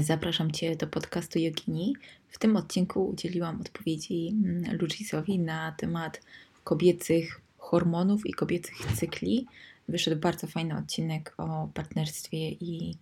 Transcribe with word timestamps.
Zapraszam 0.00 0.50
Cię 0.50 0.76
do 0.76 0.86
podcastu 0.86 1.38
Jogini. 1.38 1.96
W 2.28 2.38
tym 2.38 2.56
odcinku 2.56 3.08
udzieliłam 3.08 3.60
odpowiedzi 3.60 4.28
mm, 4.44 4.76
Lucisowi 4.80 5.38
na 5.38 5.72
temat 5.72 6.20
kobiecych 6.64 7.40
hormonów 7.58 8.26
i 8.26 8.32
kobiecych 8.32 8.76
cykli. 8.94 9.46
Wyszedł 9.88 10.20
bardzo 10.20 10.46
fajny 10.46 10.78
odcinek 10.78 11.34
o 11.38 11.68
partnerstwie 11.74 12.50
i 12.50 12.96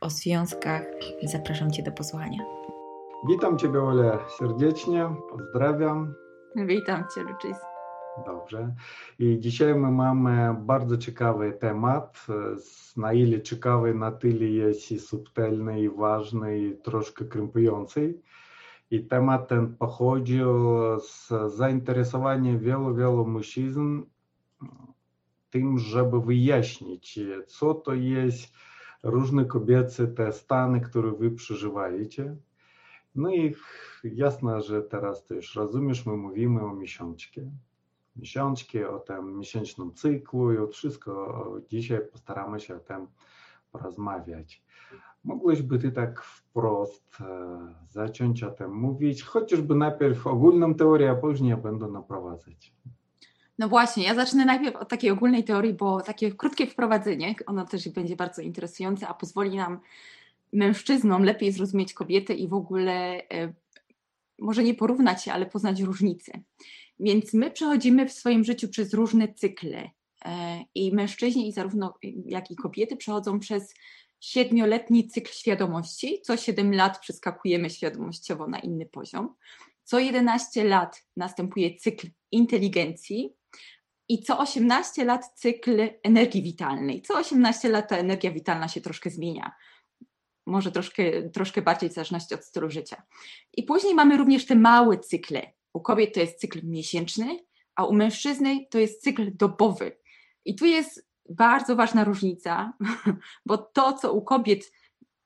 o 0.00 0.10
związkach. 0.10 0.82
Zapraszam 1.22 1.70
Cię 1.70 1.82
do 1.82 1.92
posłuchania. 1.92 2.38
Witam 3.28 3.58
Ciebie, 3.58 3.82
Ole, 3.82 4.18
serdecznie. 4.38 5.08
Pozdrawiam. 5.30 6.14
Witam 6.56 7.04
Cię, 7.14 7.20
Lucis. 7.20 7.69
Dobrze. 8.26 8.74
I 9.18 9.40
dzisiaj 9.40 9.74
my 9.74 9.90
mamy 9.90 10.54
bardzo 10.60 10.96
ciekawy 10.96 11.52
temat. 11.52 12.26
Na 12.96 13.12
ile 13.12 13.42
ciekawy, 13.42 13.94
na 13.94 14.12
tyle 14.12 14.44
jest 14.44 14.92
i 14.92 14.98
subtelny, 14.98 15.82
i 15.82 15.88
ważny, 15.88 16.58
i 16.58 16.76
troszkę 16.76 17.24
krępujący. 17.24 18.14
I 18.90 19.04
temat 19.04 19.48
ten 19.48 19.76
pochodził 19.76 20.48
z 21.00 21.28
zainteresowania 21.46 22.58
wielu, 22.58 22.94
wielu 22.94 23.26
mężczyzn 23.26 24.02
tym, 25.50 25.78
żeby 25.78 26.20
wyjaśnić, 26.20 27.18
co 27.46 27.74
to 27.74 27.94
jest 27.94 28.52
różne 29.02 29.44
kobiece 29.44 30.06
te 30.06 30.32
stany, 30.32 30.80
które 30.80 31.12
wy 31.12 31.30
przeżywajecie. 31.30 32.36
No 33.14 33.34
i 33.34 33.54
jasne, 34.04 34.62
że 34.62 34.82
teraz 34.82 35.24
też 35.24 35.54
rozumiesz, 35.54 36.06
my 36.06 36.16
mówimy 36.16 36.62
o 36.62 36.74
miesiączce 36.74 37.50
miesiączki, 38.16 38.84
o 38.84 38.98
tym 38.98 39.38
miesięcznym 39.38 39.94
cyklu 39.94 40.52
i 40.52 40.58
o 40.58 40.66
wszystko. 40.66 41.56
Dzisiaj 41.68 42.00
postaramy 42.12 42.60
się 42.60 42.76
o 42.76 42.80
tym 42.80 43.06
porozmawiać. 43.72 44.62
Mogłyśmy 45.24 45.78
ty 45.78 45.92
tak 45.92 46.22
wprost 46.22 47.18
zacząć 47.88 48.42
o 48.42 48.50
tym 48.50 48.74
mówić, 48.74 49.22
chociażby 49.22 49.74
najpierw 49.74 50.26
ogólną 50.26 50.74
teorię, 50.74 51.10
a 51.10 51.14
później 51.14 51.56
będę 51.56 51.88
naprowadzać. 51.88 52.72
No 53.58 53.68
właśnie, 53.68 54.04
ja 54.04 54.14
zacznę 54.14 54.44
najpierw 54.44 54.76
od 54.76 54.88
takiej 54.88 55.10
ogólnej 55.10 55.44
teorii, 55.44 55.74
bo 55.74 56.00
takie 56.00 56.32
krótkie 56.32 56.66
wprowadzenie, 56.66 57.34
ono 57.46 57.66
też 57.66 57.88
będzie 57.88 58.16
bardzo 58.16 58.42
interesujące, 58.42 59.08
a 59.08 59.14
pozwoli 59.14 59.56
nam 59.56 59.80
mężczyznom 60.52 61.22
lepiej 61.22 61.52
zrozumieć 61.52 61.94
kobiety 61.94 62.34
i 62.34 62.48
w 62.48 62.54
ogóle 62.54 63.22
może 64.38 64.64
nie 64.64 64.74
porównać 64.74 65.24
się, 65.24 65.32
ale 65.32 65.46
poznać 65.46 65.80
różnice. 65.80 66.32
Więc 67.00 67.34
my 67.34 67.50
przechodzimy 67.50 68.08
w 68.08 68.12
swoim 68.12 68.44
życiu 68.44 68.68
przez 68.68 68.94
różne 68.94 69.34
cykle 69.34 69.90
e, 70.24 70.64
i 70.74 70.94
mężczyźni, 70.94 71.48
i 71.48 71.52
zarówno 71.52 71.94
jak 72.24 72.50
i 72.50 72.56
kobiety 72.56 72.96
przechodzą 72.96 73.40
przez 73.40 73.74
siedmioletni 74.20 75.08
cykl 75.08 75.32
świadomości. 75.32 76.20
Co 76.22 76.36
7 76.36 76.74
lat 76.74 76.98
przeskakujemy 76.98 77.70
świadomościowo 77.70 78.46
na 78.46 78.58
inny 78.58 78.86
poziom. 78.86 79.34
Co 79.84 79.98
11 79.98 80.64
lat 80.64 81.04
następuje 81.16 81.76
cykl 81.76 82.08
inteligencji 82.32 83.34
i 84.08 84.22
co 84.22 84.38
18 84.38 85.04
lat 85.04 85.26
cykl 85.34 85.88
energii 86.02 86.42
witalnej. 86.42 87.02
Co 87.02 87.14
18 87.14 87.68
lat 87.68 87.88
ta 87.88 87.96
energia 87.96 88.30
witalna 88.30 88.68
się 88.68 88.80
troszkę 88.80 89.10
zmienia. 89.10 89.52
Może 90.46 90.72
troszkę, 90.72 91.30
troszkę 91.30 91.62
bardziej 91.62 91.90
w 91.90 91.92
zależności 91.92 92.34
od 92.34 92.44
stylu 92.44 92.70
życia. 92.70 93.02
I 93.56 93.62
później 93.62 93.94
mamy 93.94 94.16
również 94.16 94.46
te 94.46 94.54
małe 94.54 94.98
cykle, 94.98 95.52
u 95.72 95.80
kobiet 95.80 96.14
to 96.14 96.20
jest 96.20 96.40
cykl 96.40 96.60
miesięczny, 96.64 97.38
a 97.74 97.84
u 97.84 97.94
mężczyzny 97.94 98.66
to 98.70 98.78
jest 98.78 99.02
cykl 99.02 99.36
dobowy. 99.36 99.96
I 100.44 100.54
tu 100.54 100.66
jest 100.66 101.10
bardzo 101.28 101.76
ważna 101.76 102.04
różnica, 102.04 102.72
bo 103.46 103.58
to, 103.58 103.92
co 103.92 104.12
u 104.12 104.22
kobiet 104.22 104.72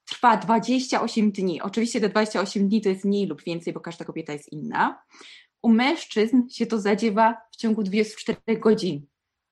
trwa 0.04 0.36
28 0.36 1.32
dni, 1.32 1.62
oczywiście 1.62 2.00
te 2.00 2.08
28 2.08 2.68
dni 2.68 2.80
to 2.80 2.88
jest 2.88 3.04
mniej 3.04 3.26
lub 3.26 3.42
więcej, 3.42 3.72
bo 3.72 3.80
każda 3.80 4.04
kobieta 4.04 4.32
jest 4.32 4.52
inna, 4.52 5.02
u 5.62 5.68
mężczyzn 5.68 6.48
się 6.50 6.66
to 6.66 6.80
zadziewa 6.80 7.36
w 7.52 7.56
ciągu 7.56 7.82
24 7.82 8.60
godzin. 8.60 9.06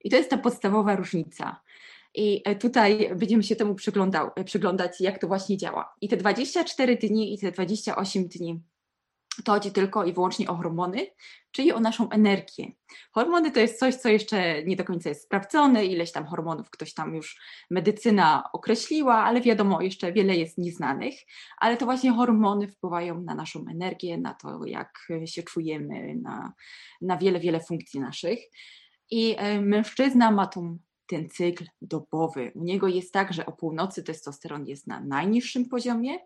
I 0.04 0.10
to 0.10 0.16
jest 0.16 0.30
ta 0.30 0.38
podstawowa 0.38 0.96
różnica. 0.96 1.60
I 2.14 2.42
e, 2.44 2.56
tutaj 2.56 3.10
będziemy 3.16 3.42
się 3.42 3.56
temu 3.56 3.74
przyglądać, 4.44 5.00
jak 5.00 5.18
to 5.18 5.28
właśnie 5.28 5.56
działa. 5.56 5.94
I 6.00 6.08
te 6.08 6.16
24 6.16 6.96
dni 6.96 7.34
i 7.34 7.38
te 7.38 7.52
28 7.52 8.28
dni 8.28 8.60
to 9.44 9.52
chodzi 9.52 9.72
tylko 9.72 10.04
i 10.04 10.12
wyłącznie 10.12 10.48
o 10.48 10.56
hormony, 10.56 11.06
czyli 11.50 11.72
o 11.72 11.80
naszą 11.80 12.10
energię. 12.10 12.72
Hormony 13.12 13.50
to 13.50 13.60
jest 13.60 13.78
coś, 13.78 13.94
co 13.94 14.08
jeszcze 14.08 14.64
nie 14.64 14.76
do 14.76 14.84
końca 14.84 15.08
jest 15.08 15.22
sprawdzone, 15.22 15.86
ileś 15.86 16.12
tam 16.12 16.26
hormonów 16.26 16.70
ktoś 16.70 16.94
tam 16.94 17.14
już 17.14 17.40
medycyna 17.70 18.50
określiła, 18.52 19.14
ale 19.14 19.40
wiadomo, 19.40 19.80
jeszcze 19.80 20.12
wiele 20.12 20.36
jest 20.36 20.58
nieznanych, 20.58 21.14
ale 21.58 21.76
to 21.76 21.84
właśnie 21.84 22.12
hormony 22.12 22.68
wpływają 22.68 23.22
na 23.22 23.34
naszą 23.34 23.64
energię, 23.70 24.18
na 24.18 24.34
to, 24.34 24.66
jak 24.66 25.08
się 25.24 25.42
czujemy, 25.42 26.14
na, 26.22 26.52
na 27.00 27.16
wiele, 27.16 27.40
wiele 27.40 27.60
funkcji 27.60 28.00
naszych. 28.00 28.38
I 29.10 29.34
e, 29.38 29.60
mężczyzna 29.60 30.30
ma 30.30 30.46
tą 30.46 30.78
ten 31.12 31.28
cykl 31.28 31.64
dobowy. 31.82 32.52
U 32.54 32.64
niego 32.64 32.88
jest 32.88 33.12
tak, 33.12 33.32
że 33.32 33.46
o 33.46 33.52
północy 33.52 34.02
testosteron 34.02 34.66
jest 34.66 34.86
na 34.86 35.00
najniższym 35.00 35.68
poziomie 35.68 36.18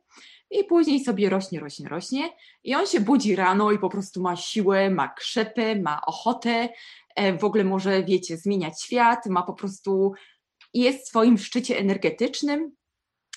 i 0.51 0.65
później 0.65 1.05
sobie 1.05 1.31
rośnie, 1.31 1.61
rośnie, 1.61 1.89
rośnie 1.89 2.29
i 2.65 2.75
on 2.75 2.87
się 2.87 3.01
budzi 3.01 3.37
rano 3.37 3.73
i 3.73 3.79
po 3.79 3.89
prostu 3.89 4.23
ma 4.23 4.37
siłę, 4.37 4.91
ma 4.91 5.09
krzepę, 5.09 5.81
ma 5.81 6.01
ochotę, 6.07 6.69
e, 7.17 7.39
w 7.39 7.45
ogóle 7.45 7.65
może, 7.65 8.05
wiecie, 8.05 8.37
zmieniać 8.37 8.83
świat, 8.83 9.27
ma 9.27 9.43
po 9.43 9.55
prostu, 9.55 10.13
jest 10.75 11.05
w 11.05 11.09
swoim 11.09 11.39
szczycie 11.39 11.79
energetycznym, 11.79 12.73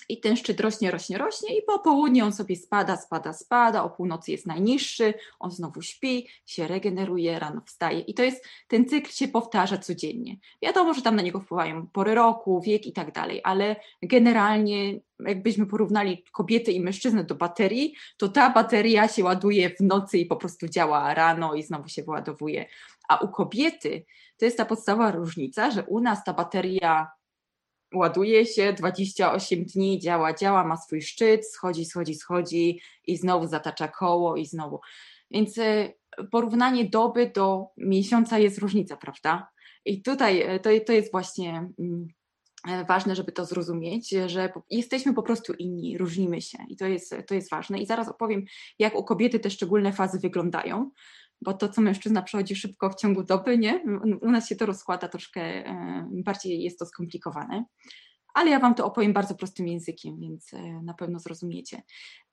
i 0.08 0.20
ten 0.20 0.36
szczyt 0.36 0.60
rośnie, 0.60 0.90
rośnie, 0.90 1.18
rośnie 1.18 1.58
i 1.58 1.62
po 1.62 1.78
południu 1.78 2.24
on 2.24 2.32
sobie 2.32 2.56
spada, 2.56 2.96
spada, 2.96 3.32
spada, 3.32 3.84
o 3.84 3.90
północy 3.90 4.30
jest 4.32 4.46
najniższy, 4.46 5.14
on 5.40 5.50
znowu 5.50 5.82
śpi, 5.82 6.28
się 6.46 6.66
regeneruje, 6.66 7.38
rano 7.38 7.60
wstaje 7.66 8.00
i 8.00 8.14
to 8.14 8.22
jest, 8.22 8.44
ten 8.68 8.88
cykl 8.88 9.10
się 9.10 9.28
powtarza 9.28 9.78
codziennie. 9.78 10.36
Wiadomo, 10.62 10.94
że 10.94 11.02
tam 11.02 11.16
na 11.16 11.22
niego 11.22 11.40
wpływają 11.40 11.86
pory 11.86 12.14
roku, 12.14 12.60
wiek 12.60 12.86
i 12.86 12.92
tak 12.92 13.12
dalej, 13.12 13.40
ale 13.44 13.76
generalnie 14.02 15.00
jakbyśmy 15.26 15.66
porównali 15.66 16.24
kobiety 16.32 16.72
i 16.72 16.80
mężczyznę 16.80 17.24
do 17.24 17.34
baterii, 17.34 17.94
to 18.16 18.28
ta 18.28 18.50
bateria 18.50 19.08
się 19.08 19.24
ładuje 19.24 19.70
w 19.70 19.80
nocy 19.80 20.18
i 20.18 20.26
po 20.26 20.36
prostu 20.36 20.68
działa 20.68 21.14
rano 21.14 21.54
i 21.54 21.62
znowu 21.62 21.88
się 21.88 22.02
wyładowuje. 22.02 22.66
A 23.08 23.16
u 23.16 23.28
kobiety 23.28 24.04
to 24.38 24.44
jest 24.44 24.56
ta 24.56 24.64
podstawowa 24.64 25.10
różnica, 25.10 25.70
że 25.70 25.84
u 25.84 26.00
nas 26.00 26.24
ta 26.24 26.32
bateria 26.32 27.10
ładuje 27.94 28.46
się, 28.46 28.72
28 28.72 29.64
dni 29.64 29.98
działa, 29.98 30.34
działa, 30.34 30.64
ma 30.64 30.76
swój 30.76 31.02
szczyt, 31.02 31.46
schodzi, 31.46 31.84
schodzi, 31.84 32.14
schodzi 32.14 32.80
i 33.06 33.16
znowu 33.16 33.46
zatacza 33.46 33.88
koło 33.88 34.36
i 34.36 34.46
znowu. 34.46 34.80
Więc 35.30 35.58
e, 35.58 35.92
porównanie 36.30 36.84
doby 36.84 37.30
do 37.34 37.66
miesiąca 37.76 38.38
jest 38.38 38.58
różnica, 38.58 38.96
prawda? 38.96 39.48
I 39.84 40.02
tutaj 40.02 40.42
e, 40.42 40.60
to, 40.60 40.70
to 40.86 40.92
jest 40.92 41.12
właśnie 41.12 41.70
mm, 41.78 42.08
e, 42.68 42.84
ważne, 42.84 43.16
żeby 43.16 43.32
to 43.32 43.44
zrozumieć, 43.44 44.10
że 44.26 44.52
jesteśmy 44.70 45.14
po 45.14 45.22
prostu 45.22 45.52
inni, 45.52 45.98
różnimy 45.98 46.40
się 46.40 46.58
i 46.68 46.76
to 46.76 46.86
jest, 46.86 47.14
to 47.26 47.34
jest 47.34 47.50
ważne. 47.50 47.78
I 47.78 47.86
zaraz 47.86 48.08
opowiem, 48.08 48.44
jak 48.78 48.94
u 48.94 49.04
kobiety 49.04 49.40
te 49.40 49.50
szczególne 49.50 49.92
fazy 49.92 50.18
wyglądają, 50.18 50.90
bo 51.42 51.52
to, 51.52 51.68
co 51.68 51.80
mężczyzna 51.80 52.22
przechodzi 52.22 52.56
szybko 52.56 52.90
w 52.90 52.94
ciągu 52.94 53.22
doby, 53.22 53.58
nie? 53.58 53.84
U 54.22 54.30
nas 54.30 54.48
się 54.48 54.56
to 54.56 54.66
rozkłada 54.66 55.08
troszkę, 55.08 55.40
e, 55.42 56.08
bardziej 56.12 56.62
jest 56.62 56.78
to 56.78 56.86
skomplikowane 56.86 57.64
ale 58.34 58.50
ja 58.50 58.60
Wam 58.60 58.74
to 58.74 58.86
opowiem 58.86 59.12
bardzo 59.12 59.34
prostym 59.34 59.68
językiem, 59.68 60.20
więc 60.20 60.54
e, 60.54 60.82
na 60.82 60.94
pewno 60.94 61.18
zrozumiecie. 61.18 61.82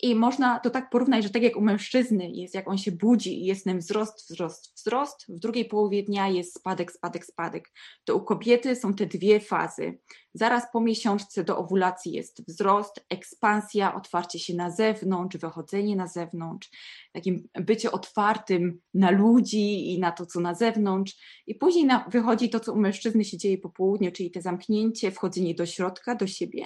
I 0.01 0.15
można 0.15 0.59
to 0.59 0.69
tak 0.69 0.89
porównać, 0.89 1.23
że 1.23 1.29
tak 1.29 1.43
jak 1.43 1.55
u 1.55 1.61
mężczyzny 1.61 2.31
jest, 2.31 2.55
jak 2.55 2.67
on 2.67 2.77
się 2.77 2.91
budzi 2.91 3.41
i 3.41 3.45
jest 3.45 3.63
ten 3.63 3.79
wzrost, 3.79 4.29
wzrost, 4.29 4.73
wzrost, 4.75 5.25
w 5.29 5.39
drugiej 5.39 5.65
połowie 5.65 6.03
dnia 6.03 6.27
jest 6.27 6.55
spadek, 6.55 6.91
spadek, 6.91 7.25
spadek. 7.25 7.71
To 8.05 8.15
u 8.15 8.21
kobiety 8.21 8.75
są 8.75 8.93
te 8.93 9.05
dwie 9.05 9.39
fazy. 9.39 9.99
Zaraz 10.33 10.71
po 10.73 10.81
miesiączce 10.81 11.43
do 11.43 11.57
owulacji 11.57 12.11
jest 12.11 12.47
wzrost, 12.47 13.05
ekspansja, 13.09 13.95
otwarcie 13.95 14.39
się 14.39 14.55
na 14.55 14.71
zewnątrz, 14.71 15.37
wychodzenie 15.37 15.95
na 15.95 16.07
zewnątrz, 16.07 16.69
takim 17.17 17.47
bycie 17.53 17.91
otwartym 17.91 18.81
na 18.93 19.11
ludzi 19.11 19.93
i 19.93 19.99
na 19.99 20.11
to, 20.11 20.25
co 20.25 20.39
na 20.39 20.53
zewnątrz. 20.53 21.43
I 21.47 21.55
później 21.55 21.85
na, 21.85 22.09
wychodzi 22.09 22.49
to, 22.49 22.59
co 22.59 22.73
u 22.73 22.77
mężczyzny 22.77 23.25
się 23.25 23.37
dzieje 23.37 23.57
po 23.57 23.69
południu, 23.69 24.11
czyli 24.11 24.31
te 24.31 24.41
zamknięcie, 24.41 25.11
wchodzenie 25.11 25.55
do 25.55 25.65
środka, 25.65 26.15
do 26.15 26.27
siebie. 26.27 26.65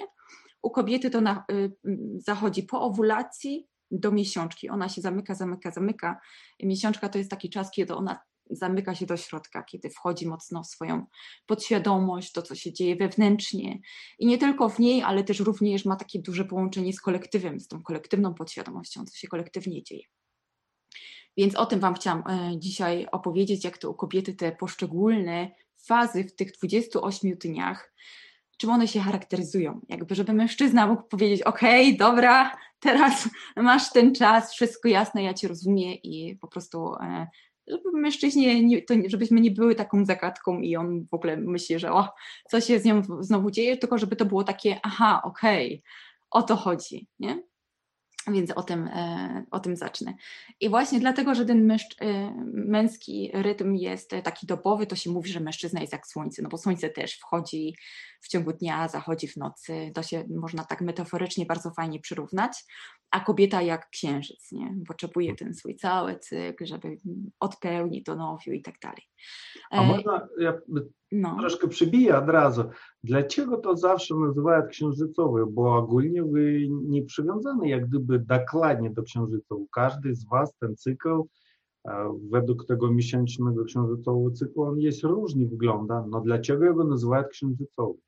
U 0.62 0.70
kobiety 0.70 1.10
to 1.10 1.20
na, 1.20 1.44
y, 1.52 1.72
zachodzi 2.16 2.62
po 2.62 2.80
owulacji 2.80 3.68
do 3.90 4.12
miesiączki. 4.12 4.68
Ona 4.68 4.88
się 4.88 5.00
zamyka, 5.00 5.34
zamyka, 5.34 5.70
zamyka. 5.70 6.20
Miesiączka 6.62 7.08
to 7.08 7.18
jest 7.18 7.30
taki 7.30 7.50
czas, 7.50 7.70
kiedy 7.70 7.94
ona 7.94 8.18
zamyka 8.50 8.94
się 8.94 9.06
do 9.06 9.16
środka, 9.16 9.62
kiedy 9.62 9.90
wchodzi 9.90 10.26
mocno 10.26 10.62
w 10.62 10.66
swoją 10.66 11.06
podświadomość, 11.46 12.32
to 12.32 12.42
co 12.42 12.54
się 12.54 12.72
dzieje 12.72 12.96
wewnętrznie. 12.96 13.78
I 14.18 14.26
nie 14.26 14.38
tylko 14.38 14.68
w 14.68 14.78
niej, 14.78 15.02
ale 15.02 15.24
też 15.24 15.40
również 15.40 15.84
ma 15.84 15.96
takie 15.96 16.18
duże 16.18 16.44
połączenie 16.44 16.92
z 16.92 17.00
kolektywem, 17.00 17.60
z 17.60 17.68
tą 17.68 17.82
kolektywną 17.82 18.34
podświadomością, 18.34 19.04
co 19.04 19.16
się 19.16 19.28
kolektywnie 19.28 19.82
dzieje. 19.82 20.02
Więc 21.36 21.54
o 21.54 21.66
tym 21.66 21.80
Wam 21.80 21.94
chciałam 21.94 22.24
e, 22.28 22.58
dzisiaj 22.58 23.06
opowiedzieć, 23.12 23.64
jak 23.64 23.78
to 23.78 23.90
u 23.90 23.94
kobiety 23.94 24.34
te 24.34 24.52
poszczególne 24.52 25.50
fazy 25.86 26.24
w 26.24 26.34
tych 26.34 26.52
28 26.52 27.34
dniach, 27.34 27.92
czym 28.58 28.70
one 28.70 28.88
się 28.88 29.00
charakteryzują. 29.00 29.80
Jakby, 29.88 30.14
żeby 30.14 30.32
mężczyzna 30.32 30.86
mógł 30.86 31.02
powiedzieć: 31.02 31.42
OK, 31.42 31.60
dobra, 31.98 32.56
teraz 32.80 33.28
masz 33.56 33.92
ten 33.92 34.14
czas, 34.14 34.52
wszystko 34.52 34.88
jasne, 34.88 35.22
ja 35.22 35.34
cię 35.34 35.48
rozumiem 35.48 35.94
i 36.02 36.36
po 36.40 36.48
prostu 36.48 36.94
e, 36.94 37.26
żeby 37.66 37.92
mężczyźnie, 37.92 38.64
nie, 38.64 38.82
to, 38.82 38.94
żebyśmy 39.06 39.40
nie 39.40 39.50
były 39.50 39.74
taką 39.74 40.04
zagadką 40.04 40.60
i 40.60 40.76
on 40.76 41.06
w 41.10 41.14
ogóle 41.14 41.36
myśli, 41.36 41.78
że 41.78 41.92
o, 41.92 42.08
co 42.50 42.60
się 42.60 42.80
z 42.80 42.84
nią 42.84 43.02
znowu 43.20 43.50
dzieje, 43.50 43.76
tylko 43.76 43.98
żeby 43.98 44.16
to 44.16 44.24
było 44.24 44.44
takie, 44.44 44.80
aha, 44.82 45.20
okej, 45.24 45.66
okay, 45.66 45.82
o 46.30 46.42
to 46.42 46.56
chodzi, 46.56 47.08
nie? 47.18 47.42
Więc 48.26 48.50
o 48.50 48.62
tym, 48.62 48.86
e, 48.86 49.44
o 49.50 49.60
tym 49.60 49.76
zacznę. 49.76 50.14
I 50.60 50.68
właśnie 50.68 51.00
dlatego, 51.00 51.34
że 51.34 51.46
ten 51.46 51.70
e, 51.70 51.76
męski 52.52 53.30
rytm 53.34 53.74
jest 53.74 54.10
taki 54.24 54.46
dobowy, 54.46 54.86
to 54.86 54.96
się 54.96 55.10
mówi, 55.10 55.30
że 55.32 55.40
mężczyzna 55.40 55.80
jest 55.80 55.92
jak 55.92 56.06
słońce, 56.06 56.42
no 56.42 56.48
bo 56.48 56.58
słońce 56.58 56.90
też 56.90 57.18
wchodzi 57.18 57.74
w 58.20 58.28
ciągu 58.28 58.52
dnia, 58.52 58.88
zachodzi 58.88 59.28
w 59.28 59.36
nocy. 59.36 59.90
To 59.94 60.02
się 60.02 60.24
można 60.36 60.64
tak 60.64 60.80
metaforycznie 60.80 61.46
bardzo 61.46 61.70
fajnie 61.70 62.00
przyrównać. 62.00 62.52
A 63.10 63.20
kobieta 63.20 63.62
jak 63.62 63.88
księżyc, 63.90 64.52
nie? 64.52 64.74
Potrzebuje 64.88 65.36
ten 65.36 65.54
swój 65.54 65.76
cały 65.76 66.18
cykl, 66.18 66.66
żeby 66.66 66.98
odpełnić 67.40 68.04
to 68.04 68.14
nowiu 68.14 68.52
i 68.52 68.62
tak 68.62 68.74
dalej. 68.82 69.11
A 69.70 69.82
można, 69.82 70.28
ja 70.38 70.58
no. 71.12 71.36
troszkę 71.40 71.68
przybiję 71.68 72.18
od 72.18 72.28
razu. 72.28 72.64
Dlaczego 73.04 73.56
to 73.56 73.76
zawsze 73.76 74.14
nazywają 74.14 74.66
księżycowy? 74.66 75.46
Bo 75.46 75.76
ogólnie 75.76 76.24
wy 76.24 76.68
nie 76.68 77.02
przywiązany 77.02 77.68
jak 77.68 77.88
gdyby 77.88 78.18
dokładnie 78.18 78.90
do 78.90 79.02
księżyca. 79.02 79.54
Każdy 79.72 80.14
z 80.14 80.28
was 80.28 80.56
ten 80.58 80.76
cykl 80.76 81.22
według 82.30 82.66
tego 82.66 82.90
miesięcznego 82.90 83.64
księżycowego 83.64 84.30
cyklu 84.30 84.62
on 84.62 84.80
jest 84.80 85.02
różnie 85.02 85.46
wygląda. 85.46 86.04
No 86.10 86.20
dlaczego 86.20 86.64
jego 86.64 86.84
nazywają 86.84 87.24
księżycowy? 87.24 87.98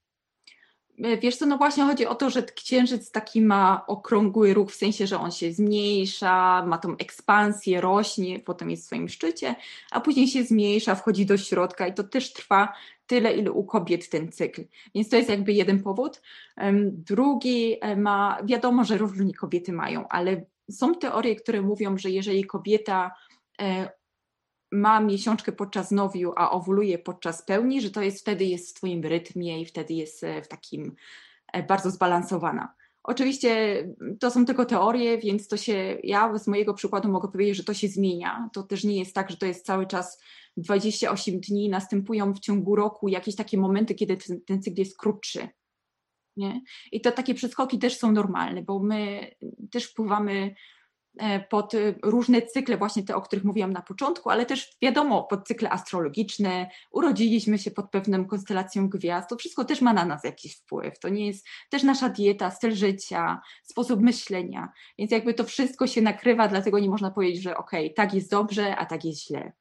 E, 0.99 1.17
wiesz 1.17 1.37
co, 1.37 1.47
no 1.47 1.59
właśnie 1.59 1.85
chodzi 1.85 2.07
o 2.07 2.15
to, 2.15 2.31
że 2.31 2.43
księżyc 2.43 3.11
taki 3.11 3.43
ma 3.43 3.85
okrągły 3.87 4.55
ruch, 4.55 4.71
w 4.71 4.75
sensie, 4.75 5.07
że 5.07 5.19
on 5.19 5.31
się 5.31 5.53
zmniejsza, 5.53 6.65
ma 6.67 6.79
tą 6.79 6.97
ekspansję, 6.97 7.81
rośnie, 7.81 8.41
potem 8.41 8.71
jest 8.71 8.83
w 8.83 8.87
swoim 8.87 9.09
szczycie, 9.09 9.55
a 9.91 10.01
później 10.01 10.29
się 10.29 10.45
zmniejsza, 10.45 10.95
wchodzi 10.95 11.27
do 11.27 11.37
środka 11.37 11.87
i 11.87 11.95
to 11.95 12.05
też 12.05 12.33
trwa 12.33 12.73
tyle, 13.07 13.37
ile 13.37 13.53
u 13.53 13.65
kobiet 13.65 14.09
ten 14.09 14.33
cykl. 14.33 14.65
Więc 14.95 15.09
to 15.09 15.17
jest 15.17 15.29
jakby 15.29 15.53
jeden 15.53 15.83
powód. 15.83 16.23
Drugi 16.85 17.77
e, 17.81 17.97
ma, 17.97 18.39
wiadomo, 18.45 18.85
że 18.85 18.99
różni 18.99 19.35
kobiety 19.35 19.73
mają, 19.73 20.09
ale 20.09 20.47
są 20.71 20.95
teorie, 20.95 21.37
które 21.37 21.63
mówią, 21.63 21.99
że 21.99 22.11
jeżeli 22.11 22.45
kobieta 22.45 23.15
e, 23.61 23.91
ma 24.75 25.01
miesiączkę 25.01 25.53
podczas 25.53 25.91
nowiu, 25.91 26.33
a 26.37 26.51
owuluje 26.51 26.99
podczas 26.99 27.43
pełni, 27.43 27.81
że 27.81 27.91
to 27.91 28.03
jest 28.03 28.21
wtedy 28.21 28.45
jest 28.45 28.67
w 28.67 28.79
swoim 28.79 29.03
rytmie 29.03 29.61
i 29.61 29.67
wtedy 29.67 29.95
jest 29.95 30.25
e, 30.25 30.43
w 30.43 30.49
takim 30.49 30.97
e, 31.53 31.63
bardzo 31.63 31.91
zbalansowana. 31.91 32.75
Oczywiście 33.05 33.83
to 34.21 34.31
są 34.31 34.45
tylko 34.45 34.65
teorie, 34.65 35.19
więc 35.19 35.49
to 35.49 35.57
się, 35.57 35.99
ja 36.03 36.39
z 36.39 36.47
mojego 36.47 36.75
przykładu 36.75 37.09
mogę 37.09 37.29
powiedzieć, 37.29 37.57
że 37.57 37.65
to 37.65 37.75
się 37.75 37.89
zmienia. 37.89 38.51
To 38.53 38.63
też 38.63 38.85
nie 38.85 38.99
jest 38.99 39.15
tak, 39.15 39.31
że 39.31 39.37
to 39.37 39.47
jest 39.47 39.67
cały 39.67 39.87
czas 39.87 40.23
28 40.57 41.41
dni, 41.41 41.69
następują 41.69 42.33
w 42.35 42.41
ciągu 42.41 42.77
roku 42.77 43.09
jakieś 43.09 43.37
takie 43.37 43.59
momenty, 43.59 43.95
kiedy 43.95 44.17
ten, 44.17 44.41
ten 44.41 44.63
cykl 44.63 44.79
jest 44.79 44.99
krótszy. 44.99 45.49
Nie? 46.37 46.63
I 46.93 47.01
to 47.01 47.13
takie 47.13 47.35
przeskoki 47.35 47.79
też 47.79 47.99
są 47.99 48.13
normalne, 48.13 48.63
bo 48.63 48.79
my 48.79 49.31
też 49.71 49.85
wpływamy 49.85 50.55
pod 51.51 51.75
y, 51.75 51.95
różne 52.03 52.43
cykle, 52.43 52.77
właśnie 52.77 53.03
te, 53.03 53.17
o 53.17 53.23
których 53.23 53.45
mówiłam 53.45 53.73
na 53.73 53.83
początku, 53.83 54.31
ale 54.31 54.47
też 54.47 54.77
wiadomo, 54.83 55.23
pod 55.23 55.47
cykle 55.47 55.71
astrologiczne, 55.71 56.71
urodziliśmy 56.91 57.59
się 57.59 57.71
pod 57.71 57.91
pewną 57.91 58.27
konstelacją 58.27 58.89
gwiazd, 58.89 59.29
to 59.29 59.37
wszystko 59.37 59.65
też 59.65 59.81
ma 59.81 59.93
na 59.93 60.05
nas 60.05 60.25
jakiś 60.25 60.57
wpływ. 60.57 60.99
To 60.99 61.09
nie 61.09 61.27
jest 61.27 61.47
też 61.71 61.83
nasza 61.83 62.09
dieta, 62.09 62.51
styl 62.51 62.75
życia, 62.75 63.41
sposób 63.63 64.01
myślenia, 64.01 64.73
więc 64.99 65.11
jakby 65.13 65.35
to 65.35 65.45
wszystko 65.45 65.87
się 65.87 66.03
nakrywa, 66.03 66.49
dlatego 66.49 66.79
nie 66.79 66.91
można 66.91 67.11
powiedzieć, 67.11 67.43
że 67.43 67.57
okej, 67.57 67.87
okay, 67.87 67.95
tak 67.95 68.15
jest 68.15 68.31
dobrze, 68.31 68.77
a 68.77 68.87
tak 68.87 69.05
jest 69.05 69.27
źle. 69.27 69.53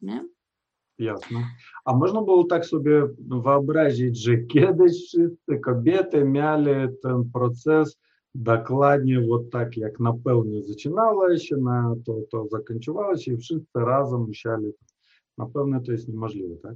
Nie? 0.00 0.24
Jasne. 0.98 1.38
A 1.84 1.96
można 1.96 2.22
było 2.22 2.44
tak 2.44 2.66
sobie 2.66 3.02
wyobrazić, 3.44 4.22
że 4.22 4.36
kiedyś 4.36 4.92
wszyscy 4.92 5.58
kobiety 5.64 6.24
mieli 6.24 6.70
ten 7.02 7.30
proces 7.32 7.98
dokładnie 8.35 9.21
вот 9.21 9.49
tak 9.51 9.77
jak 9.77 9.99
na 9.99 10.13
pełni 10.13 10.63
zaczynało 10.63 11.37
się, 11.37 11.57
na 11.57 11.95
to, 12.05 12.15
to 12.31 12.47
zakończyło 12.47 13.17
się 13.17 13.33
i 13.33 13.37
wszyscy 13.37 13.79
razem 13.79 14.21
musieli. 14.21 14.71
Na 15.37 15.45
pewno 15.45 15.79
to 15.79 15.91
jest 15.91 16.07
niemożliwe, 16.07 16.55
tak? 16.55 16.75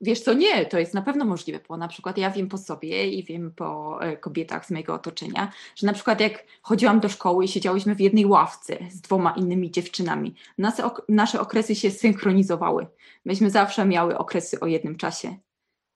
Wiesz 0.00 0.20
co, 0.20 0.34
nie, 0.34 0.66
to 0.66 0.78
jest 0.78 0.94
na 0.94 1.02
pewno 1.02 1.24
możliwe, 1.24 1.60
bo 1.68 1.76
na 1.76 1.88
przykład 1.88 2.18
ja 2.18 2.30
wiem 2.30 2.48
po 2.48 2.58
sobie 2.58 3.08
i 3.08 3.24
wiem 3.24 3.52
po 3.56 3.98
e, 4.02 4.16
kobietach 4.16 4.66
z 4.66 4.70
mojego 4.70 4.94
otoczenia, 4.94 5.52
że 5.76 5.86
na 5.86 5.92
przykład 5.92 6.20
jak 6.20 6.44
chodziłam 6.62 7.00
do 7.00 7.08
szkoły 7.08 7.44
i 7.44 7.48
siedziałyśmy 7.48 7.94
w 7.94 8.00
jednej 8.00 8.26
ławce 8.26 8.78
z 8.90 9.00
dwoma 9.00 9.34
innymi 9.36 9.70
dziewczynami, 9.70 10.34
nasze, 10.58 10.90
nasze 11.08 11.40
okresy 11.40 11.74
się 11.74 11.90
synchronizowały. 11.90 12.86
Myśmy 13.24 13.50
zawsze 13.50 13.86
miały 13.86 14.18
okresy 14.18 14.60
o 14.60 14.66
jednym 14.66 14.96
czasie. 14.96 15.36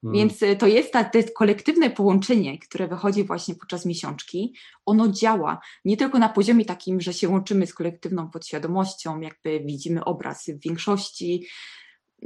Hmm. 0.02 0.20
Więc 0.20 0.42
y, 0.42 0.56
to 0.56 0.68
jest 0.68 0.94
ta, 0.94 1.04
to 1.04 1.18
jest 1.18 1.34
kolektywne 1.34 1.90
połączenie, 1.90 2.60
które 2.60 2.88
wychodzi 2.88 3.24
właśnie 3.24 3.56
podczas 3.56 3.86
miesiączki. 3.86 4.54
Ono 4.86 5.08
działa 5.08 5.60
nie 5.86 5.98
tylko 5.98 6.20
na 6.20 6.30
poziomie 6.30 6.66
takim, 6.66 7.02
że 7.02 7.14
się 7.14 7.30
łączymy 7.30 7.68
z 7.68 7.74
kolektywną 7.74 8.30
podświadomością, 8.30 9.22
jakby 9.22 9.60
widzimy 9.66 10.06
obraz 10.06 10.46
w 10.46 10.64
większości, 10.64 11.46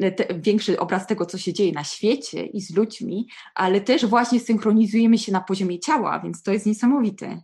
y, 0.04 0.12
te, 0.12 0.40
większy 0.40 0.80
obraz 0.80 1.08
tego, 1.08 1.26
co 1.26 1.38
się 1.38 1.54
dzieje 1.54 1.72
na 1.72 1.84
świecie 1.84 2.46
i 2.46 2.62
z 2.62 2.76
ludźmi, 2.76 3.28
ale 3.56 3.82
też 3.82 4.06
właśnie 4.06 4.40
synchronizujemy 4.40 5.18
się 5.18 5.32
na 5.32 5.42
poziomie 5.42 5.80
ciała, 5.80 6.20
więc 6.20 6.44
to 6.44 6.54
jest 6.54 6.66
niesamowite. 6.66 7.42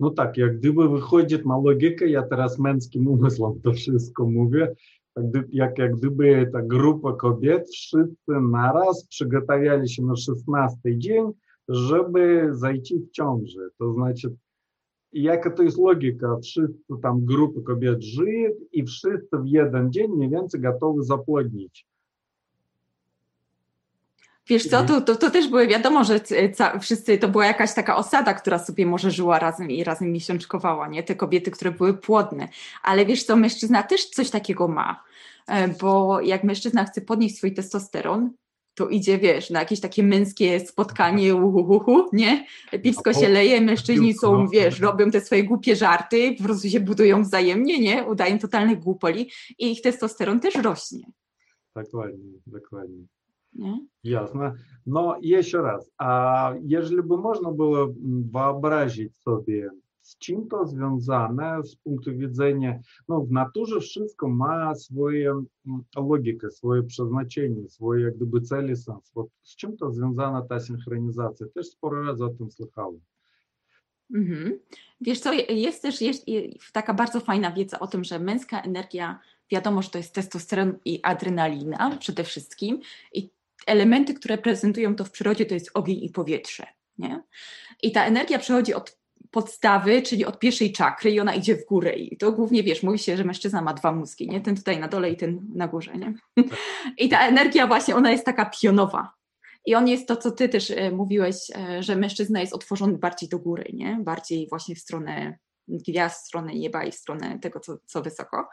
No 0.00 0.10
tak, 0.10 0.36
jak 0.36 0.58
gdyby 0.58 0.88
wychodzi 0.88 1.36
na 1.46 1.58
logikę, 1.64 2.08
ja 2.08 2.22
teraz 2.22 2.58
męskim 2.58 3.08
umysłem 3.08 3.60
to 3.64 3.72
wszystko 3.72 4.26
mówię, 4.26 4.74
jak, 5.52 5.78
jak 5.78 5.96
gdyby 5.96 6.50
ta 6.52 6.62
grupa 6.62 7.12
kobiet 7.12 7.68
wszyscy 7.68 8.40
naraz 8.50 9.06
przygotowiali 9.06 9.88
się 9.88 10.02
na 10.02 10.16
16 10.16 10.98
dzień, 10.98 11.24
żeby 11.68 12.48
zajти 12.52 12.94
w 12.94 13.10
ciąży. 13.10 13.70
To 13.78 13.92
znaczy, 13.92 14.36
jaka 15.12 15.50
to 15.50 15.62
jest 15.62 15.78
logika? 15.78 16.36
Wszyscy 16.42 16.94
tam 17.02 17.24
grupy 17.24 17.62
kobiet 17.62 18.02
żyją 18.02 18.50
i 18.72 18.84
wszyscy 18.84 19.38
w 19.38 19.46
jeden 19.46 19.92
dzień 19.92 20.12
mniej 20.12 20.30
więcej 20.30 20.60
gotowi 20.60 21.04
zapłodnić. 21.04 21.86
Wiesz 24.48 24.68
co, 24.68 24.84
to, 24.84 25.00
to, 25.00 25.16
to 25.16 25.30
też 25.30 25.48
były 25.48 25.66
wiadomo, 25.66 26.04
że 26.04 26.20
ca, 26.54 26.78
wszyscy, 26.78 27.18
to 27.18 27.28
była 27.28 27.46
jakaś 27.46 27.74
taka 27.74 27.96
osada, 27.96 28.34
która 28.34 28.58
sobie 28.58 28.86
może 28.86 29.10
żyła 29.10 29.38
razem 29.38 29.70
i 29.70 29.84
razem 29.84 30.12
miesiączkowała, 30.12 30.88
nie? 30.88 31.02
Te 31.02 31.14
kobiety, 31.14 31.50
które 31.50 31.70
były 31.70 31.94
płodne. 31.94 32.48
Ale 32.82 33.06
wiesz 33.06 33.24
co, 33.24 33.36
mężczyzna 33.36 33.82
też 33.82 34.06
coś 34.06 34.30
takiego 34.30 34.68
ma, 34.68 35.04
e, 35.46 35.68
bo 35.68 36.20
jak 36.20 36.44
mężczyzna 36.44 36.84
chce 36.84 37.00
podnieść 37.00 37.36
swój 37.36 37.54
testosteron, 37.54 38.30
to 38.74 38.88
idzie, 38.88 39.18
wiesz, 39.18 39.50
na 39.50 39.60
jakieś 39.60 39.80
takie 39.80 40.02
męskie 40.02 40.60
spotkanie, 40.60 41.34
uhuhuhu, 41.34 42.08
nie? 42.12 42.46
Piwsko 42.82 43.12
się 43.12 43.28
leje, 43.28 43.60
mężczyźni 43.60 44.14
są, 44.14 44.48
wiesz, 44.48 44.80
robią 44.80 45.10
te 45.10 45.20
swoje 45.20 45.44
głupie 45.44 45.76
żarty, 45.76 46.34
po 46.38 46.44
prostu 46.44 46.68
się 46.68 46.80
budują 46.80 47.22
wzajemnie, 47.22 47.78
nie? 47.78 48.04
Udają 48.04 48.38
totalnych 48.38 48.78
głupoli 48.78 49.30
i 49.58 49.72
ich 49.72 49.82
testosteron 49.82 50.40
też 50.40 50.54
rośnie. 50.54 51.06
Dokładnie, 51.74 52.32
dokładnie. 52.46 53.15
Nie? 53.55 53.85
Jasne. 54.03 54.53
No 54.85 55.17
jeszcze 55.21 55.61
raz, 55.61 55.91
a 55.97 56.53
jeżeli 56.63 57.03
by 57.03 57.17
można 57.17 57.51
było 57.51 57.93
wyobrazić 58.31 59.17
sobie, 59.17 59.69
z 60.01 60.17
czym 60.17 60.47
to 60.47 60.67
związane 60.67 61.63
z 61.63 61.75
punktu 61.75 62.17
widzenia, 62.17 62.79
no 63.07 63.21
w 63.21 63.31
naturze 63.31 63.79
wszystko 63.79 64.29
ma 64.29 64.75
swoją 64.75 65.45
logikę, 65.95 66.51
swoje 66.51 66.83
przeznaczenie, 66.83 67.69
swoje 67.69 68.03
jak 68.03 68.15
gdyby 68.15 68.41
cel 68.41 68.77
sens. 68.77 69.11
Вот 69.15 69.27
z 69.41 69.55
czym 69.55 69.77
to 69.77 69.91
związana 69.91 70.41
ta 70.41 70.59
synchronizacja? 70.59 71.47
Też 71.55 71.67
sporo 71.67 72.03
razy 72.03 72.25
o 72.25 72.29
tym 72.29 72.51
słyszałem. 72.51 72.99
Mhm. 74.13 74.59
Wiesz 75.01 75.19
co, 75.19 75.33
jest 75.49 75.81
też 75.81 76.01
jest 76.01 76.25
taka 76.73 76.93
bardzo 76.93 77.19
fajna 77.19 77.51
wiedza 77.51 77.79
o 77.79 77.87
tym, 77.87 78.03
że 78.03 78.19
męska 78.19 78.61
energia, 78.61 79.19
wiadomo, 79.51 79.81
że 79.81 79.89
to 79.89 79.97
jest 79.97 80.13
testosteron 80.13 80.73
i 80.85 80.99
adrenalina 81.03 81.97
przede 81.99 82.23
wszystkim 82.23 82.79
i 83.13 83.29
elementy, 83.66 84.14
które 84.14 84.38
prezentują 84.38 84.96
to 84.96 85.04
w 85.04 85.10
przyrodzie, 85.10 85.46
to 85.46 85.54
jest 85.54 85.70
ogień 85.74 86.04
i 86.04 86.10
powietrze. 86.10 86.66
Nie? 86.98 87.22
I 87.82 87.92
ta 87.92 88.04
energia 88.04 88.38
przechodzi 88.38 88.74
od 88.74 88.98
podstawy, 89.30 90.02
czyli 90.02 90.24
od 90.24 90.38
pierwszej 90.38 90.72
czakry 90.72 91.10
i 91.10 91.20
ona 91.20 91.34
idzie 91.34 91.56
w 91.56 91.66
górę. 91.66 91.92
I 91.92 92.16
to 92.16 92.32
głównie, 92.32 92.62
wiesz, 92.62 92.82
mówi 92.82 92.98
się, 92.98 93.16
że 93.16 93.24
mężczyzna 93.24 93.62
ma 93.62 93.74
dwa 93.74 93.92
mózgi, 93.92 94.28
nie? 94.28 94.40
Ten 94.40 94.56
tutaj 94.56 94.78
na 94.78 94.88
dole 94.88 95.10
i 95.10 95.16
ten 95.16 95.40
na 95.54 95.68
górze, 95.68 95.96
nie? 95.96 96.14
I 96.98 97.08
ta 97.08 97.26
energia 97.26 97.66
właśnie, 97.66 97.96
ona 97.96 98.10
jest 98.10 98.24
taka 98.24 98.50
pionowa. 98.60 99.12
I 99.66 99.74
on 99.74 99.88
jest 99.88 100.08
to, 100.08 100.16
co 100.16 100.30
ty 100.30 100.48
też 100.48 100.70
e, 100.70 100.90
mówiłeś, 100.90 101.36
e, 101.56 101.82
że 101.82 101.96
mężczyzna 101.96 102.40
jest 102.40 102.52
otworzony 102.52 102.98
bardziej 102.98 103.28
do 103.28 103.38
góry, 103.38 103.70
nie? 103.72 103.98
Bardziej 104.00 104.48
właśnie 104.48 104.74
w 104.74 104.78
stronę 104.78 105.38
gwiazd, 105.68 106.24
w 106.24 106.26
stronę 106.26 106.54
nieba 106.54 106.84
i 106.84 106.92
w 106.92 106.94
stronę 106.94 107.38
tego, 107.38 107.60
co, 107.60 107.78
co 107.86 108.02
wysoko. 108.02 108.48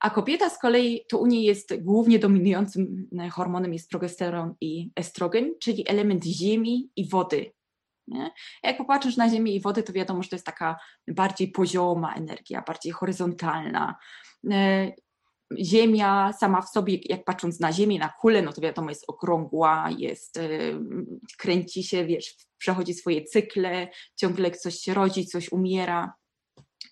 A 0.00 0.10
kobieta 0.10 0.50
z 0.50 0.58
kolei, 0.58 1.04
to 1.08 1.18
u 1.18 1.26
niej 1.26 1.44
jest 1.44 1.82
głównie 1.82 2.18
dominującym 2.18 3.08
hormonem 3.32 3.72
jest 3.72 3.90
progesteron 3.90 4.54
i 4.60 4.90
estrogen, 4.96 5.54
czyli 5.60 5.88
element 5.88 6.24
ziemi 6.24 6.90
i 6.96 7.08
wody. 7.08 7.52
Nie? 8.08 8.30
Jak 8.62 8.78
popatrzysz 8.78 9.16
na 9.16 9.30
Ziemię 9.30 9.54
i 9.54 9.60
wodę, 9.60 9.82
to 9.82 9.92
wiadomo, 9.92 10.22
że 10.22 10.28
to 10.28 10.36
jest 10.36 10.46
taka 10.46 10.76
bardziej 11.08 11.48
pozioma 11.48 12.14
energia, 12.14 12.62
bardziej 12.66 12.92
horyzontalna. 12.92 13.98
E, 14.50 14.92
Ziemia 15.58 16.32
sama 16.32 16.62
w 16.62 16.68
sobie, 16.68 16.98
jak 17.04 17.24
patrząc 17.24 17.60
na 17.60 17.72
Ziemię, 17.72 17.98
na 17.98 18.08
kulę, 18.08 18.42
no 18.42 18.52
to 18.52 18.60
wiadomo, 18.60 18.90
jest 18.90 19.04
okrągła, 19.08 19.90
jest, 19.98 20.36
e, 20.36 20.48
kręci 21.38 21.82
się, 21.82 22.04
wiesz, 22.04 22.36
przechodzi 22.58 22.94
swoje 22.94 23.24
cykle, 23.24 23.88
ciągle 24.16 24.50
coś 24.50 24.74
się 24.74 24.94
rodzi, 24.94 25.26
coś 25.26 25.52
umiera. 25.52 26.12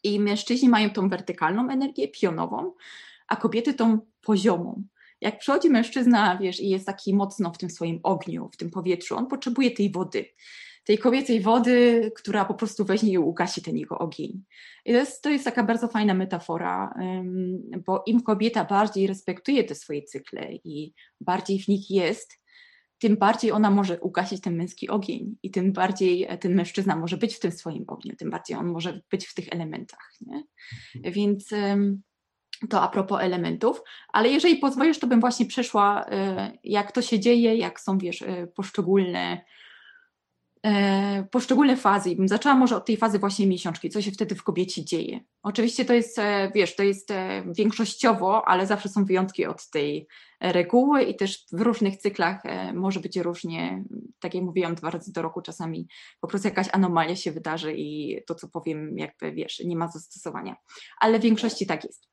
I 0.07 0.21
mężczyźni 0.21 0.69
mają 0.69 0.91
tą 0.91 1.09
wertykalną 1.09 1.71
energię, 1.71 2.09
pionową, 2.09 2.73
a 3.29 3.37
kobiety 3.37 3.75
tą 3.75 3.99
poziomą. 4.21 4.83
Jak 5.21 5.39
przychodzi 5.39 5.71
mężczyzna, 5.71 6.39
wiesz, 6.39 6.61
i 6.61 6.69
jest 6.69 6.87
taki 6.87 7.15
mocno 7.15 7.53
w 7.53 7.59
tym 7.59 7.71
swoim 7.71 8.01
ogniu, 8.03 8.51
w 8.53 8.57
tym 8.57 8.71
powietrzu, 8.71 9.17
on 9.17 9.27
potrzebuje 9.27 9.71
tej 9.71 9.93
wody 9.93 10.25
tej 10.87 10.99
kobiecej 10.99 11.41
wody, 11.41 12.11
która 12.17 12.45
po 12.45 12.55
prostu 12.55 12.85
weźmie 12.85 13.13
i 13.13 13.19
ugasi 13.19 13.63
ten 13.63 13.77
jego 13.77 13.99
ogień. 13.99 14.43
I 14.85 14.93
to 14.93 14.99
jest, 14.99 15.23
to 15.23 15.31
jest 15.31 15.45
taka 15.45 15.65
bardzo 15.65 15.89
fajna 15.89 16.15
metafora, 16.15 16.95
bo 17.87 18.03
im 18.07 18.23
kobieta 18.23 18.65
bardziej 18.65 19.07
respektuje 19.07 19.65
te 19.65 19.75
swoje 19.75 20.03
cykle 20.03 20.53
i 20.53 20.95
bardziej 21.21 21.63
w 21.63 21.69
nich 21.69 21.91
jest, 21.91 22.39
tym 22.99 23.17
bardziej 23.17 23.53
ona 23.53 23.71
może 23.71 24.01
ugasić 24.01 24.41
ten 24.41 24.57
męski 24.57 24.89
ogień 24.89 25.37
i 25.43 25.51
tym 25.51 25.73
bardziej 25.73 26.29
ten 26.41 26.55
mężczyzna 26.55 26.97
może 26.97 27.17
być 27.17 27.35
w 27.35 27.41
tym 27.41 27.53
swoim 27.53 27.85
ogniu, 27.87 28.17
tym 28.17 28.31
bardziej 28.31 28.57
on 28.57 28.67
może 28.67 29.01
być 29.11 29.27
w 29.27 29.35
tych 29.35 29.49
elementach. 29.53 30.13
Nie? 30.21 30.45
Więc 31.13 31.51
to 32.71 32.83
a 32.83 32.89
propos 32.89 33.21
elementów, 33.21 33.83
ale 34.13 34.29
jeżeli 34.29 34.57
pozwolisz, 34.57 34.99
to 34.99 35.07
bym 35.07 35.21
właśnie 35.21 35.47
przeszła, 35.47 36.05
e, 36.11 36.53
jak 36.65 36.93
to 36.93 37.03
się 37.03 37.21
dzieje, 37.21 37.57
jak 37.57 37.81
są, 37.81 37.99
wiesz, 37.99 38.23
e, 38.23 38.47
poszczególne 38.47 39.41
E, 39.41 39.66
poszczególne 41.31 41.77
fazy. 41.77 42.11
I 42.11 42.17
bym 42.17 42.29
zaczęła 42.29 42.55
może 42.55 42.77
od 42.77 42.87
tej 42.87 42.97
fazy 42.97 43.19
właśnie 43.19 43.47
miesiączki, 43.47 43.91
co 43.91 44.03
się 44.03 44.11
wtedy 44.11 44.35
w 44.35 44.43
kobiecie 44.43 44.85
dzieje. 44.85 45.21
Oczywiście 45.43 45.85
to 45.85 45.95
jest, 45.95 46.19
e, 46.19 46.51
wiesz, 46.55 46.77
to 46.77 46.83
jest 46.83 47.11
e, 47.11 47.45
większościowo, 47.53 48.49
ale 48.49 48.67
zawsze 48.67 48.89
są 48.89 49.05
wyjątki 49.05 49.47
od 49.47 49.71
tej 49.71 50.09
reguły 50.41 51.03
i 51.03 51.17
też 51.17 51.45
w 51.53 51.61
różnych 51.61 51.97
cyklach 51.97 52.43
może 52.75 53.01
być 53.01 53.17
różnie, 53.17 53.85
tak 54.21 54.35
jak 54.35 54.45
mówiłam, 54.45 54.75
dwa 54.75 54.91
razy 54.91 55.13
do 55.13 55.23
roku 55.23 55.43
czasami 55.43 55.89
po 56.21 56.29
prostu 56.29 56.49
jakaś 56.49 56.69
anomalia 56.73 57.17
się 57.17 57.33
wydarzy 57.33 57.75
i 57.77 58.19
to, 58.27 58.35
co 58.35 58.49
powiem, 58.49 58.99
jakby, 58.99 59.33
wiesz, 59.33 59.63
nie 59.65 59.77
ma 59.77 59.89
zastosowania. 59.89 60.57
Ale 61.01 61.19
w 61.19 61.23
większości 61.23 61.67
tak 61.67 61.85
jest. 61.85 62.09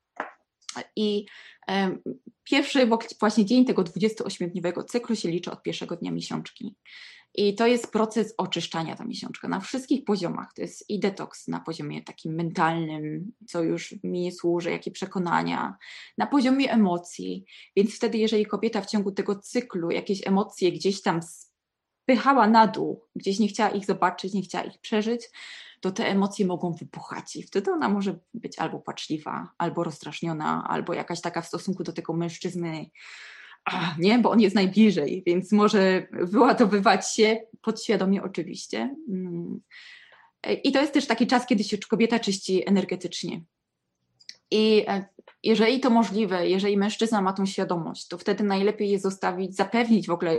I 0.96 1.26
pierwszy 2.44 2.88
właśnie 3.20 3.44
dzień 3.44 3.64
tego 3.64 3.82
28-dniowego 3.82 4.84
cyklu 4.84 5.16
się 5.16 5.28
liczy 5.28 5.50
od 5.50 5.62
pierwszego 5.62 5.96
dnia 5.96 6.12
miesiączki. 6.12 6.76
I 7.34 7.54
to 7.54 7.66
jest 7.66 7.92
proces 7.92 8.34
oczyszczania 8.36 8.96
ta 8.96 9.04
miesiączka 9.04 9.48
na 9.48 9.60
wszystkich 9.60 10.04
poziomach. 10.04 10.52
To 10.52 10.62
jest 10.62 10.90
i 10.90 11.00
detoks 11.00 11.48
na 11.48 11.60
poziomie 11.60 12.02
takim 12.02 12.34
mentalnym, 12.34 13.32
co 13.46 13.62
już 13.62 13.94
mi 14.04 14.32
służy, 14.32 14.70
jakie 14.70 14.90
przekonania, 14.90 15.76
na 16.18 16.26
poziomie 16.26 16.72
emocji. 16.72 17.44
Więc 17.76 17.96
wtedy, 17.96 18.18
jeżeli 18.18 18.46
kobieta 18.46 18.80
w 18.80 18.86
ciągu 18.86 19.12
tego 19.12 19.38
cyklu 19.38 19.90
jakieś 19.90 20.26
emocje 20.26 20.72
gdzieś 20.72 21.02
tam 21.02 21.20
spychała 22.04 22.46
na 22.46 22.66
dół, 22.66 23.04
gdzieś 23.16 23.38
nie 23.38 23.48
chciała 23.48 23.70
ich 23.70 23.86
zobaczyć, 23.86 24.34
nie 24.34 24.42
chciała 24.42 24.64
ich 24.64 24.80
przeżyć, 24.80 25.30
to 25.80 25.92
te 25.92 26.06
emocje 26.06 26.46
mogą 26.46 26.72
wybuchać 26.72 27.36
i 27.36 27.42
wtedy 27.42 27.72
ona 27.72 27.88
może 27.88 28.18
być 28.34 28.58
albo 28.58 28.78
płaczliwa, 28.78 29.48
albo 29.58 29.84
rozstraszniona, 29.84 30.64
albo 30.68 30.94
jakaś 30.94 31.20
taka 31.20 31.42
w 31.42 31.46
stosunku 31.46 31.84
do 31.84 31.92
tego 31.92 32.12
mężczyzny 32.12 32.90
nie, 33.98 34.18
bo 34.18 34.30
on 34.30 34.40
jest 34.40 34.54
najbliżej, 34.54 35.22
więc 35.26 35.52
może 35.52 36.06
wyładowywać 36.12 37.14
się 37.14 37.36
podświadomie 37.60 38.22
oczywiście. 38.22 38.96
Mm. 39.08 39.60
I 40.64 40.72
to 40.72 40.80
jest 40.80 40.92
też 40.92 41.06
taki 41.06 41.26
czas, 41.26 41.46
kiedy 41.46 41.64
się 41.64 41.78
kobieta 41.78 42.18
czyści 42.18 42.68
energetycznie. 42.68 43.40
I 44.50 44.84
e, 44.88 45.04
jeżeli 45.42 45.80
to 45.80 45.90
możliwe, 45.90 46.48
jeżeli 46.48 46.76
mężczyzna 46.76 47.22
ma 47.22 47.32
tą 47.32 47.46
świadomość, 47.46 48.08
to 48.08 48.18
wtedy 48.18 48.44
najlepiej 48.44 48.90
je 48.90 48.98
zostawić, 48.98 49.56
zapewnić 49.56 50.06
w 50.06 50.10
ogóle, 50.10 50.36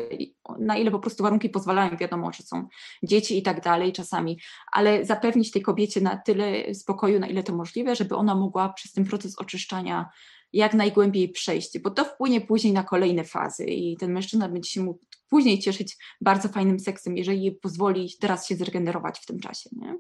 na 0.60 0.78
ile 0.78 0.92
po 0.92 1.00
prostu 1.00 1.24
warunki 1.24 1.50
pozwalają, 1.50 1.98
wiadomo, 1.98 2.32
że 2.32 2.44
są 2.44 2.68
dzieci 3.04 3.38
i 3.38 3.44
tak 3.44 3.62
dalej 3.64 3.94
czasami, 3.94 4.40
ale 4.72 5.06
zapewnić 5.06 5.52
tej 5.52 5.62
kobiecie 5.62 6.02
na 6.02 6.18
tyle 6.18 6.74
spokoju, 6.74 7.20
na 7.20 7.28
ile 7.28 7.44
to 7.44 7.56
możliwe, 7.56 7.96
żeby 7.96 8.16
ona 8.16 8.36
mogła 8.36 8.70
przez 8.70 8.94
ten 8.94 9.06
proces 9.06 9.40
oczyszczania 9.40 10.10
jak 10.56 10.74
najgłębiej 10.74 11.30
przejść, 11.30 11.80
bo 11.80 11.92
to 11.92 12.06
wpłynie 12.06 12.42
później 12.42 12.74
na 12.74 12.84
kolejne 12.84 13.24
fazy 13.24 13.66
i 13.66 13.98
ten 13.98 14.14
mężczyzna 14.14 14.50
będzie 14.50 14.70
się 14.70 14.82
mógł 14.84 15.00
później 15.30 15.60
cieszyć 15.60 15.98
bardzo 16.22 16.50
fajnym 16.50 16.80
seksem, 16.80 17.18
jeżeli 17.18 17.52
pozwoli 17.52 18.10
teraz 18.20 18.48
się 18.48 18.56
zregenerować 18.56 19.20
w 19.20 19.26
tym 19.26 19.40
czasie. 19.40 19.70
Nie? 19.74 19.98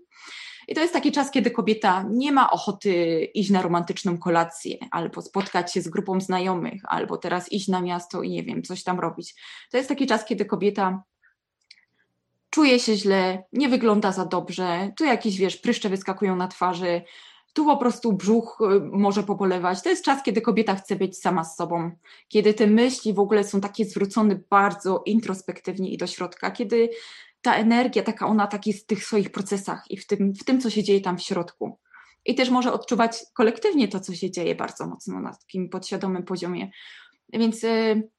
I 0.67 0.75
to 0.75 0.81
jest 0.81 0.93
taki 0.93 1.11
czas, 1.11 1.31
kiedy 1.31 1.51
kobieta 1.51 2.05
nie 2.09 2.31
ma 2.31 2.51
ochoty 2.51 3.23
iść 3.33 3.49
na 3.49 3.61
romantyczną 3.61 4.17
kolację, 4.17 4.77
albo 4.91 5.21
spotkać 5.21 5.73
się 5.73 5.81
z 5.81 5.87
grupą 5.87 6.21
znajomych, 6.21 6.81
albo 6.87 7.17
teraz 7.17 7.51
iść 7.51 7.67
na 7.67 7.81
miasto 7.81 8.23
i 8.23 8.29
nie 8.29 8.43
wiem, 8.43 8.63
coś 8.63 8.83
tam 8.83 8.99
robić. 8.99 9.35
To 9.71 9.77
jest 9.77 9.89
taki 9.89 10.07
czas, 10.07 10.25
kiedy 10.25 10.45
kobieta 10.45 11.03
czuje 12.49 12.79
się 12.79 12.95
źle, 12.95 13.43
nie 13.53 13.69
wygląda 13.69 14.11
za 14.11 14.25
dobrze, 14.25 14.91
tu 14.97 15.05
jakieś, 15.05 15.37
wiesz, 15.37 15.57
pryszcze 15.57 15.89
wyskakują 15.89 16.35
na 16.35 16.47
twarzy, 16.47 17.01
tu 17.55 17.65
po 17.65 17.77
prostu 17.77 18.13
brzuch 18.13 18.59
y, 18.61 18.79
może 18.79 19.23
pobolewać. 19.23 19.81
To 19.81 19.89
jest 19.89 20.05
czas, 20.05 20.23
kiedy 20.23 20.41
kobieta 20.41 20.75
chce 20.75 20.95
być 20.95 21.17
sama 21.17 21.43
z 21.43 21.55
sobą, 21.55 21.91
kiedy 22.27 22.53
te 22.53 22.67
myśli 22.67 23.13
w 23.13 23.19
ogóle 23.19 23.43
są 23.43 23.61
takie 23.61 23.85
zwrócone 23.85 24.39
bardzo 24.49 25.03
introspektywnie 25.05 25.89
i 25.89 25.97
do 25.97 26.07
środka, 26.07 26.51
kiedy 26.51 26.89
ta 27.41 27.55
energia, 27.55 28.03
taka 28.03 28.27
ona 28.27 28.47
tak 28.47 28.67
jest 28.67 28.83
w 28.83 28.85
tych 28.85 29.05
swoich 29.05 29.31
procesach 29.31 29.83
i 29.89 29.97
w 29.97 30.07
tym, 30.07 30.33
w 30.33 30.43
tym, 30.43 30.61
co 30.61 30.69
się 30.69 30.83
dzieje 30.83 31.01
tam 31.01 31.17
w 31.17 31.21
środku. 31.21 31.79
I 32.25 32.35
też 32.35 32.49
może 32.49 32.73
odczuwać 32.73 33.17
kolektywnie 33.33 33.87
to, 33.87 33.99
co 33.99 34.13
się 34.13 34.31
dzieje 34.31 34.55
bardzo 34.55 34.87
mocno 34.87 35.19
na 35.19 35.33
takim 35.33 35.69
podświadomym 35.69 36.23
poziomie. 36.23 36.71
Więc 37.33 37.63
y, 37.63 38.09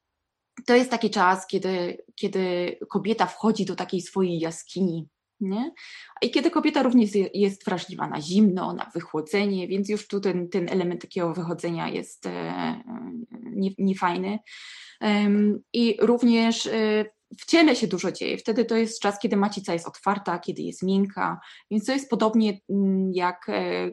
to 0.67 0.75
jest 0.75 0.91
taki 0.91 1.11
czas, 1.11 1.47
kiedy, 1.47 2.05
kiedy 2.15 2.77
kobieta 2.89 3.27
wchodzi 3.27 3.65
do 3.65 3.77
takiej 3.77 4.01
swojej 4.01 4.39
jaskini, 4.39 5.09
nie? 5.41 5.73
I 6.23 6.31
kiedy 6.31 6.51
kobieta 6.51 6.83
również 6.83 7.11
jest 7.35 7.65
wrażliwa 7.65 8.09
na 8.09 8.21
zimno, 8.21 8.73
na 8.73 8.91
wychłodzenie, 8.95 9.69
więc 9.69 9.89
już 9.89 10.09
tu 10.09 10.21
ten, 10.21 10.49
ten 10.49 10.69
element 10.69 11.01
takiego 11.01 11.35
wychodzenia 11.35 11.89
jest 11.89 12.27
e, 12.27 12.81
niefajny. 13.79 14.39
I 15.73 15.97
również 16.01 16.67
e, 16.67 17.05
w 17.41 17.47
ciele 17.47 17.77
się 17.77 17.87
dużo 17.87 18.13
dzieje. 18.13 18.39
Wtedy 18.39 18.65
to 18.65 18.77
jest 18.77 19.01
czas, 19.01 19.19
kiedy 19.19 19.37
macica 19.37 19.73
jest 19.73 19.89
otwarta, 19.89 20.39
kiedy 20.39 20.63
jest 20.63 20.83
miękka, 20.83 21.41
więc 21.71 21.87
to 21.87 21.93
jest 21.93 22.11
podobnie 22.11 22.61
mm, 22.71 23.13
jak 23.13 23.49
e, 23.49 23.91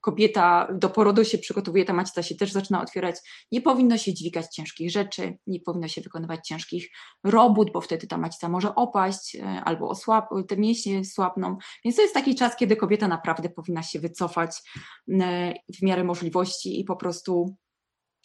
kobieta 0.00 0.68
do 0.72 0.90
porodu 0.90 1.24
się 1.24 1.38
przygotowuje, 1.38 1.84
ta 1.84 1.92
macica 1.92 2.22
się 2.22 2.34
też 2.34 2.52
zaczyna 2.52 2.82
otwierać, 2.82 3.16
nie 3.52 3.60
powinno 3.60 3.98
się 3.98 4.14
dźwigać 4.14 4.46
ciężkich 4.54 4.90
rzeczy, 4.90 5.38
nie 5.46 5.60
powinno 5.60 5.88
się 5.88 6.00
wykonywać 6.00 6.48
ciężkich 6.48 6.88
robót, 7.24 7.72
bo 7.72 7.80
wtedy 7.80 8.06
ta 8.06 8.18
macica 8.18 8.48
może 8.48 8.74
opaść 8.74 9.36
e, 9.36 9.44
albo 9.44 9.88
osłab, 9.88 10.28
te 10.48 10.56
mięśnie 10.56 11.04
słabną. 11.04 11.56
Więc 11.84 11.96
to 11.96 12.02
jest 12.02 12.14
taki 12.14 12.34
czas, 12.34 12.56
kiedy 12.56 12.76
kobieta 12.76 13.08
naprawdę 13.08 13.50
powinna 13.50 13.82
się 13.82 14.00
wycofać 14.00 14.56
e, 15.20 15.54
w 15.78 15.82
miarę 15.82 16.04
możliwości 16.04 16.80
i 16.80 16.84
po 16.84 16.96
prostu 16.96 17.56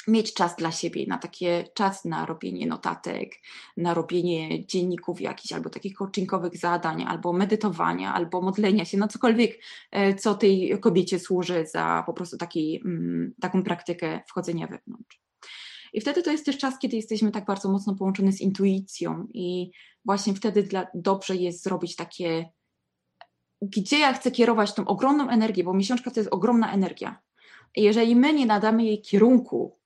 mieć 0.08 0.34
czas 0.34 0.56
dla 0.56 0.72
siebie, 0.72 1.06
na 1.08 1.18
takie 1.18 1.66
czas 1.74 2.06
na 2.06 2.26
robienie 2.26 2.68
notatek, 2.68 3.36
na 3.78 3.94
robienie 3.94 4.66
dzienników 4.66 5.22
jakichś, 5.22 5.54
albo 5.54 5.70
takich 5.70 5.94
coachingowych 5.94 6.58
zadań, 6.58 7.04
albo 7.04 7.34
medytowania, 7.34 8.14
albo 8.14 8.42
modlenia 8.42 8.86
się, 8.86 8.98
no 8.98 9.08
cokolwiek, 9.08 9.60
e, 9.92 10.16
co 10.16 10.36
tej 10.36 10.80
kobiecie 10.80 11.20
służy 11.20 11.66
za 11.74 12.04
po 12.06 12.14
prostu 12.14 12.38
taki, 12.38 12.82
mm, 12.86 13.34
taką 13.42 13.64
praktykę 13.64 14.20
wchodzenia 14.28 14.68
wewnątrz. 14.68 15.22
I 15.94 16.02
wtedy 16.02 16.24
to 16.24 16.32
jest 16.32 16.46
też 16.46 16.58
czas, 16.58 16.80
kiedy 16.80 16.96
jesteśmy 16.96 17.32
tak 17.32 17.46
bardzo 17.46 17.70
mocno 17.70 17.96
połączeni 17.96 18.34
z 18.34 18.42
intuicją 18.42 19.28
i 19.34 19.72
właśnie 20.06 20.34
wtedy 20.34 20.64
dla, 20.64 20.88
dobrze 20.94 21.36
jest 21.36 21.64
zrobić 21.64 21.96
takie, 21.96 22.50
gdzie 23.62 24.00
ja 24.00 24.14
chcę 24.14 24.32
kierować 24.32 24.74
tą 24.74 24.86
ogromną 24.86 25.30
energię, 25.30 25.64
bo 25.64 25.74
miesiączka 25.74 26.12
to 26.12 26.20
jest 26.20 26.34
ogromna 26.34 26.74
energia. 26.74 27.22
I 27.76 27.82
jeżeli 27.82 28.16
my 28.16 28.34
nie 28.34 28.46
nadamy 28.46 28.84
jej 28.84 29.02
kierunku, 29.02 29.79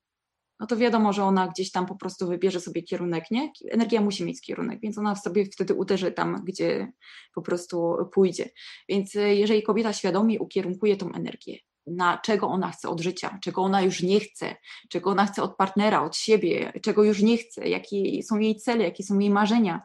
no 0.63 0.67
to 0.67 0.77
wiadomo, 0.77 1.13
że 1.13 1.23
ona 1.23 1.47
gdzieś 1.47 1.71
tam 1.71 1.85
po 1.85 1.95
prostu 1.95 2.27
wybierze 2.27 2.59
sobie 2.59 2.83
kierunek, 2.83 3.31
nie? 3.31 3.51
Energia 3.71 4.01
musi 4.01 4.25
mieć 4.25 4.41
kierunek, 4.41 4.79
więc 4.81 4.97
ona 4.97 5.15
sobie 5.15 5.45
wtedy 5.45 5.73
uderzy 5.73 6.11
tam, 6.11 6.41
gdzie 6.45 6.91
po 7.33 7.41
prostu 7.41 7.95
pójdzie. 8.13 8.49
Więc 8.89 9.15
e, 9.15 9.35
jeżeli 9.35 9.63
kobieta 9.63 9.93
świadomie 9.93 10.39
ukierunkuje 10.39 10.97
tą 10.97 11.11
energię, 11.11 11.57
na 11.87 12.17
czego 12.17 12.47
ona 12.47 12.71
chce 12.71 12.89
od 12.89 13.01
życia, 13.01 13.39
czego 13.41 13.61
ona 13.61 13.81
już 13.81 14.03
nie 14.03 14.19
chce, 14.19 14.55
czego 14.89 15.09
ona 15.09 15.25
chce 15.25 15.43
od 15.43 15.55
partnera, 15.55 16.03
od 16.03 16.15
siebie, 16.15 16.73
czego 16.81 17.03
już 17.03 17.21
nie 17.21 17.37
chce, 17.37 17.69
jakie 17.69 18.23
są 18.23 18.39
jej 18.39 18.55
cele, 18.55 18.83
jakie 18.83 19.03
są 19.03 19.19
jej 19.19 19.29
marzenia, 19.29 19.81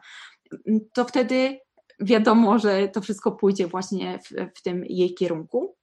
to 0.93 1.05
wtedy 1.05 1.59
wiadomo, 1.99 2.59
że 2.59 2.87
to 2.87 3.01
wszystko 3.01 3.31
pójdzie 3.31 3.67
właśnie 3.67 4.19
w, 4.19 4.57
w 4.59 4.61
tym 4.61 4.85
jej 4.85 5.13
kierunku. 5.13 5.75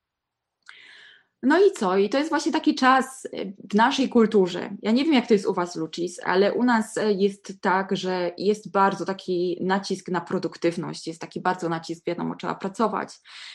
No 1.47 1.59
i 1.67 1.73
co? 1.73 1.97
I 1.97 2.09
to 2.09 2.19
jest 2.19 2.31
właśnie 2.31 2.53
taki 2.53 2.75
czas 2.75 3.27
e, 3.27 3.29
w 3.71 3.75
naszej 3.75 4.09
kulturze. 4.09 4.71
Ja 4.83 4.91
nie 4.91 5.05
wiem, 5.05 5.15
jak 5.15 5.27
to 5.27 5.35
jest 5.35 5.47
u 5.47 5.55
Was, 5.55 5.77
Lucis, 5.77 6.21
ale 6.25 6.55
u 6.55 6.65
nas 6.65 6.99
e, 6.99 7.13
jest 7.13 7.61
tak, 7.61 7.97
że 7.97 8.33
jest 8.39 8.71
bardzo 8.71 9.05
taki 9.05 9.59
nacisk 9.61 10.09
na 10.09 10.21
produktywność, 10.21 11.07
jest 11.07 11.21
taki 11.21 11.41
bardzo 11.41 11.69
nacisk, 11.69 12.07
wiadomo, 12.07 12.35
trzeba 12.37 12.55
pracować. 12.55 13.09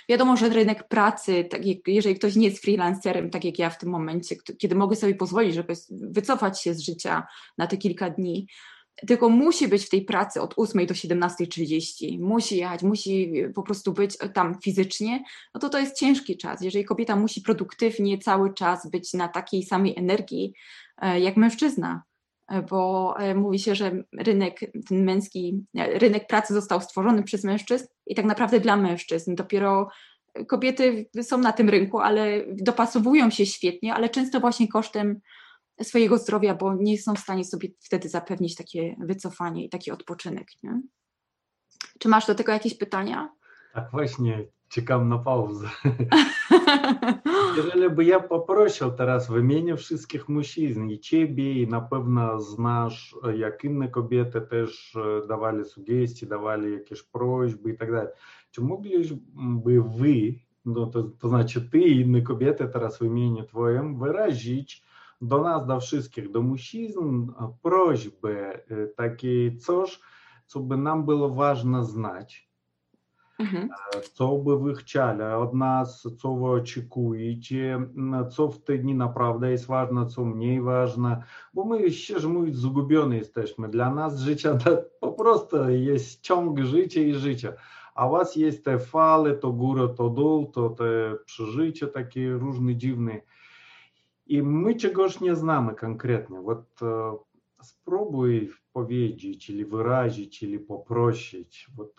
Wiadomo, 0.09 0.37
że 0.37 0.49
rynek 0.49 0.87
pracy, 0.87 1.47
tak 1.49 1.65
jak, 1.65 1.77
jeżeli 1.87 2.15
ktoś 2.15 2.35
nie 2.35 2.47
jest 2.47 2.61
freelancerem, 2.61 3.29
tak 3.29 3.45
jak 3.45 3.59
ja 3.59 3.69
w 3.69 3.77
tym 3.77 3.89
momencie, 3.89 4.35
kiedy 4.57 4.75
mogę 4.75 4.95
sobie 4.95 5.15
pozwolić, 5.15 5.55
żeby 5.55 5.73
wycofać 5.91 6.61
się 6.61 6.73
z 6.73 6.79
życia 6.79 7.27
na 7.57 7.67
te 7.67 7.77
kilka 7.77 8.09
dni, 8.09 8.47
tylko 9.07 9.29
musi 9.29 9.67
być 9.67 9.85
w 9.85 9.89
tej 9.89 10.01
pracy 10.01 10.41
od 10.41 10.53
8 10.57 10.85
do 10.85 10.93
17.30, 10.93 12.19
musi 12.19 12.57
jechać, 12.57 12.83
musi 12.83 13.33
po 13.55 13.63
prostu 13.63 13.93
być 13.93 14.17
tam 14.33 14.59
fizycznie, 14.61 15.23
no 15.53 15.59
to 15.59 15.69
to 15.69 15.79
jest 15.79 15.99
ciężki 15.99 16.37
czas. 16.37 16.61
Jeżeli 16.61 16.85
kobieta 16.85 17.15
musi 17.15 17.41
produktywnie 17.41 18.17
cały 18.17 18.53
czas 18.53 18.89
być 18.89 19.13
na 19.13 19.27
takiej 19.27 19.63
samej 19.63 19.93
energii 19.97 20.53
e, 21.01 21.19
jak 21.19 21.37
mężczyzna, 21.37 22.03
e, 22.47 22.61
bo 22.61 23.13
e, 23.19 23.35
mówi 23.35 23.59
się, 23.59 23.75
że 23.75 24.03
rynek 24.17 24.59
ten 24.87 25.03
męski, 25.03 25.65
rynek 25.75 26.27
pracy 26.27 26.53
został 26.53 26.81
stworzony 26.81 27.23
przez 27.23 27.43
mężczyzn 27.43 27.85
i 28.07 28.15
tak 28.15 28.25
naprawdę 28.25 28.59
dla 28.59 28.77
mężczyzn. 28.77 29.35
Dopiero 29.35 29.89
kobiety 30.47 31.09
są 31.21 31.37
na 31.37 31.51
tym 31.51 31.69
rynku, 31.69 31.99
ale 31.99 32.45
dopasowują 32.47 33.29
się 33.29 33.45
świetnie, 33.45 33.93
ale 33.93 34.09
często 34.09 34.39
właśnie 34.39 34.67
kosztem 34.67 35.21
swojego 35.83 36.17
zdrowia, 36.17 36.55
bo 36.55 36.75
nie 36.75 36.97
są 36.97 37.15
w 37.15 37.19
stanie 37.19 37.45
sobie 37.45 37.69
wtedy 37.79 38.09
zapewnić 38.09 38.55
takie 38.55 38.95
wycofanie 38.99 39.65
i 39.65 39.69
taki 39.69 39.91
odpoczynek. 39.91 40.47
Nie? 40.63 40.81
Czy 41.99 42.09
masz 42.09 42.27
do 42.27 42.35
tego 42.35 42.51
jakieś 42.51 42.77
pytania? 42.77 43.29
Tak, 43.73 43.91
właśnie, 43.91 44.45
czekam 44.69 45.09
na 45.09 45.17
pauzę. 45.17 45.69
Jeżeli 47.57 47.89
by 47.89 48.05
ja 48.05 48.19
poprosił 48.19 48.91
teraz 48.91 49.29
wymienię 49.29 49.77
wszystkich 49.77 50.29
mężczyzn 50.29 50.89
i 50.89 50.99
ciebie 50.99 51.61
i 51.61 51.67
na 51.67 51.81
pewno 51.81 52.41
znasz, 52.41 53.15
jak 53.35 53.63
inne 53.63 53.87
kobiety 53.87 54.41
też 54.41 54.97
dawali 55.27 55.65
sugestie, 55.65 56.25
dawali 56.25 56.73
jakieś 56.73 57.03
prośby 57.03 57.71
i 57.71 57.77
tak 57.77 57.91
dalej. 57.91 58.09
Czy 58.51 58.61
mogliby 58.61 59.83
wy, 59.97 60.39
no 60.65 60.85
to, 60.85 61.03
to 61.03 61.29
znaczy 61.29 61.69
ty 61.71 61.79
i 61.79 61.99
inne 61.99 62.21
kobiety 62.21 62.67
teraz 62.67 62.99
w 62.99 63.01
imieniu 63.01 63.43
twoim 63.43 63.99
wyrazić 63.99 64.83
do 65.21 65.41
nas, 65.41 65.67
do 65.67 65.79
wszystkich, 65.79 66.31
do 66.31 66.41
mężczyzn 66.43 67.31
prośby 67.61 68.63
takie 68.95 69.57
coś, 69.57 69.99
co 70.45 70.59
by 70.59 70.77
nam 70.77 71.05
było 71.05 71.29
ważne 71.29 71.85
znać. 71.85 72.51
Mhm. 73.39 73.69
Co 74.13 74.37
by 74.37 74.59
wy 74.59 74.75
chcieli 74.75 75.21
od 75.21 75.53
nas, 75.53 76.07
co 76.17 76.35
wy 76.35 76.45
oczekujecie, 76.45 77.79
co 78.31 78.47
w 78.47 78.63
te 78.63 78.77
dni 78.77 78.95
naprawdę 78.95 79.51
jest 79.51 79.65
ważne, 79.65 80.05
co 80.05 80.25
mniej 80.25 80.61
ważne, 80.61 81.23
bo 81.53 81.65
my, 81.65 81.91
szczerze 81.91 82.27
mówiąc, 82.27 82.57
zgubieni 82.57 83.17
jesteśmy. 83.17 83.69
Dla 83.69 83.93
nas 83.93 84.19
życie 84.19 84.57
to 84.63 84.77
po 84.99 85.11
prostu 85.11 85.69
jest 85.69 86.21
ciąg 86.21 86.59
życia 86.59 87.01
i 87.01 87.13
życia. 87.13 87.53
A 87.95 88.07
u 88.07 88.11
was 88.11 88.35
jest 88.35 88.65
te 88.65 88.79
fale, 88.79 89.33
to 89.33 89.51
góra, 89.51 89.87
to 89.87 90.09
dół, 90.09 90.51
to 90.51 90.69
te 90.69 91.15
przeżycia 91.25 91.87
takie 91.87 92.31
różne, 92.31 92.75
dziwne. 92.75 93.21
І 94.31 94.41
ми 94.41 94.73
ж 95.07 95.23
не 95.23 95.35
знаємо 95.35 95.75
конкретно. 95.75 96.43
От 96.47 96.81
э, 96.81 97.19
спробуй 97.61 98.45
в 98.45 98.61
повіді, 98.73 99.35
чи 99.35 99.65
виражі, 99.65 100.25
чи 100.25 100.59
попроще. 100.59 101.45
От 101.77 101.93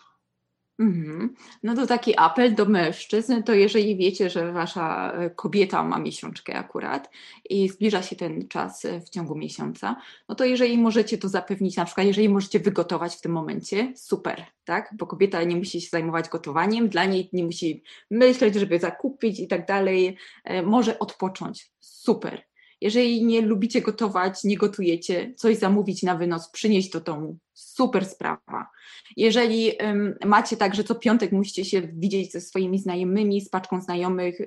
Mhm. 0.79 1.33
No 1.63 1.75
to 1.75 1.87
taki 1.87 2.13
apel 2.17 2.55
do 2.55 2.65
mężczyzn, 2.65 3.43
to 3.43 3.53
jeżeli 3.53 3.97
wiecie, 3.97 4.29
że 4.29 4.51
wasza 4.51 5.13
e, 5.13 5.29
kobieta 5.29 5.83
ma 5.83 5.99
miesiączkę 5.99 6.55
akurat 6.55 7.09
i 7.49 7.69
zbliża 7.69 8.01
się 8.01 8.15
ten 8.15 8.47
czas 8.47 8.85
e, 8.85 9.01
w 9.01 9.09
ciągu 9.09 9.35
miesiąca, 9.35 9.95
no 10.29 10.35
to 10.35 10.45
jeżeli 10.45 10.77
możecie 10.77 11.17
to 11.17 11.29
zapewnić, 11.29 11.77
na 11.77 11.85
przykład 11.85 12.07
jeżeli 12.07 12.29
możecie 12.29 12.59
wygotować 12.59 13.15
w 13.15 13.21
tym 13.21 13.31
momencie, 13.31 13.93
super, 13.95 14.45
tak? 14.65 14.93
Bo 14.97 15.07
kobieta 15.07 15.43
nie 15.43 15.55
musi 15.55 15.81
się 15.81 15.89
zajmować 15.89 16.29
gotowaniem, 16.29 16.89
dla 16.89 17.05
niej 17.05 17.29
nie 17.33 17.43
musi 17.43 17.83
myśleć, 18.11 18.55
żeby 18.55 18.79
zakupić 18.79 19.39
i 19.39 19.47
tak 19.47 19.67
dalej, 19.67 20.17
e, 20.43 20.61
może 20.61 20.99
odpocząć, 20.99 21.71
super. 21.79 22.52
Jeżeli 22.83 23.25
nie 23.25 23.41
lubicie 23.41 23.81
gotować, 23.81 24.43
nie 24.43 24.57
gotujecie, 24.57 25.33
coś 25.37 25.57
zamówić 25.57 26.03
na 26.03 26.15
wynos, 26.15 26.49
przynieść 26.49 26.89
do 26.89 26.99
domu, 26.99 27.37
super 27.53 28.05
sprawa. 28.05 28.69
Jeżeli 29.17 29.71
um, 29.79 30.15
macie 30.25 30.57
tak, 30.57 30.75
że 30.75 30.83
co 30.83 30.95
piątek 30.95 31.31
musicie 31.31 31.65
się 31.65 31.81
widzieć 31.81 32.31
ze 32.31 32.41
swoimi 32.41 32.79
znajomymi, 32.79 33.41
z 33.41 33.49
paczką 33.49 33.81
znajomych 33.81 34.37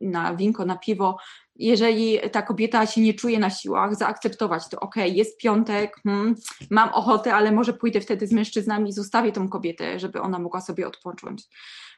na 0.00 0.36
winko, 0.36 0.64
na 0.64 0.76
piwo, 0.76 1.16
jeżeli 1.56 2.18
ta 2.32 2.42
kobieta 2.42 2.86
się 2.86 3.00
nie 3.00 3.14
czuje 3.14 3.38
na 3.38 3.50
siłach, 3.50 3.96
zaakceptować 3.96 4.68
to, 4.68 4.80
ok, 4.80 4.94
jest 4.96 5.38
piątek, 5.38 5.96
hmm, 6.04 6.34
mam 6.70 6.88
ochotę, 6.88 7.34
ale 7.34 7.52
może 7.52 7.72
pójdę 7.72 8.00
wtedy 8.00 8.26
z 8.26 8.32
mężczyznami 8.32 8.90
i 8.90 8.92
zostawię 8.92 9.32
tą 9.32 9.48
kobietę, 9.48 9.98
żeby 9.98 10.20
ona 10.20 10.38
mogła 10.38 10.60
sobie 10.60 10.86
odpocząć. 10.86 11.42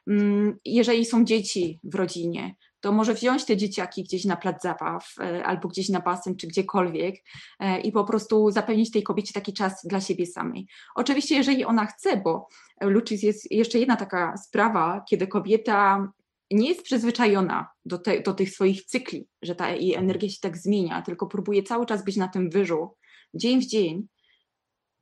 Um, 0.07 0.59
jeżeli 0.65 1.05
są 1.05 1.25
dzieci 1.25 1.81
w 1.85 1.95
rodzinie, 1.95 2.55
to 2.87 2.93
może 2.93 3.15
wziąć 3.15 3.45
te 3.45 3.57
dzieciaki 3.57 4.05
gdzieś 4.05 4.25
na 4.25 4.37
plac 4.37 4.63
zabaw 4.63 5.15
e, 5.21 5.45
albo 5.45 5.69
gdzieś 5.69 5.89
na 5.89 6.01
basen 6.01 6.37
czy 6.37 6.47
gdziekolwiek 6.47 7.15
e, 7.59 7.81
i 7.81 7.93
po 7.93 8.05
prostu 8.05 8.51
zapewnić 8.51 8.91
tej 8.91 9.03
kobiecie 9.03 9.35
taki 9.35 9.53
czas 9.53 9.81
dla 9.85 10.01
siebie 10.01 10.27
samej. 10.27 10.67
Oczywiście, 10.95 11.35
jeżeli 11.35 11.65
ona 11.65 11.87
chce, 11.87 12.17
bo 12.17 12.49
Lucis 12.81 13.23
jest 13.23 13.53
jeszcze 13.53 13.79
jedna 13.79 13.97
taka 13.97 14.37
sprawa, 14.37 15.05
kiedy 15.09 15.27
kobieta 15.27 16.09
nie 16.51 16.69
jest 16.69 16.83
przyzwyczajona 16.83 17.69
do, 17.85 17.99
te, 17.99 18.21
do 18.21 18.35
tych 18.35 18.51
swoich 18.51 18.85
cykli, 18.85 19.29
że 19.43 19.55
ta 19.55 19.71
jej 19.71 19.95
energia 19.95 20.29
się 20.29 20.39
tak 20.41 20.57
zmienia, 20.57 21.03
tylko 21.03 21.27
próbuje 21.27 21.63
cały 21.63 21.87
czas 21.87 22.05
być 22.05 22.17
na 22.17 22.29
tym 22.29 22.51
wyżu, 22.51 22.97
dzień 23.35 23.61
w 23.61 23.67
dzień, 23.67 24.07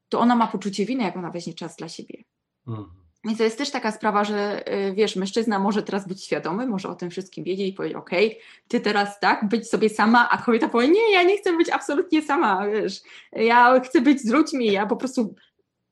to 0.08 0.20
ona 0.20 0.36
ma 0.36 0.46
poczucie 0.46 0.86
winy, 0.86 1.04
jak 1.04 1.16
ona 1.16 1.30
weźmie 1.30 1.54
czas 1.54 1.76
dla 1.76 1.88
siebie. 1.88 2.24
Mhm. 2.66 3.03
I 3.30 3.36
to 3.36 3.44
jest 3.44 3.58
też 3.58 3.70
taka 3.70 3.92
sprawa, 3.92 4.24
że 4.24 4.68
y, 4.88 4.94
wiesz, 4.94 5.16
mężczyzna 5.16 5.58
może 5.58 5.82
teraz 5.82 6.08
być 6.08 6.24
świadomy, 6.24 6.66
może 6.66 6.88
o 6.88 6.94
tym 6.94 7.10
wszystkim 7.10 7.44
wiedzieć 7.44 7.68
i 7.68 7.72
powiedzieć, 7.72 7.98
ok, 7.98 8.10
ty 8.68 8.80
teraz 8.80 9.20
tak, 9.20 9.48
być 9.48 9.68
sobie 9.68 9.88
sama, 9.88 10.28
a 10.30 10.38
kobieta 10.38 10.68
powie, 10.68 10.88
nie, 10.88 11.12
ja 11.12 11.22
nie 11.22 11.38
chcę 11.38 11.56
być 11.56 11.70
absolutnie 11.70 12.22
sama, 12.22 12.66
wiesz, 12.66 13.02
ja 13.32 13.80
chcę 13.80 14.00
być 14.00 14.20
z 14.20 14.30
ludźmi, 14.30 14.72
ja 14.72 14.86
po 14.86 14.96
prostu, 14.96 15.34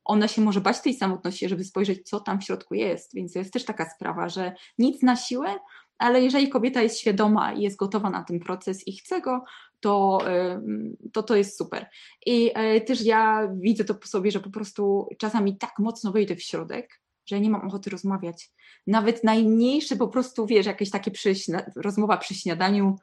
ona 0.04 0.28
się 0.28 0.42
może 0.42 0.60
bać 0.60 0.80
tej 0.80 0.94
samotności, 0.94 1.48
żeby 1.48 1.64
spojrzeć, 1.64 2.08
co 2.08 2.20
tam 2.20 2.40
w 2.40 2.44
środku 2.44 2.74
jest, 2.74 3.14
więc 3.14 3.32
to 3.32 3.38
jest 3.38 3.52
też 3.52 3.64
taka 3.64 3.90
sprawa, 3.90 4.28
że 4.28 4.52
nic 4.78 5.02
na 5.02 5.16
siłę, 5.16 5.54
ale 5.98 6.22
jeżeli 6.22 6.48
kobieta 6.48 6.82
jest 6.82 6.98
świadoma 6.98 7.52
i 7.52 7.62
jest 7.62 7.76
gotowa 7.76 8.10
na 8.10 8.24
ten 8.24 8.40
proces 8.40 8.88
i 8.88 8.96
chce 8.96 9.20
go, 9.20 9.44
to 9.80 10.18
y, 10.28 11.10
to, 11.12 11.22
to 11.22 11.36
jest 11.36 11.58
super. 11.58 11.86
I 12.26 12.50
y, 12.76 12.80
też 12.80 13.02
ja 13.02 13.48
widzę 13.54 13.84
to 13.84 13.94
po 13.94 14.06
sobie, 14.06 14.30
że 14.30 14.40
po 14.40 14.50
prostu 14.50 15.08
czasami 15.18 15.58
tak 15.58 15.72
mocno 15.78 16.12
wejdę 16.12 16.36
w 16.36 16.42
środek, 16.42 17.00
że 17.32 17.40
nie 17.40 17.50
mam 17.50 17.66
ochoty 17.66 17.90
rozmawiać. 17.90 18.50
Nawet 18.86 19.24
najmniejsze 19.24 19.96
po 19.96 20.08
prostu, 20.08 20.46
wiesz, 20.46 20.66
jakieś 20.66 20.90
takie 20.90 21.10
przy, 21.10 21.34
rozmowa 21.76 22.16
przy 22.16 22.34
śniadaniu, 22.34 22.96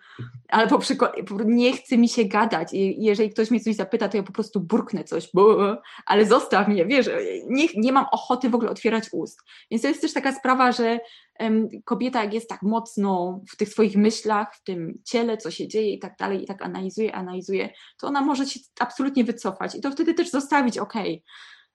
albo 0.50 0.80
przykład, 0.80 1.15
nie 1.46 1.74
chce 1.74 1.98
mi 1.98 2.10
się 2.10 2.26
gadać. 2.26 2.74
I 2.74 3.04
jeżeli 3.04 3.30
ktoś 3.30 3.52
mnie 3.52 3.60
coś 3.60 3.76
zapyta, 3.76 4.10
to 4.10 4.18
ja 4.18 4.24
po 4.24 4.32
prostu 4.32 4.60
burknę 4.60 5.04
coś, 5.04 5.30
bo, 5.34 5.58
ale 6.06 6.26
zostaw 6.26 6.68
mnie, 6.68 6.86
wiesz, 6.86 7.10
nie, 7.48 7.68
nie 7.76 7.92
mam 7.92 8.06
ochoty 8.12 8.50
w 8.50 8.56
ogóle 8.56 8.72
otwierać 8.72 9.10
ust. 9.12 9.39
Więc 9.72 9.82
to 9.82 9.88
jest 9.88 10.02
też 10.02 10.13
taka 10.13 10.36
sprawa, 10.36 10.72
że 10.72 11.00
um, 11.39 11.70
kobieta 11.86 12.24
jak 12.24 12.34
jest 12.34 12.50
tak 12.50 12.62
mocno 12.62 13.42
w 13.50 13.56
tych 13.56 13.70
swoich 13.70 13.96
myślach, 13.96 14.56
w 14.56 14.63
tym 14.63 15.00
ciele, 15.06 15.38
co 15.38 15.52
się 15.52 15.68
dzieje 15.68 15.94
i 15.94 16.00
tak 16.00 16.18
dalej, 16.18 16.44
i 16.44 16.46
tak 16.46 16.62
analizuje, 16.62 17.15
analizuje, 17.15 17.70
to 17.98 18.08
ona 18.08 18.22
może 18.22 18.46
się 18.46 18.60
absolutnie 18.80 19.24
wycofać 19.24 19.76
i 19.76 19.82
to 19.82 19.92
wtedy 19.92 20.13
też 20.13 20.30
zostawić, 20.30 20.78
okej, 20.78 21.13
okay, 21.13 21.24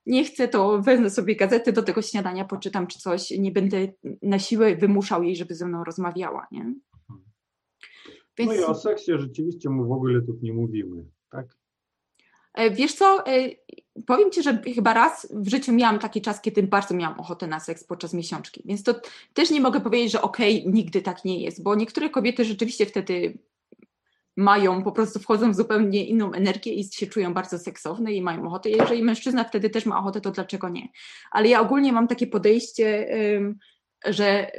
nie 0.06 0.24
chcę, 0.24 0.48
to 0.48 0.82
wezmę 0.82 1.10
sobie 1.10 1.36
gazetę 1.36 1.72
do 1.72 1.82
tego 1.82 2.02
śniadania, 2.02 2.44
poczytam 2.44 2.86
czy 2.86 2.98
coś, 2.98 3.30
nie 3.30 3.52
będę 3.52 3.88
na 4.22 4.38
siłę 4.38 4.76
wymuszał 4.76 5.22
jej, 5.22 5.36
żeby 5.36 5.54
ze 5.54 5.66
mną 5.66 5.84
rozmawiała, 5.84 6.46
nie? 6.52 6.74
Więc... 8.38 8.50
No 8.50 8.56
i 8.56 8.64
o 8.64 8.74
seksie 8.74 9.12
rzeczywiście 9.18 9.70
my 9.70 9.84
w 9.84 9.92
ogóle 9.92 10.22
tu 10.22 10.38
nie 10.42 10.52
mówimy, 10.52 11.04
tak? 11.30 11.56
E, 12.54 12.70
wiesz 12.70 12.94
co, 12.94 13.26
e, 13.26 13.50
powiem 14.06 14.30
Ci, 14.30 14.42
że 14.42 14.62
chyba 14.74 14.94
raz 14.94 15.28
w 15.30 15.48
życiu 15.48 15.72
miałam 15.72 15.98
taki 15.98 16.22
czas, 16.22 16.40
kiedy 16.40 16.62
bardzo 16.62 16.94
miałam 16.94 17.20
ochotę 17.20 17.46
na 17.46 17.60
seks 17.60 17.84
podczas 17.84 18.14
miesiączki, 18.14 18.62
więc 18.64 18.82
to 18.82 18.94
też 19.34 19.50
nie 19.50 19.60
mogę 19.60 19.80
powiedzieć, 19.80 20.12
że 20.12 20.22
okej, 20.22 20.60
okay, 20.60 20.72
nigdy 20.72 21.02
tak 21.02 21.24
nie 21.24 21.42
jest, 21.42 21.62
bo 21.62 21.74
niektóre 21.74 22.10
kobiety 22.10 22.44
rzeczywiście 22.44 22.86
wtedy 22.86 23.38
mają, 24.36 24.82
po 24.82 24.92
prostu 24.92 25.18
wchodzą 25.18 25.52
w 25.52 25.54
zupełnie 25.54 26.06
inną 26.06 26.32
energię 26.32 26.72
i 26.72 26.84
się 26.84 27.06
czują 27.06 27.34
bardzo 27.34 27.58
seksowne 27.58 28.12
i 28.12 28.22
mają 28.22 28.46
ochotę. 28.46 28.70
Jeżeli 28.70 29.02
mężczyzna 29.02 29.44
wtedy 29.44 29.70
też 29.70 29.86
ma 29.86 29.98
ochotę, 29.98 30.20
to 30.20 30.30
dlaczego 30.30 30.68
nie? 30.68 30.88
Ale 31.30 31.48
ja 31.48 31.60
ogólnie 31.60 31.92
mam 31.92 32.08
takie 32.08 32.26
podejście, 32.26 33.08
że 34.06 34.50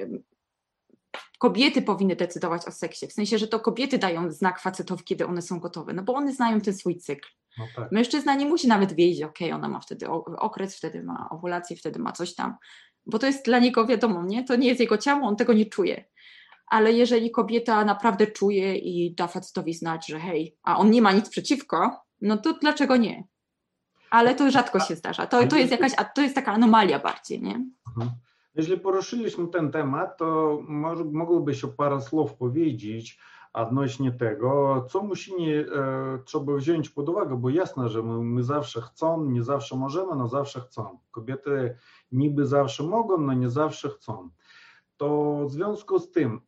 kobiety 1.39 1.81
powinny 1.81 2.15
decydować 2.15 2.65
o 2.67 2.71
seksie. 2.71 3.07
W 3.07 3.13
sensie, 3.13 3.37
że 3.37 3.47
to 3.47 3.59
kobiety 3.59 3.97
dają 3.97 4.31
znak 4.31 4.59
facetowi, 4.59 5.03
kiedy 5.03 5.25
one 5.25 5.41
są 5.41 5.59
gotowe, 5.59 5.93
no 5.93 6.03
bo 6.03 6.13
one 6.13 6.33
znają 6.33 6.61
ten 6.61 6.73
swój 6.73 6.97
cykl. 6.97 7.29
No 7.57 7.65
tak. 7.75 7.91
Mężczyzna 7.91 8.35
nie 8.35 8.45
musi 8.45 8.67
nawet 8.67 8.93
wiedzieć, 8.93 9.23
ok, 9.23 9.39
ona 9.53 9.67
ma 9.67 9.79
wtedy 9.79 10.09
okres, 10.37 10.77
wtedy 10.77 11.03
ma 11.03 11.29
owulację, 11.31 11.75
wtedy 11.75 11.99
ma 11.99 12.11
coś 12.11 12.35
tam, 12.35 12.55
bo 13.05 13.19
to 13.19 13.27
jest 13.27 13.45
dla 13.45 13.59
niego 13.59 13.85
wiadomo, 13.85 14.23
nie? 14.23 14.43
To 14.43 14.55
nie 14.55 14.67
jest 14.67 14.79
jego 14.79 14.97
ciało, 14.97 15.27
on 15.27 15.35
tego 15.35 15.53
nie 15.53 15.65
czuje. 15.65 16.05
Ale 16.67 16.93
jeżeli 16.93 17.31
kobieta 17.31 17.85
naprawdę 17.85 18.27
czuje 18.27 18.77
i 18.77 19.15
da 19.15 19.27
facetowi 19.27 19.73
znać, 19.73 20.07
że 20.07 20.19
hej, 20.19 20.57
a 20.63 20.77
on 20.77 20.91
nie 20.91 21.01
ma 21.01 21.11
nic 21.11 21.29
przeciwko, 21.29 21.91
no 22.21 22.37
to 22.37 22.53
dlaczego 22.53 22.97
nie? 22.97 23.23
Ale 24.09 24.35
to 24.35 24.51
rzadko 24.51 24.79
się 24.79 24.95
zdarza. 24.95 25.27
To, 25.27 25.47
to 25.47 25.55
jest 25.55 25.71
jakaś, 25.71 25.91
to 26.15 26.21
jest 26.21 26.35
taka 26.35 26.51
anomalia 26.53 26.99
bardziej, 26.99 27.41
nie? 27.41 27.65
Mhm. 27.87 28.11
Jeśli 28.55 28.77
poruszyliśmy 28.77 29.47
ten 29.47 29.71
temat, 29.71 30.17
to 30.17 30.59
może 30.67 31.03
mogłoby 31.03 31.55
się 31.55 31.67
parę 31.67 32.01
słów 32.01 32.33
powiedzieć 32.33 33.19
odnośnie 33.53 34.11
tego, 34.11 34.85
co 34.89 35.03
musi 35.03 35.33
e, 35.53 35.65
trzeba 36.25 36.53
wziąć 36.53 36.89
pod 36.89 37.09
uwagę, 37.09 37.37
bo 37.37 37.49
jasne, 37.49 37.89
że 37.89 38.03
my, 38.03 38.23
my 38.23 38.43
zawsze 38.43 38.81
chcą, 38.81 39.25
nie 39.25 39.43
zawsze 39.43 39.75
możemy, 39.75 40.15
no 40.15 40.27
zawsze 40.27 40.61
chcą. 40.61 40.99
Kobiety 41.11 41.77
niby 42.11 42.45
zawsze 42.45 42.83
mogą, 42.83 43.17
no 43.17 43.33
nie 43.33 43.49
zawsze 43.49 43.89
chcą. 43.89 44.29
Związku 45.47 45.99
z 45.99 46.11
tym, 46.11 46.41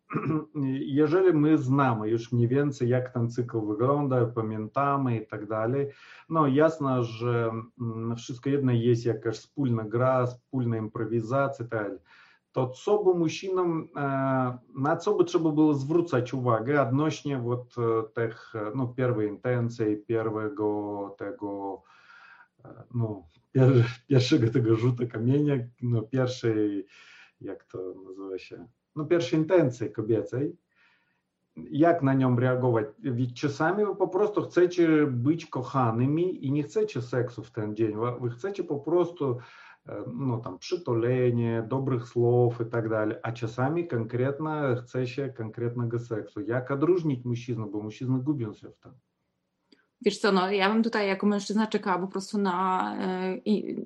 jeżeli 0.99 1.33
my 1.33 1.57
znamy 1.57 2.10
już 2.10 2.31
mniej 2.31 2.47
więcej, 2.47 2.89
jak 2.89 3.13
ten 3.13 3.29
cykl 3.29 3.62
wygląda, 3.67 4.25
pamiętamy 4.25 5.17
i 5.17 5.27
tak 5.27 5.47
dalej, 5.47 5.88
no 6.29 6.47
jasne, 6.47 7.03
że 7.03 7.51
mm, 7.81 8.15
wszystko 8.15 8.49
jedno 8.49 8.71
jest 8.71 9.05
jakaś 9.05 9.38
wspólna 9.38 9.83
gra, 9.83 10.25
wspólna 10.25 10.77
improwizacja 10.77 11.65
i 11.65 11.69
tak 11.69 11.79
dalej 11.83 11.99
to 12.57 12.67
co 12.67 13.03
by 13.03 13.13
musinom, 13.13 13.88
na 14.75 14.95
co 14.97 15.13
by 15.13 15.25
trzeba 15.25 15.51
było 15.51 15.73
zwrócić 15.73 16.33
uwagę 16.33 16.81
odnośnie 16.81 17.38
вот 17.39 17.75
tych, 18.13 18.53
no, 18.75 18.88
pierwszej 18.88 19.27
intencji, 19.27 19.97
pierwszego 20.07 21.15
tego, 21.17 21.81
no, 22.93 23.27
pierwszego 24.07 24.49
tego 24.49 24.75
rzutu 24.75 25.07
kamienia, 25.07 25.55
no, 25.81 26.01
pierwszej, 26.01 26.86
jak 27.40 27.64
to 27.64 27.94
nazywa 28.08 28.38
się, 28.38 28.66
no, 28.96 29.04
pierwszej 29.04 29.38
intencji 29.38 29.92
kobiecej, 29.92 30.56
jak 31.56 32.02
na 32.02 32.14
nią 32.14 32.37
reagować? 32.37 32.87
Czasami 33.35 33.85
wy 33.85 33.96
po 33.96 34.08
prostu 34.08 34.42
chcecie 34.42 35.06
być 35.06 35.46
kochanymi 35.46 36.46
i 36.46 36.52
nie 36.52 36.62
chcecie 36.62 37.02
seksu 37.02 37.42
w 37.42 37.50
ten 37.50 37.76
dzień. 37.76 37.94
Wy 38.20 38.30
chcecie 38.30 38.64
po 38.64 38.80
prostu 38.80 39.38
ну, 40.14 40.40
там, 40.40 40.58
przytulenie, 40.58 41.64
dobrych 41.68 42.04
słów 42.04 42.61
i 42.61 42.70
tak 42.70 42.88
dalej, 42.88 43.16
a 43.22 43.32
czasami 43.32 43.88
konkretnie 43.88 44.76
chce 44.82 45.06
się 45.06 45.28
konkretnego 45.28 45.98
seksu. 45.98 46.40
Jak 46.40 46.70
odróżnić 46.70 47.24
mężczyznę, 47.24 47.66
bo 47.72 47.82
mężczyzny 47.82 48.18
gubią 48.18 48.54
się 48.54 48.70
w 48.70 48.76
tym. 48.76 48.92
Wiesz 50.04 50.18
co, 50.18 50.32
no 50.32 50.50
ja 50.50 50.72
bym 50.72 50.82
tutaj 50.82 51.08
jako 51.08 51.26
mężczyzna 51.26 51.66
czekała 51.66 51.98
po 51.98 52.06
prostu 52.06 52.38
na, 52.38 52.96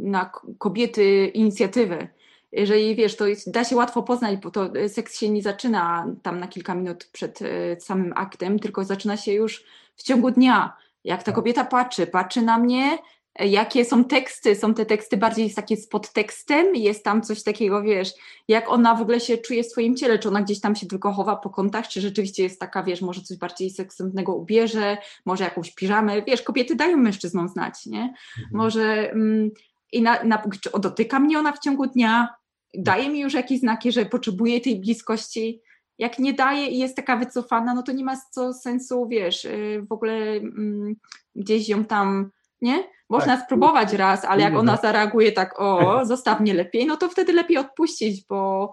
na 0.01 0.31
kobiety 0.59 1.27
inicjatywę. 1.27 2.09
Jeżeli 2.52 2.96
wiesz, 2.96 3.16
to 3.16 3.28
jest, 3.28 3.52
da 3.52 3.64
się 3.64 3.76
łatwo 3.76 4.04
poznać, 4.04 4.40
bo 4.40 4.52
to 4.52 4.70
seks 4.88 5.18
się 5.18 5.30
nie 5.30 5.42
zaczyna 5.42 6.08
tam 6.24 6.40
na 6.40 6.48
kilka 6.48 6.76
minut 6.76 7.10
przed 7.12 7.40
samym 7.80 8.14
aktem, 8.16 8.60
tylko 8.60 8.84
zaczyna 8.84 9.18
się 9.18 9.34
już 9.34 9.64
w 9.96 10.04
ciągu 10.04 10.32
dnia. 10.32 10.78
Jak 11.04 11.24
ta 11.24 11.32
kobieta 11.32 11.66
patrzy, 11.66 12.08
patrzy 12.08 12.42
na 12.42 12.58
mnie, 12.58 12.98
jakie 13.40 13.86
są 13.86 14.04
teksty, 14.04 14.56
są 14.56 14.74
te 14.74 14.86
teksty 14.86 15.18
bardziej 15.18 15.54
takie 15.54 15.78
z 15.78 15.88
podtekstem, 15.88 16.76
jest 16.76 17.04
tam 17.04 17.22
coś 17.22 17.44
takiego, 17.44 17.82
wiesz, 17.82 18.14
jak 18.48 18.70
ona 18.70 18.96
w 18.96 19.02
ogóle 19.02 19.20
się 19.20 19.38
czuje 19.38 19.64
w 19.64 19.68
swoim 19.68 19.96
ciele, 19.96 20.20
czy 20.20 20.28
ona 20.30 20.42
gdzieś 20.42 20.60
tam 20.60 20.76
się 20.76 20.88
tylko 20.88 21.12
chowa 21.12 21.36
po 21.36 21.50
kątach, 21.50 21.88
czy 21.88 22.02
rzeczywiście 22.02 22.44
jest 22.44 22.60
taka, 22.60 22.84
wiesz, 22.84 23.02
może 23.02 23.22
coś 23.22 23.38
bardziej 23.38 23.70
seksownego 23.70 24.36
ubierze, 24.36 24.98
może 25.26 25.44
jakąś 25.44 25.76
piżamę, 25.76 26.22
wiesz, 26.22 26.42
kobiety 26.42 26.76
dają 26.76 26.98
mężczyznom 26.98 27.50
znać, 27.50 27.86
nie? 27.86 28.02
Mhm. 28.02 28.48
Może 28.52 29.12
mm, 29.12 29.50
i 29.92 30.02
na, 30.02 30.24
na, 30.24 30.44
czy 30.62 30.70
dotyka 30.80 31.20
mnie 31.20 31.40
ona 31.40 31.52
w 31.52 31.60
ciągu 31.60 31.88
dnia, 31.88 32.28
daje 32.74 33.10
mi 33.10 33.20
już 33.20 33.34
jakieś 33.34 33.60
znaki, 33.60 33.92
że 33.92 34.06
potrzebuje 34.06 34.62
tej 34.62 34.80
bliskości, 34.80 35.62
jak 35.98 36.20
nie 36.20 36.34
daje 36.34 36.68
i 36.68 36.80
jest 36.80 36.96
taka 36.96 37.18
wycofana, 37.18 37.74
no 37.74 37.84
to 37.84 37.92
nie 37.92 38.04
ma 38.04 38.18
co 38.32 38.54
sensu, 38.54 39.08
wiesz, 39.08 39.46
y, 39.46 39.86
w 39.90 39.92
ogóle 39.92 40.14
mm, 40.14 40.96
gdzieś 41.36 41.70
ją 41.70 41.86
tam, 41.86 42.32
nie? 42.62 42.84
Można 43.10 43.36
tak. 43.38 43.46
spróbować 43.46 43.94
raz, 43.94 44.26
ale 44.26 44.42
jak 44.42 44.56
ona 44.56 44.78
zareaguje 44.78 45.32
tak, 45.32 45.60
o, 45.60 46.00
zostaw 46.06 46.40
mnie 46.40 46.54
lepiej, 46.54 46.86
no 46.86 46.98
to 46.98 47.10
wtedy 47.10 47.34
lepiej 47.34 47.58
odpuścić, 47.58 48.26
bo 48.30 48.72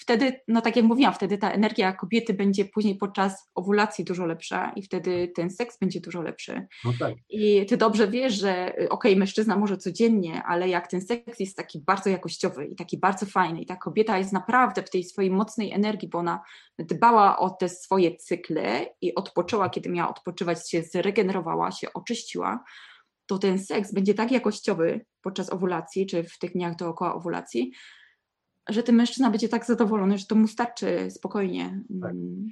wtedy, 0.00 0.40
no 0.48 0.60
tak 0.60 0.76
jak 0.76 0.84
mówiłam, 0.84 1.14
wtedy 1.14 1.38
ta 1.38 1.50
energia 1.50 1.92
kobiety 1.92 2.34
będzie 2.34 2.64
później 2.64 2.96
podczas 2.96 3.50
owulacji 3.54 4.04
dużo 4.04 4.26
lepsza 4.26 4.72
i 4.76 4.82
wtedy 4.82 5.32
ten 5.34 5.50
seks 5.50 5.78
będzie 5.78 6.00
dużo 6.00 6.22
lepszy. 6.22 6.66
No 6.84 6.92
tak. 6.98 7.14
I 7.28 7.66
ty 7.66 7.76
dobrze 7.76 8.08
wiesz, 8.08 8.34
że 8.34 8.72
okej, 8.74 8.88
okay, 8.88 9.16
mężczyzna 9.16 9.56
może 9.56 9.76
codziennie, 9.76 10.42
ale 10.42 10.68
jak 10.68 10.88
ten 10.88 11.00
seks 11.00 11.40
jest 11.40 11.56
taki 11.56 11.80
bardzo 11.80 12.10
jakościowy 12.10 12.66
i 12.66 12.76
taki 12.76 12.98
bardzo 12.98 13.26
fajny 13.26 13.60
i 13.60 13.66
ta 13.66 13.76
kobieta 13.76 14.18
jest 14.18 14.32
naprawdę 14.32 14.82
w 14.82 14.90
tej 14.90 15.04
swojej 15.04 15.30
mocnej 15.30 15.72
energii, 15.72 16.08
bo 16.08 16.18
ona 16.18 16.42
dbała 16.78 17.38
o 17.38 17.50
te 17.50 17.68
swoje 17.68 18.16
cykle 18.16 18.86
i 19.00 19.14
odpoczęła, 19.14 19.70
kiedy 19.70 19.88
miała 19.88 20.10
odpoczywać, 20.10 20.70
się 20.70 20.82
zregenerowała, 20.82 21.70
się 21.70 21.92
oczyściła, 21.92 22.64
to 23.26 23.38
ten 23.38 23.58
seks 23.58 23.92
będzie 23.92 24.14
tak 24.14 24.32
jakościowy 24.32 25.04
podczas 25.22 25.52
owulacji, 25.52 26.06
czy 26.06 26.24
w 26.24 26.38
tych 26.38 26.52
dniach 26.52 26.76
dookoła 26.76 27.14
owulacji, 27.14 27.72
że 28.68 28.82
ten 28.82 28.96
mężczyzna 28.96 29.30
będzie 29.30 29.48
tak 29.48 29.66
zadowolony, 29.66 30.18
że 30.18 30.26
to 30.26 30.34
mu 30.34 30.48
starczy 30.48 31.10
spokojnie. 31.10 31.84
Tak. 32.00 32.12
Mm. 32.12 32.48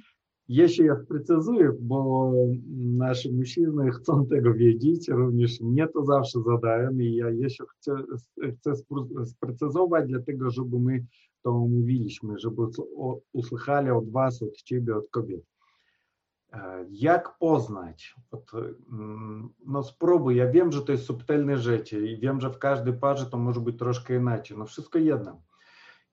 Jeśli 0.47 0.85
ja 0.85 0.95
sprecyzuję, 1.05 1.71
bo 1.79 2.31
nasi 2.75 3.33
mężczyzny 3.33 3.91
chcą 3.91 4.25
tego 4.25 4.53
wiedzieć, 4.53 5.09
również 5.09 5.61
mnie 5.61 5.87
to 5.87 6.05
zawsze 6.05 6.39
zadają 6.41 6.91
i 6.91 7.15
ja 7.15 7.29
jeszcze 7.29 7.63
chcę, 7.77 7.95
chcę 8.59 8.71
sprecyzować, 9.25 10.07
dlatego 10.07 10.49
żeby 10.49 10.79
my 10.79 11.05
to 11.41 11.49
omówiliśmy, 11.49 12.39
żeby 12.39 12.61
usłyszeli 13.33 13.89
od 13.89 14.09
Was, 14.09 14.41
od 14.41 14.55
Ciebie, 14.61 14.95
od 14.95 15.09
kobiet. 15.09 15.41
Jak 16.89 17.37
poznać? 17.37 18.15
No 19.65 19.83
spróbuj, 19.83 20.35
ja 20.35 20.51
wiem, 20.51 20.71
że 20.71 20.81
to 20.81 20.91
jest 20.91 21.05
subtelne 21.05 21.57
życie 21.57 22.11
i 22.11 22.19
wiem, 22.19 22.41
że 22.41 22.49
w 22.49 22.57
każdej 22.57 22.93
parze 22.93 23.25
to 23.25 23.37
może 23.37 23.59
być 23.59 23.79
troszkę 23.79 24.15
inaczej, 24.15 24.57
no 24.57 24.65
wszystko 24.65 24.99
jedno. 24.99 25.41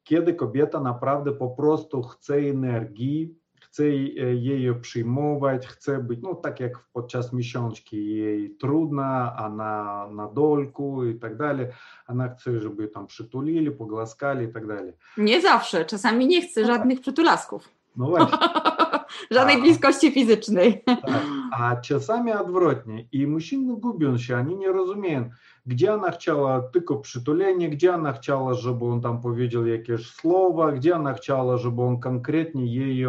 Kiedy 0.04 0.34
kobieta 0.34 0.80
naprawdę 0.80 1.32
po 1.32 1.50
prostu 1.50 2.02
chce 2.02 2.34
energii, 2.34 3.40
chce 3.60 3.88
jej 3.88 4.80
przyjmować, 4.80 5.66
chce 5.66 5.98
być, 5.98 6.20
no 6.22 6.34
tak 6.34 6.60
jak 6.60 6.72
podczas 6.92 7.32
miesiączki 7.32 8.16
jej 8.16 8.56
trudno, 8.56 9.02
a 9.36 9.48
na, 9.48 10.06
na 10.12 10.28
dolku 10.28 11.04
i 11.04 11.18
tak 11.18 11.36
dalej, 11.36 11.66
ona 12.08 12.28
chce, 12.28 12.60
żeby 12.60 12.88
tam 12.88 13.06
przytulili, 13.06 13.70
pogłaskali 13.70 14.46
i 14.46 14.52
tak 14.52 14.66
dalej. 14.66 14.92
Nie 15.16 15.40
zawsze, 15.40 15.84
czasami 15.84 16.26
nie 16.26 16.42
chce 16.42 16.66
żadnych 16.66 17.00
przytulasków. 17.00 17.68
No 17.96 18.06
właśnie. 18.06 18.38
Żadnej 19.31 19.55
a, 19.55 19.59
bliskości 19.61 20.11
fizycznej. 20.11 20.83
Tak, 20.85 21.25
a 21.51 21.75
czasami 21.75 22.31
odwrotnie. 22.31 23.07
I 23.11 23.27
mужчины 23.27 23.77
gubią 23.77 24.17
się, 24.17 24.37
oni 24.37 24.55
nie 24.55 24.71
rozumieją, 24.71 25.29
gdzie 25.65 25.93
ona 25.93 26.11
chciała 26.11 26.61
tylko 26.61 26.97
przytulenie, 26.97 27.69
gdzie 27.69 27.93
ona 27.93 28.13
chciała, 28.13 28.53
żeby 28.53 28.85
on 28.85 29.01
tam 29.01 29.21
powiedział 29.21 29.65
jakieś 29.65 30.07
słowa, 30.07 30.71
gdzie 30.71 30.95
ona 30.95 31.13
chciała, 31.13 31.57
żeby 31.57 31.81
on 31.81 31.99
konkretnie 31.99 32.75
jej 32.75 33.05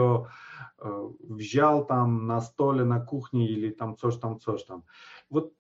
wziął 1.31 1.85
tam 1.85 2.27
na 2.27 2.41
stole, 2.41 2.85
na 2.85 3.01
kuchni 3.01 3.53
или 3.53 3.73
tam 3.73 3.97
coś 3.97 4.19
tam, 4.19 4.39
coś 4.39 4.65
tam. 4.65 4.83
Вот 5.31 5.53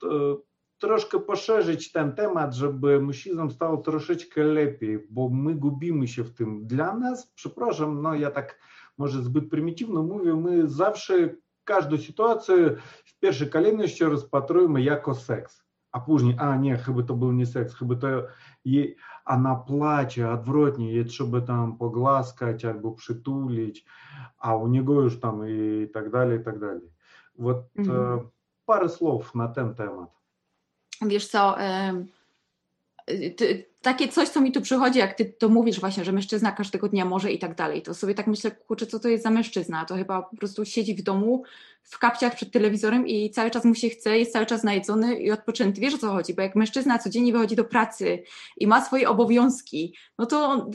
troszkę 0.78 1.20
poszerzyć 1.20 1.92
ten 1.92 2.12
temat, 2.12 2.54
żeby 2.54 3.00
mężczyznom 3.00 3.50
stało 3.50 3.76
troszeczkę 3.76 4.44
lepiej, 4.44 5.06
bo 5.10 5.28
my 5.28 5.54
gubimy 5.54 6.08
się 6.08 6.24
w 6.24 6.34
tym. 6.34 6.66
Dla 6.66 6.94
nas, 6.94 7.32
przepraszam, 7.34 8.02
no 8.02 8.14
ja 8.14 8.30
tak 8.30 8.58
може 9.01 9.19
зbyt 9.21 9.49
примітивно 9.49 10.03
мові, 10.03 10.33
ми 10.33 10.67
завжди 10.67 11.37
кожну 11.65 11.97
ситуацію 11.97 12.77
в 13.05 13.19
першій 13.19 13.45
колінності 13.45 14.05
розпатруємо 14.05 14.79
як 14.79 15.15
секс. 15.15 15.63
А 15.91 15.99
пужні, 15.99 16.35
а 16.39 16.55
ні, 16.55 16.77
хіба 16.85 17.03
то 17.03 17.13
був 17.13 17.33
не 17.33 17.45
секс, 17.45 17.75
хіба 17.75 17.95
то 17.95 18.29
їй 18.63 18.97
вона 19.25 19.55
плаче, 19.55 20.27
отвратні, 20.27 21.05
щоб 21.05 21.45
там 21.45 21.77
погласкати 21.77 22.67
або 22.67 22.91
притулити, 22.91 23.81
а 24.37 24.55
у 24.55 24.67
нього 24.67 25.09
ж 25.09 25.21
там 25.21 25.47
і 25.47 25.85
так 25.85 26.11
далі, 26.11 26.35
і 26.35 26.39
так 26.39 26.59
далі. 26.59 26.81
Вот 27.35 27.69
э, 27.75 27.81
mm-hmm. 27.81 28.29
пару 28.65 28.89
слов 28.89 29.31
на 29.33 29.47
тем 29.47 29.75
темат. 29.75 30.09
Wiesz 31.01 31.27
co, 31.27 31.55
э, 31.59 32.05
takie 33.81 34.07
coś, 34.07 34.29
co 34.29 34.41
mi 34.41 34.51
tu 34.51 34.61
przychodzi, 34.61 34.99
jak 34.99 35.13
ty 35.13 35.25
to 35.25 35.49
mówisz 35.49 35.79
właśnie, 35.79 36.05
że 36.05 36.11
mężczyzna 36.11 36.51
każdego 36.51 36.89
dnia 36.89 37.05
może 37.05 37.31
i 37.31 37.39
tak 37.39 37.55
dalej, 37.55 37.81
to 37.81 37.93
sobie 37.93 38.15
tak 38.15 38.27
myślę, 38.27 38.51
kurczę, 38.51 38.87
co 38.87 38.99
to 38.99 39.07
jest 39.07 39.23
za 39.23 39.29
mężczyzna? 39.29 39.85
To 39.85 39.95
chyba 39.95 40.21
po 40.21 40.37
prostu 40.37 40.65
siedzi 40.65 40.95
w 40.95 41.01
domu, 41.01 41.43
w 41.83 41.99
kapciach 41.99 42.35
przed 42.35 42.51
telewizorem 42.51 43.07
i 43.07 43.31
cały 43.31 43.51
czas 43.51 43.65
mu 43.65 43.75
się 43.75 43.89
chce, 43.89 44.19
jest 44.19 44.33
cały 44.33 44.45
czas 44.45 44.63
najedzony 44.63 45.15
i 45.15 45.31
odpoczęty. 45.31 45.81
Wiesz 45.81 45.93
o 45.93 45.97
co 45.97 46.11
chodzi? 46.11 46.33
Bo 46.33 46.41
jak 46.41 46.55
mężczyzna 46.55 46.99
codziennie 46.99 47.33
wychodzi 47.33 47.55
do 47.55 47.63
pracy 47.63 48.23
i 48.57 48.67
ma 48.67 48.85
swoje 48.85 49.09
obowiązki, 49.09 49.95
no 50.17 50.25
to 50.25 50.67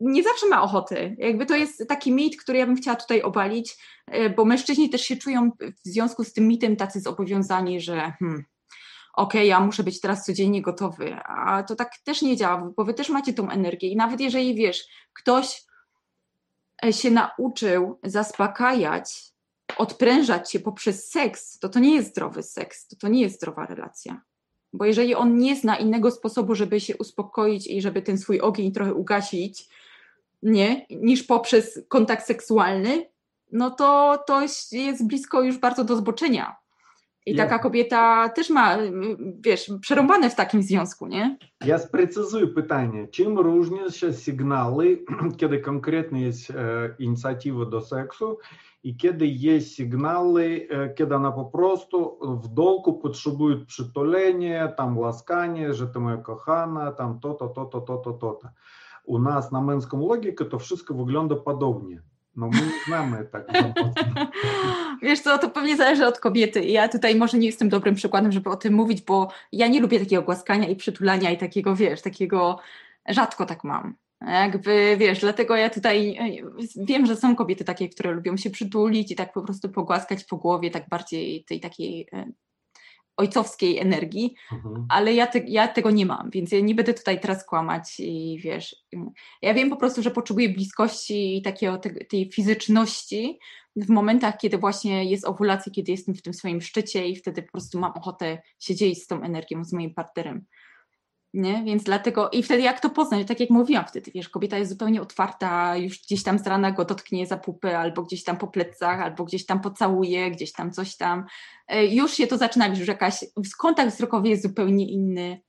nie 0.00 0.22
zawsze 0.22 0.48
ma 0.48 0.62
ochoty. 0.62 1.16
Jakby 1.18 1.46
to 1.46 1.56
jest 1.56 1.88
taki 1.88 2.12
mit, 2.12 2.42
który 2.42 2.58
ja 2.58 2.66
bym 2.66 2.76
chciała 2.76 2.96
tutaj 2.96 3.22
obalić, 3.22 3.76
e, 4.06 4.30
bo 4.30 4.44
mężczyźni 4.44 4.90
też 4.90 5.02
się 5.02 5.16
czują 5.16 5.50
w 5.60 5.88
związku 5.88 6.24
z 6.24 6.32
tym 6.32 6.48
mitem 6.48 6.76
tacy 6.76 7.00
zobowiązani, 7.00 7.80
że 7.80 8.12
hmm, 8.18 8.44
ok, 9.18 9.34
ja 9.34 9.60
muszę 9.60 9.82
być 9.82 10.00
teraz 10.00 10.24
codziennie 10.24 10.62
gotowy, 10.62 11.16
a 11.24 11.62
to 11.62 11.76
tak 11.76 11.98
też 12.04 12.22
nie 12.22 12.36
działa, 12.36 12.72
bo 12.76 12.84
wy 12.84 12.94
też 12.94 13.08
macie 13.08 13.32
tą 13.32 13.50
energię 13.50 13.88
i 13.88 13.96
nawet 13.96 14.20
jeżeli 14.20 14.54
wiesz, 14.54 14.88
ktoś 15.12 15.64
e, 16.84 16.92
się 16.92 17.10
nauczył 17.10 17.98
zaspokajać, 18.04 19.24
odprężać 19.76 20.52
się 20.52 20.60
poprzez 20.60 21.10
seks, 21.10 21.58
to 21.58 21.68
to 21.68 21.78
nie 21.78 21.94
jest 21.94 22.08
zdrowy 22.08 22.42
seks, 22.42 22.88
to 22.88 22.96
to 22.96 23.08
nie 23.08 23.20
jest 23.20 23.36
zdrowa 23.36 23.66
relacja. 23.66 24.22
Bo 24.72 24.84
jeżeli 24.84 25.14
on 25.14 25.38
nie 25.38 25.56
zna 25.56 25.76
innego 25.76 26.10
sposobu, 26.10 26.54
żeby 26.54 26.80
się 26.80 26.96
uspokoić 26.96 27.66
i 27.66 27.82
żeby 27.82 28.02
ten 28.02 28.18
swój 28.18 28.40
ogień 28.40 28.72
trochę 28.72 28.94
ugasić, 28.94 29.68
nie, 30.42 30.86
niż 30.90 31.22
poprzez 31.22 31.80
kontakt 31.88 32.26
seksualny, 32.26 33.06
no 33.52 33.70
to 33.70 34.18
to 34.26 34.40
jest 34.72 35.06
blisko 35.06 35.42
już 35.42 35.58
bardzo 35.58 35.84
do 35.84 35.96
zboczenia. 35.96 36.57
I 37.28 37.36
ja. 37.36 37.44
taka 37.44 37.58
kobieta 37.58 38.28
też 38.28 38.50
ma, 38.50 38.76
wiesz, 39.40 39.72
przerąbane 39.80 40.30
w 40.30 40.34
takim 40.34 40.62
związku, 40.62 41.06
nie? 41.06 41.38
Ja 41.64 41.78
sprecyzuję 41.78 42.46
pytanie. 42.46 43.08
Czym 43.08 43.38
różnią 43.38 43.90
się 43.90 44.12
sygnały, 44.12 45.04
kiedy 45.38 45.58
konkretnie 45.58 46.22
jest 46.22 46.50
e, 46.50 46.54
inicjatywa 46.98 47.64
do 47.64 47.80
seksu 47.80 48.38
i 48.82 48.96
kiedy 48.96 49.26
jest 49.26 49.74
sygnały, 49.74 50.68
e, 50.70 50.94
kiedy 50.94 51.14
ona 51.14 51.32
po 51.32 51.44
prostu 51.44 52.18
w 52.42 52.48
dolku 52.48 52.98
potrzebuje 52.98 53.56
przytulenia, 53.56 54.68
tam 54.68 54.98
łaskania, 54.98 55.72
że 55.72 55.86
ty 55.86 56.00
moja 56.00 56.16
kochana, 56.16 56.92
tam 56.92 57.20
to, 57.20 57.34
to, 57.34 57.48
to, 57.48 57.64
to, 57.64 57.80
to, 57.80 57.96
to, 57.98 58.12
to. 58.12 58.48
U 59.04 59.18
nas 59.18 59.52
na 59.52 59.60
męską 59.60 60.08
logikę 60.08 60.44
to 60.44 60.58
wszystko 60.58 60.94
wygląda 60.94 61.36
podobnie. 61.36 62.02
No 62.38 62.48
my 62.48 62.70
znamy 62.86 63.26
tak. 63.32 63.46
Wiesz 65.02 65.20
co, 65.20 65.38
to 65.38 65.50
pewnie 65.50 65.76
zależy 65.76 66.06
od 66.06 66.18
kobiety. 66.18 66.64
Ja 66.64 66.88
tutaj 66.88 67.16
może 67.16 67.38
nie 67.38 67.46
jestem 67.46 67.68
dobrym 67.68 67.94
przykładem, 67.94 68.32
żeby 68.32 68.50
o 68.50 68.56
tym 68.56 68.74
mówić, 68.74 69.02
bo 69.02 69.28
ja 69.52 69.68
nie 69.68 69.80
lubię 69.80 70.00
takiego 70.00 70.22
głaskania 70.22 70.68
i 70.68 70.76
przytulania 70.76 71.30
i 71.30 71.38
takiego, 71.38 71.76
wiesz, 71.76 72.02
takiego 72.02 72.58
rzadko 73.08 73.46
tak 73.46 73.64
mam. 73.64 73.94
Jakby, 74.20 74.96
wiesz, 74.98 75.20
dlatego 75.20 75.56
ja 75.56 75.70
tutaj 75.70 76.18
wiem, 76.76 77.06
że 77.06 77.16
są 77.16 77.36
kobiety 77.36 77.64
takie, 77.64 77.88
które 77.88 78.12
lubią 78.12 78.36
się 78.36 78.50
przytulić 78.50 79.12
i 79.12 79.16
tak 79.16 79.32
po 79.32 79.42
prostu 79.42 79.68
pogłaskać 79.68 80.24
po 80.24 80.36
głowie, 80.36 80.70
tak 80.70 80.88
bardziej 80.88 81.44
tej 81.44 81.60
takiej 81.60 82.08
e, 82.12 82.32
ojcowskiej 83.18 83.78
energii, 83.78 84.34
mhm. 84.52 84.86
ale 84.88 85.14
ja, 85.14 85.26
te, 85.26 85.38
ja 85.38 85.68
tego 85.68 85.90
nie 85.90 86.06
mam, 86.06 86.30
więc 86.30 86.52
ja 86.52 86.60
nie 86.60 86.74
będę 86.74 86.94
tutaj 86.94 87.20
teraz 87.20 87.46
kłamać 87.46 88.00
i 88.00 88.40
wiesz, 88.42 88.76
ja 89.42 89.54
wiem 89.54 89.70
po 89.70 89.76
prostu, 89.76 90.02
że 90.02 90.10
potrzebuję 90.10 90.48
bliskości 90.48 91.36
i 91.36 91.42
takiego, 91.42 91.78
te, 91.78 91.90
tej 91.90 92.30
fizyczności 92.32 93.38
w 93.76 93.88
momentach, 93.88 94.36
kiedy 94.38 94.58
właśnie 94.58 95.04
jest 95.04 95.24
owulacja, 95.24 95.72
kiedy 95.72 95.92
jestem 95.92 96.14
w 96.14 96.22
tym 96.22 96.34
swoim 96.34 96.60
szczycie 96.60 97.08
i 97.08 97.16
wtedy 97.16 97.42
po 97.42 97.52
prostu 97.52 97.78
mam 97.78 97.92
ochotę 97.92 98.42
się 98.58 98.74
dzielić 98.74 99.02
z 99.02 99.06
tą 99.06 99.22
energią, 99.22 99.64
z 99.64 99.72
moim 99.72 99.94
partnerem 99.94 100.44
nie? 101.38 101.64
Więc 101.64 101.84
dlatego, 101.84 102.30
i 102.30 102.42
wtedy 102.42 102.62
jak 102.62 102.80
to 102.80 102.90
poznać? 102.90 103.26
Tak 103.26 103.40
jak 103.40 103.50
mówiłam 103.50 103.84
wtedy, 103.86 104.10
wiesz, 104.14 104.28
kobieta 104.28 104.58
jest 104.58 104.70
zupełnie 104.70 105.02
otwarta, 105.02 105.76
już 105.76 106.02
gdzieś 106.02 106.22
tam 106.22 106.38
z 106.38 106.46
rana 106.46 106.72
go 106.72 106.84
dotknie 106.84 107.26
za 107.26 107.36
pupy, 107.36 107.76
albo 107.76 108.02
gdzieś 108.02 108.24
tam 108.24 108.36
po 108.36 108.48
plecach, 108.48 109.00
albo 109.00 109.24
gdzieś 109.24 109.46
tam 109.46 109.60
pocałuje, 109.60 110.30
gdzieś 110.30 110.52
tam 110.52 110.72
coś 110.72 110.96
tam. 110.96 111.24
E, 111.68 111.86
już 111.86 112.14
się 112.14 112.26
to 112.26 112.38
zaczyna, 112.38 112.66
już 112.66 112.88
jakaś, 112.88 113.24
kontakt 113.58 113.94
wzrokowy 113.94 114.28
jest 114.28 114.42
zupełnie 114.42 114.88
inny, 114.88 115.40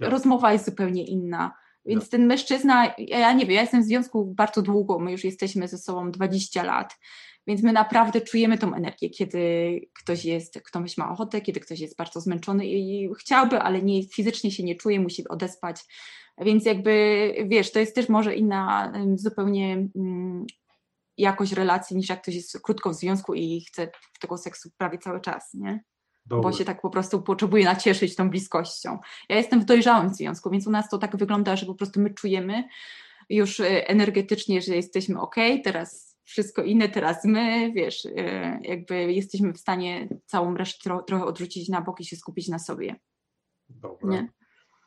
ja. 0.00 0.08
rozmowa 0.08 0.52
jest 0.52 0.64
zupełnie 0.64 1.04
inna. 1.04 1.54
Więc 1.84 2.04
ja. 2.04 2.10
ten 2.10 2.26
mężczyzna, 2.26 2.94
ja 2.98 3.32
nie 3.32 3.46
wiem, 3.46 3.54
ja 3.54 3.60
jestem 3.60 3.82
w 3.82 3.86
związku 3.86 4.24
bardzo 4.24 4.62
długo, 4.62 4.98
my 4.98 5.12
już 5.12 5.24
jesteśmy 5.24 5.68
ze 5.68 5.78
sobą 5.78 6.10
20 6.10 6.62
lat. 6.62 6.96
Więc 7.46 7.62
my 7.62 7.72
naprawdę 7.72 8.20
czujemy 8.20 8.58
tą 8.58 8.74
energię, 8.74 9.10
kiedy 9.10 9.40
ktoś 10.02 10.24
jest, 10.24 10.60
ktoś 10.60 10.96
ma 10.96 11.12
ochotę, 11.12 11.40
kiedy 11.40 11.60
ktoś 11.60 11.80
jest 11.80 11.96
bardzo 11.96 12.20
zmęczony 12.20 12.66
i 12.66 13.10
chciałby, 13.18 13.58
ale 13.58 13.82
nie, 13.82 14.08
fizycznie 14.08 14.50
się 14.50 14.62
nie 14.62 14.74
czuje, 14.74 15.00
musi 15.00 15.28
odespać. 15.28 15.84
Więc 16.38 16.64
jakby, 16.64 17.34
wiesz, 17.48 17.72
to 17.72 17.78
jest 17.78 17.94
też 17.94 18.08
może 18.08 18.34
inna 18.34 18.92
zupełnie 19.14 19.88
um, 19.94 20.46
jakość 21.18 21.52
relacji 21.52 21.96
niż 21.96 22.08
jak 22.08 22.22
ktoś 22.22 22.34
jest 22.34 22.60
krótko 22.60 22.90
w 22.90 22.94
związku 22.94 23.34
i 23.34 23.64
chce 23.68 23.90
tego 24.20 24.38
seksu 24.38 24.70
prawie 24.76 24.98
cały 24.98 25.20
czas, 25.20 25.54
nie? 25.54 25.80
Bo 26.26 26.52
się 26.52 26.64
tak 26.64 26.80
po 26.80 26.90
prostu 26.90 27.22
potrzebuje 27.22 27.64
nacieszyć 27.64 28.16
tą 28.16 28.30
bliskością. 28.30 28.98
Ja 29.28 29.36
jestem 29.36 29.60
w 29.60 29.64
dojrzałym 29.64 30.14
związku, 30.14 30.50
więc 30.50 30.66
u 30.66 30.70
nas 30.70 30.88
to 30.88 30.98
tak 30.98 31.16
wygląda, 31.16 31.56
że 31.56 31.66
po 31.66 31.74
prostu 31.74 32.00
my 32.00 32.14
czujemy 32.14 32.64
już 33.28 33.60
e, 33.60 33.88
energetycznie, 33.88 34.62
że 34.62 34.76
jesteśmy 34.76 35.20
ok, 35.20 35.36
teraz 35.64 36.16
wszystko 36.24 36.62
inne, 36.62 36.88
teraz 36.88 37.24
my, 37.24 37.72
wiesz, 37.72 38.06
e, 38.06 38.58
jakby 38.62 39.12
jesteśmy 39.12 39.52
w 39.52 39.58
stanie 39.58 40.08
całą 40.26 40.56
resztę 40.56 40.98
trochę 41.06 41.24
odrzucić 41.24 41.68
na 41.68 41.80
bok 41.80 42.00
i 42.00 42.04
się 42.04 42.16
skupić 42.16 42.48
na 42.48 42.58
sobie. 42.58 42.96
Dobra. 43.68 44.10
Nie? 44.10 44.28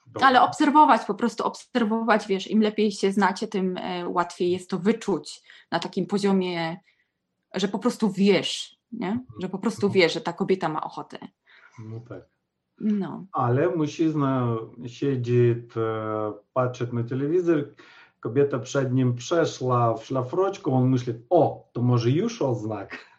Dobra. 0.07 0.27
Ale 0.27 0.41
obserwować, 0.41 1.05
po 1.05 1.15
prostu 1.15 1.43
obserwować, 1.43 2.27
wiesz, 2.27 2.47
im 2.47 2.61
lepiej 2.61 2.91
się 2.91 3.11
znacie, 3.11 3.47
tym 3.47 3.77
e, 3.77 4.09
łatwiej 4.09 4.51
jest 4.51 4.69
to 4.69 4.79
wyczuć 4.79 5.41
na 5.71 5.79
takim 5.79 6.05
poziomie, 6.05 6.77
że 7.55 7.67
po 7.67 7.79
prostu 7.79 8.11
wiesz, 8.11 8.72
nie? 8.93 9.19
Że 9.41 9.49
po 9.49 9.59
prostu 9.59 9.89
wiesz, 9.89 10.13
że 10.13 10.21
ta 10.21 10.33
kobieta 10.33 10.69
ma 10.69 10.83
ochotę. 10.83 11.17
No 11.79 11.99
tak. 12.09 12.23
No. 12.79 13.25
Ale 13.31 13.75
mężczyzna 13.75 14.57
siedzi, 14.87 15.55
patrzy 16.53 16.87
na 16.93 17.03
telewizor, 17.03 17.73
kobieta 18.19 18.59
przed 18.59 18.93
nim 18.93 19.15
przeszła 19.15 19.93
w 19.93 20.05
szlafroczku, 20.05 20.73
on 20.73 20.89
myśli, 20.89 21.13
o, 21.29 21.69
to 21.73 21.81
może 21.81 22.09
już 22.09 22.41
oznak. 22.41 23.13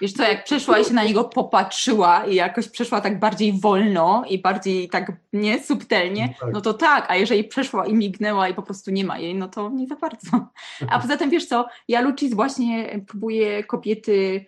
Wiesz 0.00 0.12
co, 0.12 0.22
jak 0.22 0.44
przeszła 0.44 0.78
i 0.78 0.84
się 0.84 0.94
na 0.94 1.04
niego 1.04 1.24
popatrzyła 1.24 2.24
i 2.24 2.34
jakoś 2.34 2.68
przeszła 2.68 3.00
tak 3.00 3.18
bardziej 3.20 3.60
wolno 3.60 4.24
i 4.28 4.38
bardziej 4.38 4.88
tak 4.88 5.12
nie 5.32 5.62
subtelnie, 5.62 6.26
no, 6.26 6.46
tak. 6.46 6.54
no 6.54 6.60
to 6.60 6.74
tak, 6.74 7.10
a 7.10 7.16
jeżeli 7.16 7.44
przeszła 7.44 7.86
i 7.86 7.94
mignęła 7.94 8.48
i 8.48 8.54
po 8.54 8.62
prostu 8.62 8.90
nie 8.90 9.04
ma 9.04 9.18
jej, 9.18 9.34
no 9.34 9.48
to 9.48 9.70
nie 9.70 9.86
za 9.86 9.96
bardzo. 9.96 10.48
A 10.90 11.00
poza 11.00 11.16
tym 11.16 11.30
wiesz 11.30 11.46
co, 11.46 11.66
ja 11.88 12.00
Lucis 12.00 12.34
właśnie 12.34 13.00
próbuję 13.08 13.64
kobiety 13.64 14.46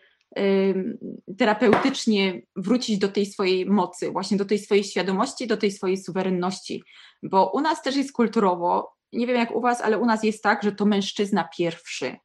terapeutycznie 1.39 2.43
wrócić 2.57 2.99
do 2.99 3.09
tej 3.09 3.27
swojej 3.27 3.67
mocy, 3.67 4.11
właśnie 4.11 4.37
do 4.37 4.45
tej 4.45 4.59
swojej 4.59 4.85
świadomości, 4.85 5.47
do 5.47 5.57
tej 5.57 5.71
swojej 5.71 5.99
suwerenności, 5.99 6.83
bo 7.23 7.51
u 7.55 7.61
nas 7.61 7.83
też 7.83 7.97
jest 7.97 8.13
kulturowo 8.13 8.97
nie 9.13 9.27
wiem 9.27 9.37
jak 9.37 9.57
u 9.57 9.61
Was, 9.61 9.81
ale 9.81 9.99
u 9.99 10.07
nas 10.07 10.25
jest 10.25 10.43
tak, 10.43 10.63
że 10.63 10.73
to 10.73 10.87
mężczyzna 10.87 11.49
pierwszy, 11.59 12.17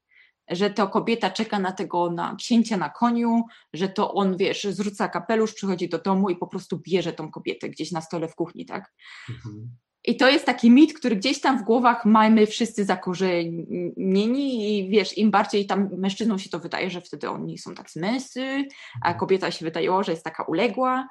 że 0.49 0.69
to 0.69 0.87
kobieta 0.87 1.29
czeka 1.29 1.59
na 1.59 1.71
tego 1.71 2.11
na 2.11 2.35
księcia 2.35 2.77
na 2.77 2.89
koniu, 2.89 3.43
że 3.73 3.89
to 3.89 4.13
on, 4.13 4.37
wiesz, 4.37 4.63
zrzuca 4.63 5.09
kapelusz, 5.09 5.53
przychodzi 5.53 5.89
do 5.89 5.97
domu 5.97 6.29
i 6.29 6.35
po 6.35 6.47
prostu 6.47 6.79
bierze 6.79 7.13
tą 7.13 7.31
kobietę 7.31 7.69
gdzieś 7.69 7.91
na 7.91 8.01
stole 8.01 8.27
w 8.27 8.35
kuchni, 8.35 8.65
tak? 8.65 8.93
Mhm. 9.29 9.77
I 10.05 10.17
to 10.17 10.29
jest 10.29 10.45
taki 10.45 10.71
mit, 10.71 10.93
który 10.93 11.15
gdzieś 11.15 11.41
tam 11.41 11.59
w 11.59 11.63
głowach 11.63 12.05
mamy 12.05 12.47
wszyscy 12.47 12.85
zakorzenieni 12.85 14.79
i 14.79 14.89
wiesz, 14.89 15.17
im 15.17 15.31
bardziej 15.31 15.65
tam 15.65 15.89
mężczyznom 15.97 16.39
się 16.39 16.49
to 16.49 16.59
wydaje, 16.59 16.89
że 16.89 17.01
wtedy 17.01 17.29
oni 17.29 17.57
są 17.57 17.75
tak 17.75 17.89
zmysły, 17.89 18.67
a 19.01 19.07
mhm. 19.07 19.17
kobieta 19.17 19.51
się 19.51 19.65
wydaje, 19.65 20.03
że 20.03 20.11
jest 20.11 20.23
taka 20.23 20.43
uległa, 20.43 21.07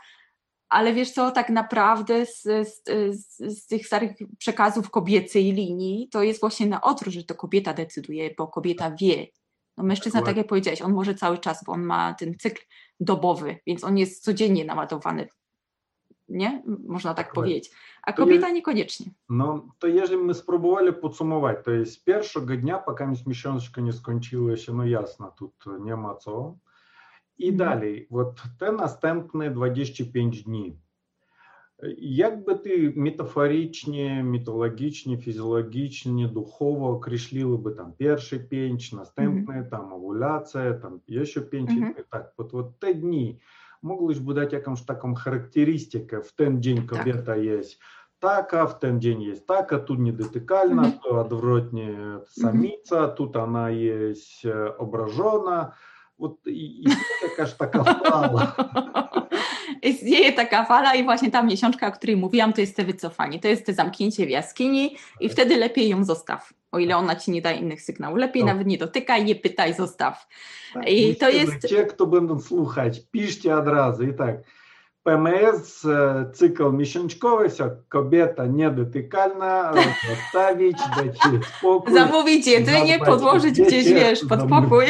ale 0.68 0.92
wiesz 0.92 1.10
co, 1.10 1.30
tak 1.30 1.50
naprawdę 1.50 2.26
z, 2.26 2.42
z, 2.42 2.82
z, 3.10 3.36
z, 3.38 3.66
tych 3.66 3.86
starych 3.86 4.12
przekazów 4.38 4.90
kobiecej 4.90 5.52
linii 5.52 6.08
to 6.08 6.22
jest 6.22 6.40
właśnie 6.40 6.66
na 6.66 6.80
odwrót, 6.80 7.14
że 7.14 7.24
to 7.24 7.34
kobieta 7.34 7.72
decyduje, 7.72 8.30
bo 8.38 8.48
kobieta 8.48 8.90
wie. 9.00 9.26
No 9.76 9.84
mężczyzna, 9.84 10.22
tak 10.22 10.36
jak 10.36 10.46
powiedziałeś, 10.46 10.82
on 10.82 10.92
może 10.92 11.14
cały 11.14 11.38
czas, 11.38 11.64
bo 11.64 11.72
on 11.72 11.82
ma 11.82 12.14
ten 12.14 12.38
cykl 12.38 12.62
dobowy, 13.00 13.58
więc 13.66 13.84
on 13.84 13.98
jest 13.98 14.24
codziennie 14.24 14.64
naładowany 14.64 15.28
Nie? 16.29 16.63
Można 16.87 17.13
tak 17.13 17.33
powiedzieć. 17.33 17.71
A 18.03 18.13
kobieta 18.13 18.47
je, 18.47 18.53
niekoniecznie. 18.53 19.05
No 19.29 19.67
to 19.79 19.87
jeżeli 19.87 20.17
my 20.17 20.33
spróbowali 20.33 20.93
podsumować, 20.93 21.57
to 21.65 21.71
jest 21.71 22.03
pierwszego 22.03 22.57
dnia, 22.57 22.77
пока 22.77 23.13
miesiączka 23.27 23.81
nie 23.81 23.93
skończyła 23.93 24.57
się, 24.57 24.73
no 24.73 24.85
jasno, 24.85 25.31
tu 25.31 25.53
nie 25.83 25.95
ma 25.95 26.15
co. 26.15 26.57
I 27.37 27.53
dalej, 27.53 28.07
вот 28.11 28.41
te 28.59 28.71
następne 28.71 29.51
25 29.51 30.43
dni. 30.43 30.77
Jakby 31.97 32.59
ty 32.59 32.93
metaforycznie, 32.95 34.23
mitologicznie, 34.23 35.17
fizjologicznie, 35.17 36.27
duchowo 36.27 36.89
określiłyby 36.89 37.71
tam 37.71 37.93
pierwsze 37.93 38.39
pięć, 38.39 38.93
następne, 38.93 39.53
mm 39.53 39.65
-hmm. 39.65 39.69
tam 39.69 39.93
owulacja, 39.93 40.73
tam 40.73 40.99
jeszcze 41.07 41.41
pięć, 41.41 41.69
mm 41.69 41.93
-hmm. 41.93 42.03
tak, 42.09 42.33
вот, 42.37 42.51
вот 42.51 42.79
te 42.79 42.93
dni 42.93 43.39
Могло 43.82 44.12
ж 44.12 44.22
бути 44.22 44.48
якимось 44.52 44.82
таком 44.82 45.14
характеристики. 45.14 46.16
В 46.16 46.32
той 46.32 46.50
день 46.50 46.86
кобета 46.86 47.36
есть 47.36 47.80
така, 48.18 48.64
в 48.64 48.80
той 48.80 48.92
день 48.92 49.22
есть 49.22 49.46
така, 49.46 49.78
тут 49.78 49.98
не 49.98 50.12
дотикальна, 50.12 50.82
mm-hmm. 50.82 51.02
то 51.02 51.24
відворотні 51.24 51.98
саміця, 52.26 53.08
тут 53.08 53.36
она 53.36 53.70
есть 53.70 54.44
э, 54.44 54.76
ображена. 54.78 55.72
obrażona, 56.19 56.35
От 56.43 56.47
і, 56.47 56.83
jakaś 57.23 57.53
taka 57.53 57.83
fala. 57.83 58.55
Istnieje 59.81 60.33
taka 60.33 60.65
fala 60.65 60.95
i 60.95 61.03
właśnie 61.03 61.31
ta 61.31 61.43
miesiączka, 61.43 61.87
o 61.87 61.91
której 61.91 62.17
mówiłam, 62.17 62.53
to 62.53 62.61
jest 62.61 62.75
te 62.75 62.83
wycofanie, 62.83 63.39
to 63.39 63.47
jest 63.47 63.65
te 63.65 63.73
zamknięcie 63.73 64.25
w 64.25 64.29
jaskini 64.29 64.95
i 65.19 65.27
tak. 65.27 65.31
wtedy 65.31 65.57
lepiej 65.57 65.89
ją 65.89 66.03
zostaw, 66.03 66.53
o 66.71 66.79
ile 66.79 66.97
ona 66.97 67.15
ci 67.15 67.31
nie 67.31 67.41
daje 67.41 67.57
innych 67.57 67.81
sygnałów. 67.81 68.17
Lepiej 68.17 68.43
no. 68.43 68.47
nawet 68.47 68.67
nie 68.67 68.77
dotykaj, 68.77 69.25
nie 69.25 69.35
pytaj, 69.35 69.73
zostaw. 69.73 70.27
Tak, 70.73 70.89
I 70.89 71.15
to 71.15 71.29
jest... 71.29 71.67
Ci, 71.67 71.75
kto 71.89 72.05
będą 72.05 72.39
słuchać, 72.39 73.01
piszcie 73.11 73.57
od 73.57 73.67
razu 73.67 74.03
i 74.03 74.13
tak. 74.13 74.35
ПМС, 75.03 75.87
цикл 76.33 76.71
miesiączkowy, 76.71 77.49
все, 77.49 77.69
kobieta 77.89 78.45
niedotykalna, 78.45 79.73
zostawić, 80.09 80.77
dać 80.77 81.25
jej 81.31 81.41
spokój. 81.57 81.93
Zamówić 81.93 82.47
jedzenie, 82.47 82.91
zadbać 82.91 83.09
podłożyć 83.09 83.59
o 83.59 83.63
gdzieś, 83.63 83.83
dzieci, 83.83 83.95
wiesz, 83.95 84.19
pod 84.29 84.39
zamówić- 84.39 84.61
pokój, 84.61 84.85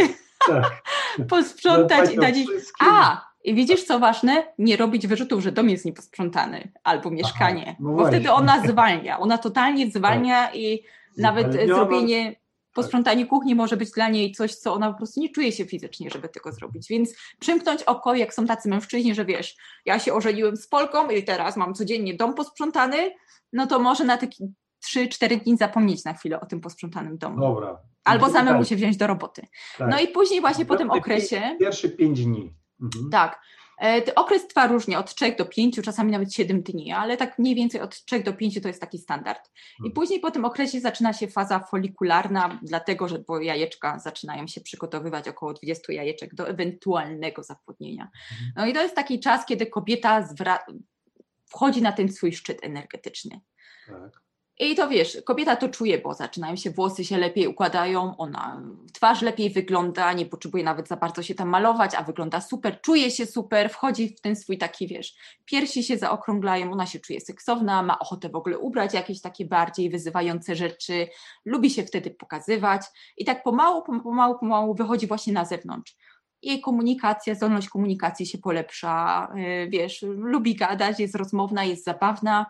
Tak, 0.47 0.81
posprzątać 1.28 2.14
i 2.14 2.16
dać. 2.16 2.34
A! 2.80 3.30
I 3.44 3.54
widzisz, 3.54 3.84
co 3.84 3.98
ważne? 3.98 4.46
Nie 4.58 4.76
robić 4.76 5.06
wyrzutów, 5.06 5.42
że 5.42 5.52
dom 5.52 5.70
jest 5.70 5.84
nieposprzątany 5.84 6.72
albo 6.84 7.10
mieszkanie, 7.10 7.76
no 7.80 7.90
bo 7.90 7.96
właśnie. 7.96 8.18
wtedy 8.18 8.32
ona 8.32 8.68
zwalnia. 8.68 9.18
Ona 9.18 9.38
totalnie 9.38 9.90
zwalnia 9.90 10.54
i 10.54 10.84
nawet 11.18 11.52
Zwolniona. 11.52 11.74
zrobienie, 11.74 12.36
posprzątanie 12.74 13.26
kuchni 13.26 13.54
może 13.54 13.76
być 13.76 13.90
dla 13.90 14.08
niej 14.08 14.32
coś, 14.32 14.54
co 14.54 14.74
ona 14.74 14.92
po 14.92 14.96
prostu 14.98 15.20
nie 15.20 15.28
czuje 15.28 15.52
się 15.52 15.64
fizycznie, 15.64 16.10
żeby 16.10 16.28
tego 16.28 16.52
zrobić. 16.52 16.88
Więc 16.88 17.14
przymknąć 17.38 17.82
oko, 17.82 18.14
jak 18.14 18.34
są 18.34 18.46
tacy 18.46 18.68
mężczyźni, 18.68 19.14
że 19.14 19.24
wiesz, 19.24 19.56
ja 19.86 19.98
się 19.98 20.14
ożeniłem 20.14 20.56
z 20.56 20.68
Polką 20.68 21.10
i 21.10 21.24
teraz 21.24 21.56
mam 21.56 21.74
codziennie 21.74 22.14
dom 22.14 22.34
posprzątany, 22.34 23.10
no 23.52 23.66
to 23.66 23.78
może 23.78 24.04
na 24.04 24.16
takie 24.16 24.44
3-4 24.96 25.42
dni 25.42 25.56
zapomnieć 25.56 26.04
na 26.04 26.14
chwilę 26.14 26.40
o 26.40 26.46
tym 26.46 26.60
posprzątanym 26.60 27.18
domu. 27.18 27.40
Dobra. 27.40 27.78
Albo 28.04 28.26
Idziemy 28.26 28.38
samemu 28.38 28.54
dalej. 28.54 28.66
się 28.66 28.76
wziąć 28.76 28.96
do 28.96 29.06
roboty. 29.06 29.42
Tak. 29.78 29.90
No 29.90 30.00
i 30.00 30.08
później 30.08 30.40
właśnie 30.40 30.64
po 30.66 30.76
tym 30.76 30.90
okresie... 30.90 31.56
Pierwsze 31.60 31.88
pięć 31.88 32.24
dni. 32.24 32.54
Mhm. 32.82 33.10
Tak. 33.10 33.40
E, 33.82 34.14
Okres 34.14 34.46
trwa 34.48 34.66
różnie, 34.66 34.98
od 34.98 35.14
3 35.14 35.32
do 35.38 35.46
5, 35.46 35.80
czasami 35.84 36.12
nawet 36.12 36.34
7 36.34 36.62
dni, 36.62 36.92
ale 36.92 37.16
tak 37.16 37.38
mniej 37.38 37.54
więcej 37.54 37.80
od 37.80 38.04
3 38.04 38.20
do 38.22 38.32
5 38.32 38.62
to 38.62 38.68
jest 38.68 38.80
taki 38.80 38.98
standard. 38.98 39.40
I 39.48 39.82
Mhm. 39.82 39.92
później 39.94 40.20
po 40.20 40.30
tym 40.30 40.44
okresie 40.44 40.80
zaczyna 40.80 41.12
się 41.12 41.28
faza 41.28 41.60
folikularna, 41.60 42.58
dlatego 42.62 43.08
że 43.08 43.18
bo 43.18 43.40
jajeczka 43.40 43.98
zaczynają 43.98 44.46
się 44.46 44.60
przygotowywać, 44.60 45.28
około 45.28 45.52
20 45.54 45.92
jajeczek 45.92 46.34
do 46.34 46.48
ewentualnego 46.48 47.42
zapłodnienia. 47.42 48.08
No 48.56 48.66
i 48.66 48.72
to 48.72 48.82
jest 48.82 48.94
taki 48.94 49.20
czas, 49.20 49.46
kiedy 49.46 49.66
kobieta 49.66 50.28
wchodzi 51.46 51.82
na 51.82 51.92
ten 51.92 52.12
swój 52.12 52.32
szczyt 52.32 52.58
energetyczny. 52.64 53.40
Tak. 53.86 54.22
I 54.62 54.74
to 54.74 54.88
wiesz, 54.88 55.18
kobieta 55.24 55.56
to 55.56 55.68
czuje, 55.68 55.98
bo 55.98 56.14
zaczynają 56.14 56.56
się 56.56 56.70
włosy 56.70 57.04
się 57.04 57.18
lepiej 57.18 57.46
układają, 57.46 58.16
ona 58.16 58.62
twarz 58.92 59.22
lepiej 59.22 59.50
wygląda, 59.50 60.12
nie 60.12 60.26
potrzebuje 60.26 60.64
nawet 60.64 60.88
za 60.88 60.96
bardzo 60.96 61.22
się 61.22 61.34
tam 61.34 61.48
malować, 61.48 61.94
a 61.94 62.02
wygląda 62.02 62.40
super, 62.40 62.80
czuje 62.80 63.10
się 63.10 63.26
super, 63.26 63.70
wchodzi 63.70 64.08
w 64.08 64.20
ten 64.20 64.36
swój 64.36 64.58
taki, 64.58 64.86
wiesz, 64.86 65.14
piersi 65.44 65.82
się 65.82 65.98
zaokrąglają, 65.98 66.72
ona 66.72 66.86
się 66.86 67.00
czuje 67.00 67.20
seksowna, 67.20 67.82
ma 67.82 67.98
ochotę 67.98 68.28
w 68.28 68.34
ogóle 68.34 68.58
ubrać 68.58 68.94
jakieś 68.94 69.20
takie 69.20 69.44
bardziej 69.44 69.90
wyzywające 69.90 70.56
rzeczy, 70.56 71.08
lubi 71.44 71.70
się 71.70 71.82
wtedy 71.82 72.10
pokazywać 72.10 72.82
i 73.16 73.24
tak 73.24 73.42
pomału, 73.42 73.82
pom- 73.82 74.02
pomału, 74.02 74.38
pomału 74.38 74.74
wychodzi 74.74 75.06
właśnie 75.06 75.32
na 75.32 75.44
zewnątrz. 75.44 75.96
Jej 76.42 76.60
komunikacja, 76.60 77.34
zdolność 77.34 77.68
komunikacji 77.68 78.26
się 78.26 78.38
polepsza, 78.38 79.28
yy, 79.34 79.68
wiesz, 79.68 80.02
lubi 80.02 80.54
gadać, 80.54 81.00
jest 81.00 81.14
rozmowna, 81.14 81.64
jest 81.64 81.84
zabawna 81.84 82.46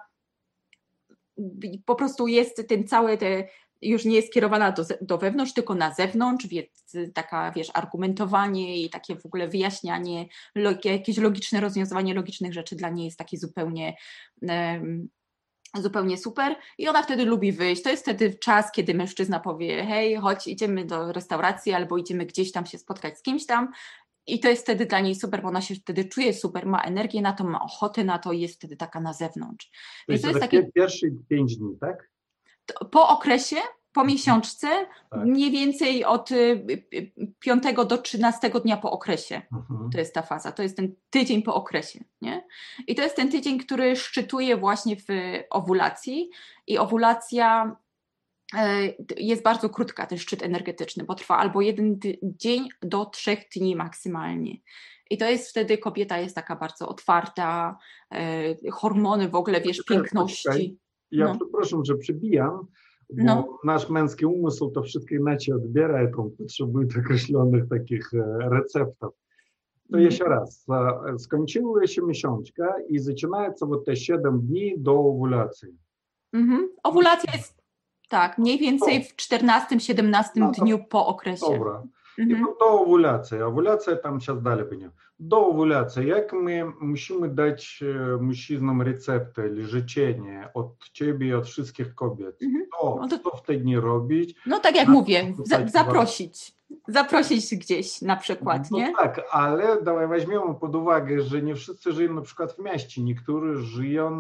po 1.87 1.95
prostu 1.95 2.27
jest 2.27 2.69
ten 2.69 2.89
cały, 2.89 3.19
te, 3.19 3.49
już 3.83 4.05
nie 4.05 4.17
jest 4.17 4.29
skierowana 4.29 4.73
do, 4.73 4.85
do 5.01 5.19
wewnątrz, 5.19 5.53
tylko 5.53 5.75
na 5.75 5.95
zewnątrz, 5.95 6.47
więc 6.47 6.97
taka, 7.15 7.53
wiesz, 7.53 7.71
argumentowanie 7.75 8.83
i 8.83 8.91
takie 8.91 9.17
w 9.17 9.27
ogóle 9.27 9.49
wyjaśnianie, 9.49 10.27
lo, 10.55 10.71
jakieś 10.85 11.19
logiczne 11.19 11.61
rozwiązywanie 11.61 12.15
logicznych 12.15 12.53
rzeczy 12.53 12.77
dla 12.77 12.91
niej 12.91 13.05
jest 13.05 13.19
takie 13.19 13.39
zupełnie 13.39 13.97
em, 14.49 15.09
zupełnie 15.75 16.19
super 16.19 16.57
i 16.79 16.89
ona 16.89 17.03
wtedy 17.03 17.25
lubi 17.25 17.53
wyjść. 17.53 17.83
To 17.83 17.91
jest 17.91 18.03
wtedy 18.03 18.35
czas, 18.35 18.73
kiedy 18.73 18.95
mężczyzna 18.95 19.41
powie 19.41 19.85
hej, 19.85 20.17
chodź, 20.17 20.47
idziemy 20.47 20.85
do 20.85 21.13
restauracji 21.13 21.73
albo 21.73 21.99
idziemy 21.99 22.27
gdzieś 22.27 22.53
tam 22.53 22.67
się 22.67 22.79
spotkać 22.79 23.19
z 23.19 23.23
kimś 23.23 23.47
tam 23.47 23.73
i 24.35 24.41
to 24.41 24.49
jest 24.49 24.63
wtedy 24.63 24.87
dla 24.87 25.01
niej 25.01 25.15
super, 25.15 25.43
bo 25.43 25.49
ona 25.49 25.61
się 25.61 25.75
wtedy 25.75 26.05
czuje 26.05 26.35
super, 26.35 26.67
ma 26.67 26.83
energię 26.83 27.23
na 27.23 27.33
to, 27.33 27.45
ma 27.45 27.63
ochotę 27.63 28.05
na 28.05 28.19
to 28.19 28.33
i 28.33 28.41
jest 28.41 28.55
wtedy 28.55 28.77
taka 28.77 29.01
na 29.01 29.13
zewnątrz. 29.13 29.71
To 30.07 30.13
jest, 30.13 30.25
to 30.25 30.31
jest 30.31 30.41
takie 30.41 30.61
taki 30.61 30.73
pierwsze 30.73 31.07
pięć 31.29 31.57
dni, 31.57 31.77
tak? 31.81 32.11
po 32.91 33.09
okresie, 33.09 33.57
po 33.93 34.05
miesiączce, 34.05 34.69
Tak. 35.11 35.25
mniej 35.25 35.51
więcej 35.51 36.05
od 36.05 36.31
y, 36.31 36.67
y, 36.95 37.13
5 37.39 37.65
do 37.87 37.99
13 37.99 38.51
dnia 38.51 38.77
po 38.77 38.91
okresie. 38.91 39.43
Mhm. 39.53 39.91
To 39.91 39.99
jest 39.99 40.15
ta 40.15 40.23
faza, 40.23 40.53
to 40.53 40.63
jest 40.63 40.77
ten 40.77 40.95
tydzień 41.11 41.43
po 41.43 41.55
okresie, 41.55 42.05
nie? 42.23 42.47
I 42.87 42.95
to 42.95 43.03
jest 43.03 43.17
ten 43.17 43.31
tydzień, 43.31 43.59
który 43.59 43.97
szczytuje 43.97 44.57
właśnie 44.57 44.97
w 44.97 45.07
owulacji 45.51 46.31
i 46.67 46.79
owulacja 46.79 47.77
jest 49.18 49.44
bardzo 49.44 49.70
krótka, 49.70 50.06
ten 50.06 50.18
szczyt 50.18 50.44
energetyczny, 50.44 51.04
bo 51.04 51.16
trwa 51.16 51.38
albo 51.38 51.62
jeden 51.62 52.00
ty- 52.00 52.18
dzień 52.24 52.68
do 52.82 53.06
trzech 53.06 53.40
dni 53.56 53.76
maksymalnie. 53.76 54.58
I 55.10 55.18
to 55.18 55.30
jest 55.30 55.50
wtedy 55.50 55.78
kobieta 55.78 56.18
jest 56.20 56.36
taka 56.36 56.56
bardzo 56.56 56.88
otwarta, 56.90 57.78
e, 58.14 58.72
hormony 58.72 59.30
w 59.30 59.36
ogóle, 59.36 59.62
wiesz, 59.62 59.78
Poczekaj, 59.78 59.98
piękności. 59.98 60.44
poczekaj. 60.48 60.78
Ja 61.12 61.26
No. 61.26 61.36
przepraszam, 61.36 61.86
że 61.86 61.96
przebijam, 61.96 62.52
bo 63.10 63.24
No. 63.24 63.60
nasz 63.64 63.90
męski 63.90 64.26
umysł 64.26 64.70
to 64.72 64.84
wszystko 64.84 65.16
inaczej 65.16 65.54
odbiera, 65.54 66.04
i 66.04 66.14
on 66.14 66.32
potrzebuje 66.38 66.88
określonych 67.00 67.70
takich 67.70 68.14
e, 68.14 68.50
receptów. 68.50 69.14
To 69.92 69.98
Mhm. 69.98 70.04
jeszcze 70.04 70.26
raz. 70.26 70.66
E, 71.14 71.20
Skończyła 71.20 71.88
się 71.88 72.02
miesiączka 72.02 72.76
i 72.90 73.00
zaczynaється 73.00 73.66
вот 73.66 73.86
te 73.86 73.96
7 73.96 74.42
dni 74.42 74.74
do 74.78 75.00
ovulacji. 75.00 75.70
Mhm. 76.34 76.70
Owulacja 76.84 77.34
jest 77.34 77.59
tak, 78.11 78.39
mniej 78.39 78.59
więcej 78.59 79.05
w 79.05 79.17
14-17 79.17 80.25
no 80.37 80.51
dniu 80.51 80.79
po 80.79 81.07
okresie. 81.07 81.47
Dobra. 81.53 81.83
Mhm. 82.19 82.39
I 82.39 82.43
no 82.43 82.57
to 82.59 82.81
owulacja. 82.81 83.47
Owulacja 83.47 83.97
tam 83.97 84.21
teraz 84.21 84.43
dalej 84.43 84.65
będzie. 84.65 84.91
До 85.20 85.48
овуляції, 85.50 86.08
як 86.08 86.34
ми 86.34 86.74
musimy 86.82 87.30
dać 87.30 87.84
e, 87.84 88.18
mężczyznom 88.22 88.82
receptę 88.82 89.48
или 89.48 89.64
życzenie 89.68 90.50
od 90.54 90.90
ciebie 90.94 91.28
i 91.28 91.34
od 91.34 91.48
wszystkich 91.48 91.96
kobiet? 91.96 92.42
Mhm. 92.44 92.66
To, 92.82 92.98
No 93.02 93.08
to- 93.08 93.20
co 93.32 93.38
w 93.38 93.42
te 93.42 93.54
dni 93.54 93.80
robić? 93.80 94.36
No 94.46 94.60
tak 94.60 94.76
jak 94.76 94.88
No, 94.88 94.94
mówię, 94.94 95.34
to 95.38 95.44
za, 95.46 95.58
tak, 95.58 95.70
zaprosić. 95.70 96.56
Zaprosić 96.88 97.56
gdzieś 97.56 98.02
na 98.02 98.16
przykład, 98.16 98.72
No 98.72 98.78
nie? 98.78 98.94
tak, 98.98 99.22
ale 99.32 99.82
dawaj 99.84 100.08
weźmiemy 100.08 100.56
pod 100.56 100.76
uwagę, 100.76 101.22
że 101.22 101.42
nie 101.42 101.56
wszyscy 101.56 101.92
żyją 101.94 102.14
na 102.14 102.22
przykład 102.22 102.52
w 102.54 102.60
mieście. 102.60 103.04
Niektórzy 103.04 103.58
żyją 103.58 104.12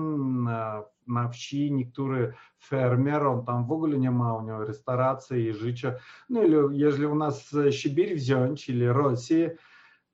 na, 0.43 0.83
na 1.07 1.27
wsi, 1.29 1.71
niektórzy 1.71 2.33
fermer, 2.63 3.23
on 3.23 3.45
tam 3.45 3.65
w 3.67 3.71
ogóle 3.71 3.97
nie 3.99 4.11
ma 4.11 4.33
u 4.37 4.41
niego 4.41 4.65
restauracji 4.65 5.37
i 5.45 5.53
życia. 5.53 5.93
No 6.29 6.43
или 6.43 6.57
jeżeli 6.71 7.05
u 7.05 7.15
nas 7.15 7.55
Sibir 7.71 8.15
wziąć, 8.15 8.69
или 8.69 8.93
Rosję, 8.93 9.51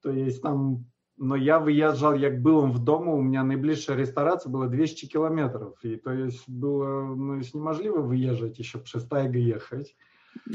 То 0.07 0.13
есть 0.13 0.41
там, 0.41 0.85
но 1.17 1.35
я 1.35 1.59
выезжал, 1.59 2.15
як 2.15 2.41
был 2.41 2.59
он 2.59 2.71
в 2.71 2.79
дому, 2.79 3.17
у 3.17 3.23
меня 3.23 3.43
наиближшая 3.43 3.97
ресторация 3.97 4.51
была 4.51 4.69
200 4.69 5.07
километров. 5.07 5.75
И 5.83 5.97
то 5.97 6.13
есть 6.13 6.49
было, 6.49 7.13
ну, 7.17 7.39
jest 7.39 7.55
niemożliwe 7.55 8.09
wyjeżdżać 8.09 8.59
jeszcze 8.59 8.79
przez 8.79 9.09
tajgę 9.09 9.41
jechać. 9.41 9.97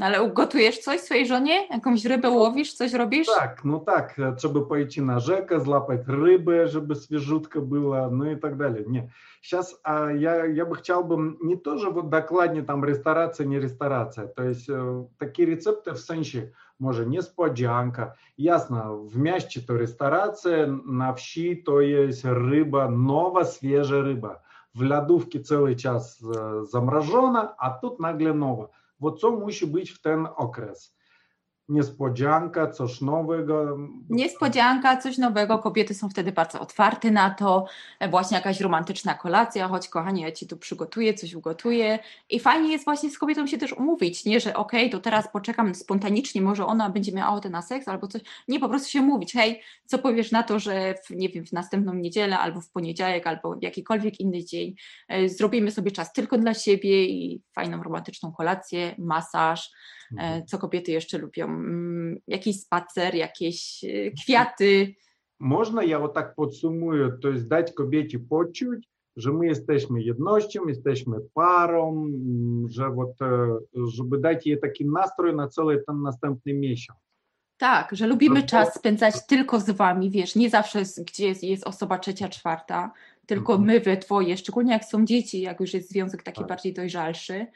Ale 0.00 0.22
ugotujesz 0.22 0.78
coś 0.78 1.00
swojej 1.00 1.26
żonie? 1.26 1.68
Jakąś 1.70 2.04
rybę 2.04 2.30
łowisz, 2.30 2.72
coś 2.72 2.92
robisz? 2.92 3.26
Tak, 3.26 3.64
no 3.64 3.78
tak, 3.78 4.16
trzeba 4.38 4.60
pojść 4.60 4.96
na 4.96 5.20
rzekę, 5.20 5.60
złapać 5.60 6.00
rybę, 6.06 6.68
żeby 6.68 6.94
свежутка 6.94 7.60
była, 7.60 8.10
no 8.10 8.30
i 8.30 8.38
tak 8.38 8.56
dalej. 8.56 8.84
Nie, 8.88 9.08
сейчас 9.42 9.80
а 9.82 10.10
я, 10.12 10.46
я 10.46 10.64
бы 10.64 10.76
хотел 10.76 11.04
бы 11.04 11.36
не 11.42 11.56
тоже 11.56 11.90
вот 11.90 12.08
докладнее 12.08 12.62
там 12.62 12.84
ресторация, 12.84 13.46
не 13.46 13.60
ресторация, 13.60 14.28
то 14.28 14.44
есть 14.44 14.68
э, 14.68 15.04
такие 15.18 15.46
рецепты 15.48 15.92
в 15.92 15.98
sensie 15.98 16.52
Може, 16.82 17.06
несподянка. 17.06 18.14
Ясно, 18.36 19.08
в 19.14 19.18
м'ящі 19.18 19.60
то 19.60 19.78
ресторація, 19.78 20.66
на 20.86 21.10
вщі 21.10 21.54
то 21.54 21.82
є 21.82 22.10
риба, 22.24 22.88
нова 22.88 23.44
свіжа 23.44 24.02
риба. 24.02 24.40
В 24.74 24.84
лядувці 24.84 25.38
цілий 25.38 25.76
час 25.76 26.22
э, 26.22 26.64
заморожена, 26.64 27.54
а 27.58 27.70
тут 27.70 28.00
нагле. 28.00 28.66
Вот 29.00 29.20
це 29.20 29.30
мусить 29.30 29.70
бути 29.70 29.84
в 29.84 29.98
той 29.98 30.14
окрес. 30.36 30.94
Niespodzianka, 31.68 32.70
coś 32.70 33.00
nowego. 33.00 33.78
Niespodzianka, 34.10 34.96
coś 34.96 35.18
nowego. 35.18 35.58
Kobiety 35.58 35.94
są 35.94 36.08
wtedy 36.08 36.32
bardzo 36.32 36.60
otwarte 36.60 37.10
na 37.10 37.30
to. 37.30 37.66
Właśnie 38.10 38.36
jakaś 38.36 38.60
romantyczna 38.60 39.14
kolacja, 39.14 39.68
choć 39.68 39.88
kochanie, 39.88 40.22
ja 40.22 40.32
ci 40.32 40.46
tu 40.46 40.56
przygotuję, 40.56 41.14
coś 41.14 41.34
ugotuję. 41.34 41.98
I 42.30 42.40
fajnie 42.40 42.72
jest 42.72 42.84
właśnie 42.84 43.10
z 43.10 43.18
kobietą 43.18 43.46
się 43.46 43.58
też 43.58 43.72
umówić, 43.72 44.24
nie, 44.24 44.40
że 44.40 44.54
okej, 44.54 44.90
to 44.90 45.00
teraz 45.00 45.32
poczekam 45.32 45.74
spontanicznie, 45.74 46.42
może 46.42 46.66
ona 46.66 46.90
będzie 46.90 47.12
miała 47.12 47.30
ochotę 47.30 47.50
na 47.50 47.62
seks 47.62 47.88
albo 47.88 48.06
coś. 48.06 48.22
Nie, 48.48 48.60
po 48.60 48.68
prostu 48.68 48.90
się 48.90 49.00
umówić. 49.00 49.32
Hej, 49.32 49.62
co 49.86 49.98
powiesz 49.98 50.32
na 50.32 50.42
to, 50.42 50.58
że 50.58 50.94
w, 50.94 51.10
nie 51.10 51.28
wiem, 51.28 51.46
w 51.46 51.52
następną 51.52 51.94
niedzielę 51.94 52.38
albo 52.38 52.60
w 52.60 52.70
poniedziałek 52.70 53.26
albo 53.26 53.56
w 53.56 53.62
jakikolwiek 53.62 54.20
inny 54.20 54.44
dzień 54.44 54.74
e, 55.08 55.28
zrobimy 55.28 55.70
sobie 55.70 55.90
czas 55.90 56.12
tylko 56.12 56.38
dla 56.38 56.54
siebie 56.54 57.04
i 57.04 57.42
fajną 57.54 57.82
romantyczną 57.82 58.32
kolację, 58.32 58.94
masaż. 58.98 59.72
E, 60.19 60.43
co 60.43 60.57
kobiety 60.57 60.91
jeszcze 60.91 61.17
lubią, 61.17 61.45
mm, 61.45 62.19
jakiś 62.27 62.61
spacer, 62.61 63.15
jakieś 63.15 63.83
e, 63.83 64.11
kwiaty. 64.11 64.95
Można 65.39 65.83
ja 65.83 65.99
вот 65.99 66.13
tak 66.13 66.35
podsumuję, 66.35 67.11
to 67.21 67.29
jest 67.29 67.47
dać 67.47 67.73
kobiecie 67.73 68.19
poczuć, 68.19 68.87
że 69.15 69.33
my 69.33 69.45
jesteśmy 69.45 70.01
jednością, 70.01 70.67
jesteśmy 70.67 71.17
parą, 71.33 72.05
mm, 72.05 72.69
że 72.69 72.89
вот, 72.89 73.21
e, 73.21 73.57
żeby 73.97 74.17
dać 74.17 74.47
jej 74.47 74.59
taki 74.59 74.85
nastrój 74.85 75.35
na 75.35 75.47
cały 75.47 75.83
ten 75.87 76.01
następny 76.01 76.53
miesiąc. 76.53 76.99
Tak, 77.57 77.89
że 77.95 78.07
lubimy 78.07 78.39
no, 78.39 78.45
czas 78.45 78.73
spędzać 78.73 79.27
tylko 79.27 79.59
z 79.59 79.69
wami, 79.69 80.11
wiesz, 80.11 80.35
nie 80.35 80.49
zawsze 80.49 80.83
gdzie 80.97 81.27
jest, 81.27 81.43
jest 81.43 81.67
osoba 81.67 81.99
trzecia, 81.99 82.29
czwarta, 82.29 82.91
tylko 83.25 83.53
mhm. 83.53 83.67
my 83.67 83.79
we 83.79 83.97
dwoje, 83.97 84.37
szczególnie 84.37 84.73
jak 84.73 84.85
są 84.85 85.05
dzieci, 85.05 85.41
jak 85.41 85.59
już 85.59 85.73
jest 85.73 85.89
związek 85.89 86.23
taki 86.23 86.39
tak. 86.39 86.47
bardziej 86.47 86.73
dojrzalszy, 86.73 87.47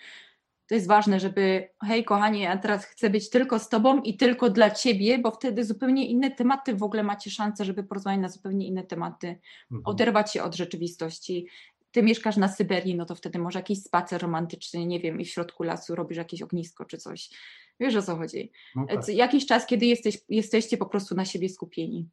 to 0.68 0.74
jest 0.74 0.86
ważne, 0.86 1.20
żeby 1.20 1.68
hej 1.84 2.04
kochanie, 2.04 2.42
ja 2.42 2.56
teraz 2.56 2.84
chcę 2.84 3.10
być 3.10 3.30
tylko 3.30 3.58
z 3.58 3.68
tobą 3.68 4.02
i 4.02 4.16
tylko 4.16 4.50
dla 4.50 4.70
ciebie, 4.70 5.18
bo 5.18 5.30
wtedy 5.30 5.64
zupełnie 5.64 6.06
inne 6.06 6.30
tematy 6.30 6.74
w 6.74 6.82
ogóle 6.82 7.02
macie 7.02 7.30
szansę, 7.30 7.64
żeby 7.64 7.84
porozmawiać 7.84 8.20
na 8.20 8.28
zupełnie 8.28 8.66
inne 8.66 8.84
tematy, 8.84 9.26
mhm. 9.26 9.82
oderwać 9.84 10.32
się 10.32 10.42
od 10.42 10.54
rzeczywistości. 10.54 11.46
Ty 11.90 12.02
mieszkasz 12.02 12.36
na 12.36 12.48
Syberii, 12.48 12.94
no 12.94 13.06
to 13.06 13.14
wtedy 13.14 13.38
może 13.38 13.58
jakiś 13.58 13.82
spacer 13.82 14.22
romantyczny, 14.22 14.86
nie 14.86 15.00
wiem, 15.00 15.20
i 15.20 15.24
w 15.24 15.30
środku 15.30 15.62
lasu 15.62 15.94
robisz 15.94 16.18
jakieś 16.18 16.42
ognisko 16.42 16.84
czy 16.84 16.98
coś. 16.98 17.30
Wiesz 17.80 17.96
o 17.96 18.02
co 18.02 18.16
chodzi. 18.16 18.52
No 18.76 18.86
tak. 18.86 19.08
Jakiś 19.08 19.46
czas, 19.46 19.66
kiedy 19.66 19.86
jesteś, 19.86 20.18
jesteście 20.28 20.76
po 20.76 20.86
prostu 20.86 21.14
na 21.14 21.24
siebie 21.24 21.48
skupieni. 21.48 22.08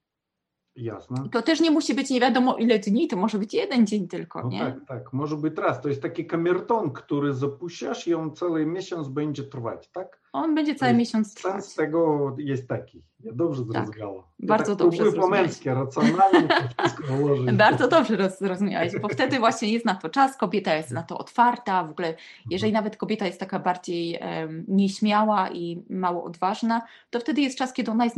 Jasne. 0.76 1.30
To 1.32 1.42
też 1.42 1.60
nie 1.60 1.72
musi 1.72 1.94
być 1.94 2.10
nie 2.10 2.20
wiadomo 2.20 2.58
ile 2.58 2.80
dni, 2.80 3.08
to 3.08 3.18
może 3.18 3.40
być 3.40 3.54
jeden 3.54 3.88
dzień 3.88 4.08
tylko, 4.08 4.42
no 4.42 4.50
nie? 4.50 4.60
Tak, 4.60 4.76
tak, 4.88 5.14
może 5.14 5.38
być 5.38 5.58
raz. 5.58 5.82
To 5.82 5.90
jest 5.90 6.02
taki 6.02 6.26
kamerton, 6.26 6.92
który 6.92 7.34
zapuszczasz 7.34 8.08
i 8.08 8.14
on 8.14 8.36
cały 8.36 8.66
miesiąc 8.66 9.08
będzie 9.08 9.44
trwać, 9.44 9.90
tak? 9.90 10.23
On 10.34 10.56
będzie 10.56 10.76
cały 10.76 10.94
miesiąc 10.94 11.34
trwać. 11.34 11.54
Sens 11.54 11.76
tego 11.76 12.36
jest 12.40 12.68
taki. 12.68 13.04
Ja 13.20 13.32
dobrze 13.34 13.64
zrozumiałam. 13.64 14.22
Tak, 14.22 14.48
bardzo 14.48 14.76
tak 14.76 14.78
dobrze 14.78 14.98
zrozumiałeś. 14.98 15.32
po 15.32 15.42
męskie, 15.42 15.74
racjonalnie 15.74 16.48
to 16.48 16.84
wszystko 16.84 17.04
Bardzo 17.54 17.88
dobrze 17.88 18.30
zrozumiałeś, 18.30 18.94
bo 19.02 19.08
wtedy 19.08 19.40
właśnie 19.40 19.72
jest 19.72 19.86
na 19.86 19.96
to 19.96 20.10
czas, 20.10 20.38
kobieta 20.38 20.76
jest 20.76 20.92
na 20.92 21.04
to 21.04 21.18
otwarta, 21.18 21.84
w 21.84 21.92
ogóle 21.92 22.16
jeżeli 22.50 22.70
mhm. 22.70 22.84
nawet 22.84 22.98
kobieta 22.98 23.26
jest 23.26 23.40
taka 23.40 23.60
bardziej 23.60 24.20
um, 24.22 24.66
nieśmiała 24.68 25.50
i 25.50 25.86
mało 25.90 26.24
odważna, 26.24 26.82
to 27.10 27.20
wtedy 27.20 27.42
jest 27.42 27.58
czas, 27.58 27.74
kiedy 27.74 27.92
ona 27.92 28.04
jest 28.04 28.18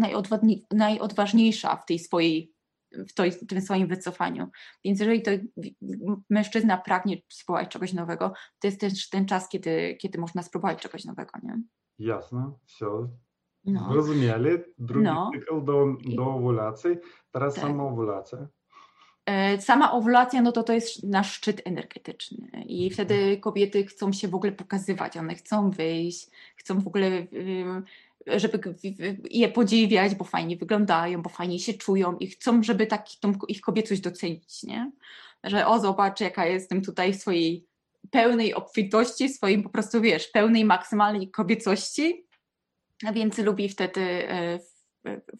najodważniejsza 0.71 1.75
w 1.75 1.85
tej 1.85 1.99
swojej 1.99 2.55
w, 2.91 3.13
to, 3.13 3.23
w 3.23 3.47
tym 3.47 3.61
swoim 3.61 3.87
wycofaniu. 3.87 4.49
Więc 4.85 4.99
jeżeli 4.99 5.21
to 5.21 5.31
mężczyzna 6.29 6.77
pragnie 6.77 7.17
spróbować 7.29 7.69
czegoś 7.69 7.93
nowego, 7.93 8.33
to 8.59 8.67
jest 8.67 8.79
też 8.79 9.09
ten 9.09 9.25
czas, 9.25 9.49
kiedy, 9.49 9.97
kiedy 10.01 10.19
można 10.19 10.43
spróbować 10.43 10.81
czegoś 10.81 11.05
nowego, 11.05 11.31
nie? 11.43 11.61
Jasne, 11.98 12.52
все. 12.64 13.08
No. 13.64 13.92
Zrozumieli. 13.92 14.50
Drugi 14.78 15.04
no. 15.04 15.30
cykl 15.34 15.64
do, 15.64 15.86
do 16.16 16.26
owulacji, 16.26 16.90
teraz 17.32 17.54
tak. 17.54 17.64
sama 17.64 17.84
owulacja. 17.84 18.38
E, 19.26 19.60
sama 19.60 19.92
owulacja, 19.92 20.42
no 20.42 20.52
to 20.52 20.62
to 20.62 20.72
jest 20.72 21.04
nasz 21.04 21.32
szczyt 21.32 21.62
energetyczny 21.64 22.64
i 22.66 22.90
wtedy 22.90 23.36
kobiety 23.36 23.86
chcą 23.86 24.12
się 24.12 24.28
w 24.28 24.34
ogóle 24.34 24.52
pokazywać, 24.52 25.16
one 25.16 25.34
chcą 25.34 25.70
wyjść, 25.70 26.30
chcą 26.56 26.80
w 26.80 26.86
ogóle 26.86 27.26
żeby 28.26 28.60
je 29.30 29.48
podziwiać, 29.48 30.14
bo 30.14 30.24
fajnie 30.24 30.56
wyglądają, 30.56 31.22
bo 31.22 31.28
fajnie 31.28 31.58
się 31.58 31.74
czują 31.74 32.16
i 32.16 32.26
chcą, 32.26 32.62
żeby 32.62 32.86
tak 32.86 33.06
tą 33.20 33.32
ich 33.48 33.60
kobiecość 33.60 34.00
docenić, 34.00 34.62
nie? 34.62 34.92
Że 35.44 35.66
o, 35.66 35.80
zobacz, 35.80 36.20
jaka 36.20 36.46
jestem 36.46 36.82
tutaj 36.82 37.12
w 37.12 37.16
swojej 37.16 37.66
pełnej 38.11 38.53
obfitości, 38.53 39.29
swoim 39.29 39.63
po 39.63 39.69
prostu, 39.69 40.01
wiesz, 40.01 40.27
pełnej, 40.27 40.65
maksymalnej 40.65 41.31
kobiecości, 41.31 42.27
więc 43.13 43.37
lubi 43.37 43.69
wtedy 43.69 44.29
e, 44.29 44.59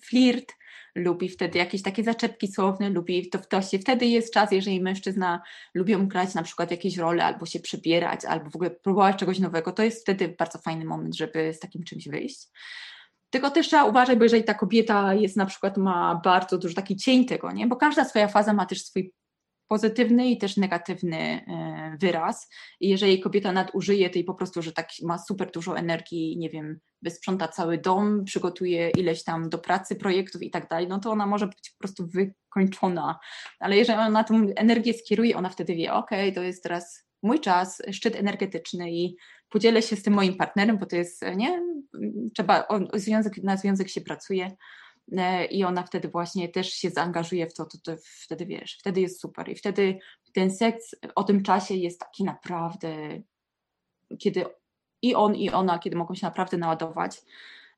flirt, 0.05 0.53
lubi 0.95 1.29
wtedy 1.29 1.57
jakieś 1.57 1.81
takie 1.81 2.03
zaczepki 2.03 2.47
słowne, 2.47 2.89
lubi 2.89 3.29
to, 3.29 3.39
to 3.39 3.61
się 3.61 3.79
wtedy 3.79 4.05
jest 4.05 4.33
czas, 4.33 4.51
jeżeli 4.51 4.81
mężczyzna 4.81 5.41
lubią 5.73 6.07
grać 6.07 6.33
na 6.33 6.43
przykład 6.43 6.71
jakieś 6.71 6.97
role, 6.97 7.25
albo 7.25 7.45
się 7.45 7.59
przebierać, 7.59 8.25
albo 8.25 8.49
w 8.49 8.55
ogóle 8.55 8.71
próbować 8.71 9.15
czegoś 9.15 9.39
nowego, 9.39 9.71
to 9.71 9.83
jest 9.83 10.01
wtedy 10.01 10.35
bardzo 10.39 10.59
fajny 10.59 10.85
moment, 10.85 11.15
żeby 11.15 11.53
z 11.53 11.59
takim 11.59 11.83
czymś 11.83 12.07
wyjść. 12.07 12.47
Tylko 13.29 13.51
też 13.51 13.67
trzeba 13.67 13.85
uważać, 13.85 14.17
bo 14.17 14.23
jeżeli 14.23 14.43
ta 14.43 14.53
kobieta 14.53 15.13
jest 15.13 15.37
na 15.37 15.45
przykład, 15.45 15.77
ma 15.77 16.21
bardzo 16.23 16.57
dużo 16.57 16.75
taki 16.75 16.95
cień 16.95 17.25
tego, 17.25 17.51
nie? 17.51 17.67
bo 17.67 17.75
każda 17.75 18.05
swoja 18.05 18.27
faza 18.27 18.53
ma 18.53 18.65
też 18.65 18.81
swój 18.81 19.13
pozytywny 19.67 20.29
i 20.29 20.37
też 20.37 20.57
negatywny 20.57 21.17
e, 21.17 21.97
wyraz. 21.99 22.49
I 22.79 22.89
jeżeli 22.89 23.19
kobieta 23.19 23.51
nadużyje 23.51 24.09
tej 24.09 24.23
po 24.23 24.33
prostu, 24.33 24.61
że 24.61 24.71
tak 24.71 24.89
ma 25.03 25.17
super 25.17 25.51
dużo 25.51 25.77
energii, 25.77 26.37
nie 26.37 26.49
wiem, 26.49 26.79
wysprząta 27.01 27.47
cały 27.47 27.77
dom, 27.77 28.25
przygotuje 28.25 28.89
ileś 28.89 29.23
tam 29.23 29.49
do 29.49 29.57
pracy 29.57 29.95
projektów 29.95 30.43
i 30.43 30.51
tak 30.51 30.69
dalej, 30.69 30.87
no 30.87 30.99
to 30.99 31.11
ona 31.11 31.25
może 31.25 31.47
być 31.47 31.69
po 31.71 31.79
prostu 31.79 32.07
wykończona. 32.07 33.19
Ale 33.59 33.77
jeżeli 33.77 33.99
ona 33.99 34.23
tą 34.23 34.47
energię 34.55 34.93
skieruje, 34.93 35.37
ona 35.37 35.49
wtedy 35.49 35.75
wie, 35.75 35.93
ok, 35.93 36.09
to 36.35 36.43
jest 36.43 36.63
teraz 36.63 37.05
mój 37.23 37.39
czas, 37.39 37.81
szczyt 37.91 38.15
energetyczny 38.15 38.91
i 38.91 39.15
podzielę 39.49 39.81
się 39.81 39.95
z 39.95 40.03
tym 40.03 40.13
moim 40.13 40.35
partnerem, 40.35 40.77
bo 40.77 40.85
to 40.85 40.95
jest, 40.95 41.25
nie, 41.35 41.61
trzeba, 42.35 42.67
o, 42.67 42.79
związek, 42.93 43.37
na 43.37 43.57
związek 43.57 43.89
się 43.89 44.01
pracuje, 44.01 44.51
i 45.51 45.63
ona 45.63 45.83
wtedy 45.83 46.07
właśnie 46.07 46.49
też 46.49 46.69
się 46.73 46.89
zaangażuje 46.89 47.47
w 47.47 47.53
to, 47.53 47.65
to, 47.65 47.77
to 47.83 47.91
wtedy 48.03 48.45
wiesz, 48.45 48.77
wtedy 48.79 49.01
jest 49.01 49.21
super 49.21 49.49
i 49.49 49.55
wtedy 49.55 49.99
ten 50.33 50.51
seks 50.51 50.95
o 51.15 51.23
tym 51.23 51.43
czasie 51.43 51.75
jest 51.75 51.99
taki 51.99 52.23
naprawdę, 52.23 53.21
kiedy 54.19 54.45
i 55.01 55.15
on 55.15 55.35
i 55.35 55.49
ona, 55.49 55.79
kiedy 55.79 55.97
mogą 55.97 56.15
się 56.15 56.27
naprawdę 56.27 56.57
naładować 56.57 57.21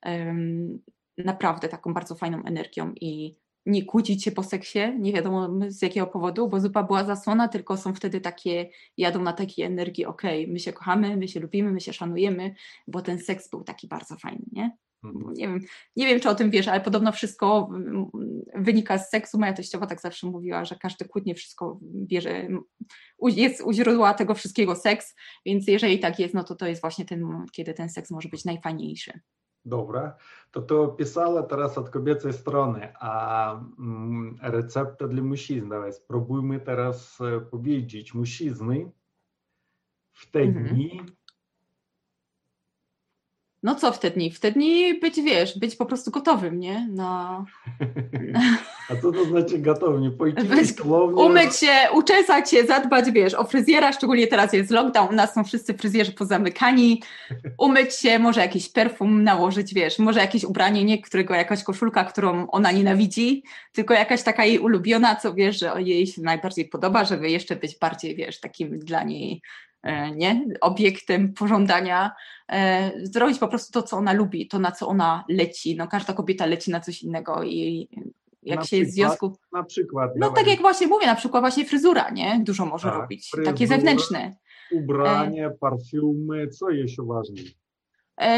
um, 0.06 0.82
naprawdę 1.18 1.68
taką 1.68 1.94
bardzo 1.94 2.14
fajną 2.14 2.44
energią 2.44 2.92
i 3.00 3.36
nie 3.66 3.84
kłócić 3.84 4.24
się 4.24 4.32
po 4.32 4.42
seksie, 4.42 4.78
nie 4.98 5.12
wiadomo 5.12 5.48
z 5.68 5.82
jakiego 5.82 6.06
powodu, 6.06 6.48
bo 6.48 6.60
zupa 6.60 6.82
była 6.82 7.04
zasłona, 7.04 7.48
tylko 7.48 7.76
są 7.76 7.94
wtedy 7.94 8.20
takie, 8.20 8.70
jadą 8.96 9.22
na 9.22 9.32
takiej 9.32 9.64
energii, 9.64 10.06
okej, 10.06 10.42
okay, 10.42 10.52
my 10.52 10.58
się 10.58 10.72
kochamy, 10.72 11.16
my 11.16 11.28
się 11.28 11.40
lubimy, 11.40 11.72
my 11.72 11.80
się 11.80 11.92
szanujemy, 11.92 12.54
bo 12.86 13.02
ten 13.02 13.18
seks 13.18 13.50
był 13.50 13.64
taki 13.64 13.88
bardzo 13.88 14.16
fajny, 14.16 14.44
nie? 14.52 14.76
Mhm. 15.04 15.34
Nie 15.34 15.48
wiem, 15.48 15.60
nie 15.96 16.06
wiem, 16.06 16.20
czy 16.20 16.28
o 16.28 16.34
tym 16.34 16.50
wiesz, 16.50 16.68
ale 16.68 16.80
podobno 16.80 17.12
wszystko 17.12 17.70
mm, 17.74 18.10
wynika 18.54 18.98
z 18.98 19.10
seksu. 19.10 19.38
Moja 19.38 19.52
teściowa 19.52 19.86
tak 19.86 20.00
zawsze 20.00 20.26
mówiła, 20.26 20.64
że 20.64 20.76
każdy 20.76 21.04
kłótnie 21.04 21.34
wszystko 21.34 21.78
bierze, 21.82 22.48
jest 23.22 23.62
u 23.64 23.72
źródła 23.72 24.14
tego 24.14 24.34
wszystkiego 24.34 24.74
seks, 24.74 25.14
więc 25.46 25.68
jeżeli 25.68 25.98
tak 25.98 26.18
jest, 26.18 26.34
no 26.34 26.44
to 26.44 26.54
to 26.54 26.66
jest 26.66 26.80
właśnie 26.80 27.04
ten 27.04 27.20
moment, 27.20 27.52
kiedy 27.52 27.74
ten 27.74 27.90
seks 27.90 28.10
może 28.10 28.28
być 28.28 28.44
najfajniejszy. 28.44 29.20
Dobra, 29.64 30.16
to 30.50 30.62
to 30.62 30.82
opisała 30.82 31.42
teraz 31.42 31.78
od 31.78 31.90
kobiecej 31.90 32.32
strony, 32.32 32.92
a 33.00 33.52
mm, 33.78 34.38
recepta 34.42 35.08
dla 35.08 35.22
mężczyzn, 35.22 35.68
dawaj 35.68 35.92
spróbujmy 35.92 36.60
teraz 36.60 37.20
e, 37.20 37.40
powiedzieć 37.40 38.14
mężczyzny 38.14 38.90
w 40.12 40.30
te 40.30 40.40
mhm. 40.40 40.66
dni, 40.66 41.00
no 43.62 43.74
co 43.74 43.92
w 43.92 43.98
te 43.98 44.10
dni? 44.10 44.30
W 44.30 44.40
te 44.40 44.52
dni 44.52 44.98
być, 45.00 45.20
wiesz, 45.20 45.58
być 45.58 45.76
po 45.76 45.86
prostu 45.86 46.10
gotowym, 46.10 46.60
nie? 46.60 46.88
Na... 46.90 47.44
A 48.90 48.96
co 48.96 49.12
to 49.12 49.24
znaczy 49.24 49.58
gotownie? 49.58 50.10
Pójść 50.10 50.36
Umyć 51.26 51.56
się, 51.56 51.72
uczesać 51.94 52.50
się, 52.50 52.66
zadbać, 52.66 53.10
wiesz, 53.10 53.34
o 53.34 53.44
fryzjera, 53.44 53.92
szczególnie 53.92 54.26
teraz 54.26 54.52
jest 54.52 54.70
lockdown, 54.70 55.08
u 55.08 55.12
nas 55.12 55.34
są 55.34 55.44
wszyscy 55.44 55.74
fryzjerzy 55.74 56.12
pozamykani, 56.12 57.02
umyć 57.58 57.94
się, 57.94 58.18
może 58.18 58.40
jakiś 58.40 58.68
perfum 58.68 59.24
nałożyć, 59.24 59.74
wiesz, 59.74 59.98
może 59.98 60.20
jakieś 60.20 60.44
ubranie, 60.44 60.84
nie 60.84 61.02
którego 61.02 61.34
jakaś 61.34 61.62
koszulka, 61.62 62.04
którą 62.04 62.50
ona 62.50 62.72
nienawidzi, 62.72 63.42
tylko 63.72 63.94
jakaś 63.94 64.22
taka 64.22 64.44
jej 64.44 64.58
ulubiona, 64.58 65.16
co 65.16 65.34
wiesz, 65.34 65.58
że 65.58 65.72
jej 65.82 66.06
się 66.06 66.22
najbardziej 66.22 66.68
podoba, 66.68 67.04
żeby 67.04 67.30
jeszcze 67.30 67.56
być 67.56 67.78
bardziej, 67.78 68.16
wiesz, 68.16 68.40
takim 68.40 68.78
dla 68.78 69.02
niej 69.02 69.42
nie? 70.16 70.46
obiektem 70.60 71.32
pożądania, 71.32 72.12
e, 72.48 72.92
zrobić 73.02 73.38
po 73.38 73.48
prostu 73.48 73.72
to, 73.72 73.82
co 73.82 73.96
ona 73.96 74.12
lubi, 74.12 74.48
to, 74.48 74.58
na 74.58 74.72
co 74.72 74.88
ona 74.88 75.24
leci. 75.28 75.76
No, 75.76 75.88
każda 75.88 76.12
kobieta 76.12 76.46
leci 76.46 76.70
na 76.70 76.80
coś 76.80 77.02
innego 77.02 77.42
i 77.42 77.88
jak 78.42 78.58
na 78.58 78.64
się 78.64 78.76
jest 78.76 78.90
w 78.90 78.94
związku. 78.94 79.36
Na 79.52 79.64
przykład. 79.64 80.10
No, 80.16 80.30
tak 80.30 80.46
jak 80.46 80.60
właśnie 80.60 80.86
mówię, 80.86 81.06
na 81.06 81.14
przykład 81.14 81.42
właśnie 81.42 81.64
fryzura, 81.64 82.10
nie? 82.10 82.40
Dużo 82.44 82.66
może 82.66 82.88
tak, 82.88 82.98
robić. 83.00 83.30
Fryzura, 83.30 83.52
takie 83.52 83.66
zewnętrzne. 83.66 84.36
Ubranie, 84.72 85.46
e... 85.46 85.50
parfumy, 85.50 86.48
co 86.48 86.70
jeszcze 86.70 87.02
ważne? 87.02 87.42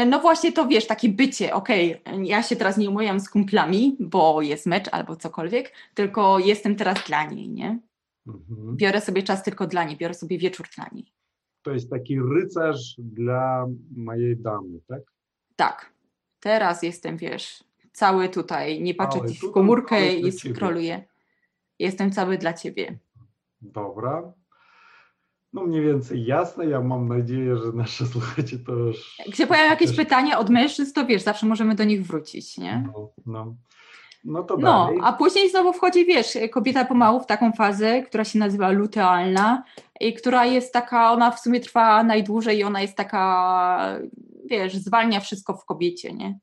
No 0.05 0.19
właśnie 0.19 0.51
to 0.51 0.67
wiesz, 0.67 0.87
takie 0.87 1.09
bycie, 1.09 1.53
okej, 1.53 2.01
okay, 2.03 2.25
ja 2.25 2.43
się 2.43 2.55
teraz 2.55 2.77
nie 2.77 2.89
umówiłam 2.89 3.19
z 3.19 3.29
kumplami, 3.29 3.97
bo 3.99 4.41
jest 4.41 4.65
mecz 4.65 4.89
albo 4.91 5.15
cokolwiek, 5.15 5.73
tylko 5.93 6.39
jestem 6.39 6.75
teraz 6.75 6.97
dla 7.07 7.25
niej, 7.25 7.49
nie? 7.49 7.79
Mhm. 8.27 8.75
Biorę 8.75 9.01
sobie 9.01 9.23
czas 9.23 9.43
tylko 9.43 9.67
dla 9.67 9.83
niej, 9.83 9.97
biorę 9.97 10.13
sobie 10.13 10.37
wieczór 10.37 10.67
dla 10.75 10.85
niej 10.91 11.13
to 11.61 11.71
jest 11.71 11.89
taki 11.89 12.19
rycerz 12.19 12.95
dla 12.97 13.67
mojej 13.95 14.37
damy, 14.37 14.79
tak? 14.87 15.01
Tak. 15.55 15.93
Teraz 16.39 16.83
jestem, 16.83 17.17
wiesz, 17.17 17.63
cały 17.93 18.29
tutaj, 18.29 18.81
nie 18.81 18.93
patrzę 18.93 19.19
ci 19.29 19.47
w 19.47 19.51
komórkę 19.51 20.13
i 20.13 20.31
scrolluję. 20.31 21.03
Jestem 21.79 22.11
cały 22.11 22.37
dla 22.37 22.53
ciebie. 22.53 22.99
Dobra. 23.61 24.33
No 25.53 25.63
mniej 25.63 25.81
więcej 25.81 26.25
jasne. 26.25 26.65
Ja 26.65 26.81
mam 26.81 27.07
nadzieję, 27.07 27.57
że 27.57 27.71
nasze 27.71 28.05
słuchacze 28.13 28.59
to 28.59 28.71
już... 28.71 29.19
Jak 29.25 29.35
się 29.35 29.47
pojawią 29.47 29.69
jakieś 29.69 29.87
też... 29.87 29.97
pytania 29.97 30.39
od 30.39 30.49
mężczyzn, 30.49 30.93
to 30.93 31.05
wiesz, 31.05 31.21
zawsze 31.21 31.45
możemy 31.45 31.75
do 31.75 31.83
nich 31.83 32.05
wrócić, 32.05 32.57
nie? 32.57 32.89
No, 32.93 33.11
no. 33.25 33.55
No 34.23 34.43
to 34.43 34.57
No, 34.57 34.85
dalej. 34.85 34.99
a 35.03 35.13
później 35.13 35.49
znowu 35.49 35.73
wchodzi, 35.73 36.05
wiesz, 36.05 36.37
kobieta 36.51 36.85
pomału 36.85 37.19
w 37.19 37.25
taką 37.25 37.51
fazę, 37.51 38.01
która 38.01 38.23
się 38.23 38.39
nazywa 38.39 38.69
lutealna 38.69 39.63
i 39.99 40.13
która 40.13 40.45
jest 40.45 40.73
taka, 40.73 41.11
ona 41.11 41.31
w 41.31 41.39
sumie 41.39 41.59
trwa 41.59 42.03
najdłużej 42.03 42.57
i 42.57 42.63
ona 42.63 42.81
jest 42.81 42.95
taka, 42.97 43.99
wiesz, 44.45 44.75
zwalnia 44.75 45.19
wszystko 45.19 45.53
w 45.53 45.65
kobiecie, 45.65 46.13
nie? 46.13 46.39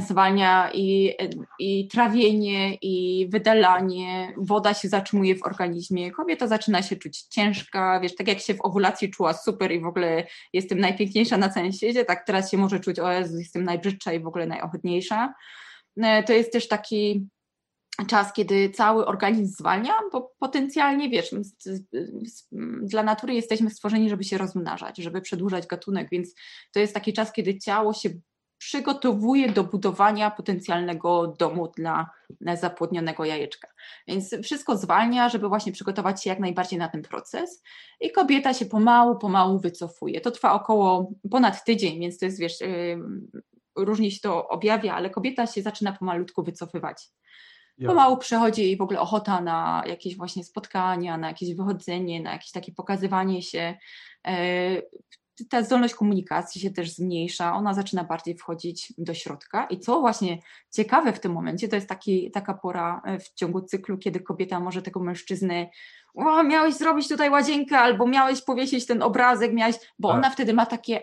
zwalnia 0.00 0.70
i, 0.74 1.14
i 1.58 1.88
trawienie, 1.88 2.74
i 2.74 3.26
wydalanie, 3.30 4.34
woda 4.36 4.74
się 4.74 4.88
zatrzymuje 4.88 5.36
w 5.36 5.42
organizmie, 5.42 6.10
kobieta 6.10 6.46
zaczyna 6.46 6.82
się 6.82 6.96
czuć 6.96 7.22
ciężka, 7.22 8.00
wiesz, 8.00 8.14
tak 8.14 8.28
jak 8.28 8.40
się 8.40 8.54
w 8.54 8.64
owulacji 8.64 9.10
czuła 9.10 9.32
super 9.32 9.72
i 9.72 9.80
w 9.80 9.86
ogóle 9.86 10.26
jestem 10.52 10.78
najpiękniejsza 10.78 11.36
na 11.36 11.48
całym 11.48 11.72
świecie, 11.72 12.04
tak 12.04 12.26
teraz 12.26 12.50
się 12.50 12.56
może 12.56 12.80
czuć, 12.80 12.98
o 12.98 13.12
Jezu, 13.12 13.38
jestem 13.38 13.64
najbrzydsza 13.64 14.12
i 14.12 14.20
w 14.20 14.26
ogóle 14.26 14.46
najohydniejsza. 14.46 15.34
E, 15.96 16.22
to 16.22 16.32
jest 16.32 16.52
też 16.52 16.68
taki 16.68 17.28
czas, 18.06 18.32
kiedy 18.32 18.70
cały 18.70 19.06
organizm 19.06 19.54
zwalnia, 19.54 19.92
bo 20.12 20.32
potencjalnie, 20.38 21.10
wiesz, 21.10 21.34
dla 22.82 23.02
natury 23.02 23.34
jesteśmy 23.34 23.70
stworzeni, 23.70 24.10
żeby 24.10 24.24
się 24.24 24.38
rozmnażać, 24.38 24.96
żeby 24.96 25.20
przedłużać 25.20 25.66
gatunek, 25.66 26.08
więc 26.12 26.34
to 26.72 26.80
jest 26.80 26.94
taki 26.94 27.12
czas, 27.12 27.32
kiedy 27.32 27.58
ciało 27.58 27.92
się 27.92 28.10
przygotowuje 28.58 29.52
do 29.52 29.64
budowania 29.64 30.30
potencjalnego 30.30 31.26
domu 31.38 31.72
dla 31.76 32.10
zapłodnionego 32.54 33.24
jajeczka. 33.24 33.68
Więc 34.08 34.34
wszystko 34.42 34.76
zwalnia, 34.76 35.28
żeby 35.28 35.48
właśnie 35.48 35.72
przygotować 35.72 36.22
się 36.22 36.30
jak 36.30 36.38
najbardziej 36.38 36.78
na 36.78 36.88
ten 36.88 37.02
proces 37.02 37.62
i 38.00 38.10
kobieta 38.10 38.54
się 38.54 38.66
pomału, 38.66 39.18
pomału 39.18 39.58
wycofuje. 39.58 40.20
To 40.20 40.30
trwa 40.30 40.52
około 40.52 41.12
ponad 41.30 41.64
tydzień, 41.64 42.00
więc 42.00 42.18
to 42.18 42.24
jest, 42.24 42.38
wiesz, 42.38 42.58
różnie 43.76 44.10
się 44.10 44.20
to 44.20 44.48
objawia, 44.48 44.94
ale 44.94 45.10
kobieta 45.10 45.46
się 45.46 45.62
zaczyna 45.62 45.92
pomalutku 45.92 46.42
wycofywać. 46.42 47.08
Pomału 47.86 48.16
przychodzi 48.16 48.62
jej 48.62 48.76
w 48.76 48.82
ogóle 48.82 49.00
ochota 49.00 49.40
na 49.40 49.82
jakieś 49.86 50.16
właśnie 50.16 50.44
spotkania, 50.44 51.18
na 51.18 51.28
jakieś 51.28 51.54
wychodzenie, 51.54 52.22
na 52.22 52.32
jakieś 52.32 52.50
takie 52.50 52.72
pokazywanie 52.72 53.42
się. 53.42 53.74
E, 54.26 54.82
ta 55.50 55.62
zdolność 55.62 55.94
komunikacji 55.94 56.60
się 56.60 56.70
też 56.70 56.94
zmniejsza, 56.94 57.54
ona 57.54 57.74
zaczyna 57.74 58.04
bardziej 58.04 58.36
wchodzić 58.36 58.92
do 58.98 59.14
środka. 59.14 59.66
I 59.66 59.80
co 59.80 60.00
właśnie 60.00 60.38
ciekawe 60.72 61.12
w 61.12 61.20
tym 61.20 61.32
momencie, 61.32 61.68
to 61.68 61.76
jest 61.76 61.88
taki, 61.88 62.30
taka 62.30 62.54
pora 62.54 63.02
e, 63.04 63.18
w 63.18 63.34
ciągu 63.34 63.62
cyklu, 63.62 63.98
kiedy 63.98 64.20
kobieta 64.20 64.60
może 64.60 64.82
tego 64.82 65.00
mężczyzny, 65.00 65.68
o, 66.14 66.42
miałeś 66.42 66.74
zrobić 66.74 67.08
tutaj 67.08 67.30
łazienkę, 67.30 67.78
albo 67.78 68.06
miałeś 68.06 68.42
powiesić 68.42 68.86
ten 68.86 69.02
obrazek, 69.02 69.52
miałeś, 69.52 69.76
bo 69.98 70.08
tak. 70.08 70.18
ona 70.18 70.30
wtedy 70.30 70.54
ma 70.54 70.66
takie 70.66 71.02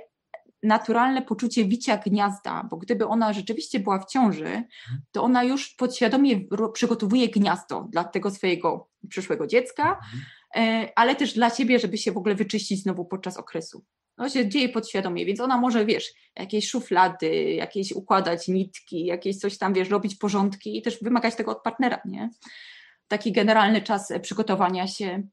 naturalne 0.64 1.22
poczucie 1.22 1.66
wicia 1.66 1.98
gniazda, 1.98 2.68
bo 2.70 2.78
gdyby 2.78 3.08
ona 3.08 3.34
rzeczywiście 3.34 3.80
była 3.80 4.00
w 4.00 4.06
ciąży, 4.06 4.64
to 5.12 5.24
ona 5.24 5.44
już 5.44 5.70
podświadomie 5.70 6.42
przygotowuje 6.74 7.30
gniazdo 7.30 7.88
dla 7.90 8.04
tego 8.04 8.32
swojego 8.32 8.90
przyszłego 9.10 9.48
dziecka, 9.48 10.00
e, 10.56 10.92
ale 10.96 11.16
też 11.16 11.34
dla 11.34 11.50
siebie, 11.50 11.80
żeby 11.80 11.98
się 11.98 12.12
w 12.12 12.18
ogóle 12.18 12.36
wyczyścić 12.36 12.84
znowu 12.84 13.06
podczas 13.06 13.38
okresu. 13.38 13.86
To 14.16 14.30
się 14.30 14.50
dzieje 14.50 14.70
podświadomie, 14.70 15.26
więc 15.26 15.40
ona 15.40 15.58
może, 15.58 15.86
wiesz, 15.86 16.14
jakieś 16.36 16.70
szuflady, 16.70 17.44
jakieś 17.44 17.92
układać 17.92 18.48
nitki, 18.48 19.06
jakieś 19.06 19.38
coś 19.38 19.58
tam, 19.58 19.74
wiesz, 19.74 19.90
robić 19.90 20.16
porządki 20.16 20.78
i 20.78 20.82
też 20.82 20.98
wymagać 21.02 21.36
tego 21.36 21.52
od 21.52 21.64
partnera, 21.64 22.02
nie? 22.06 22.30
Taki 23.08 23.32
generalny 23.32 23.82
czas 23.82 24.14
przygotowania 24.22 24.88
się 24.88 25.24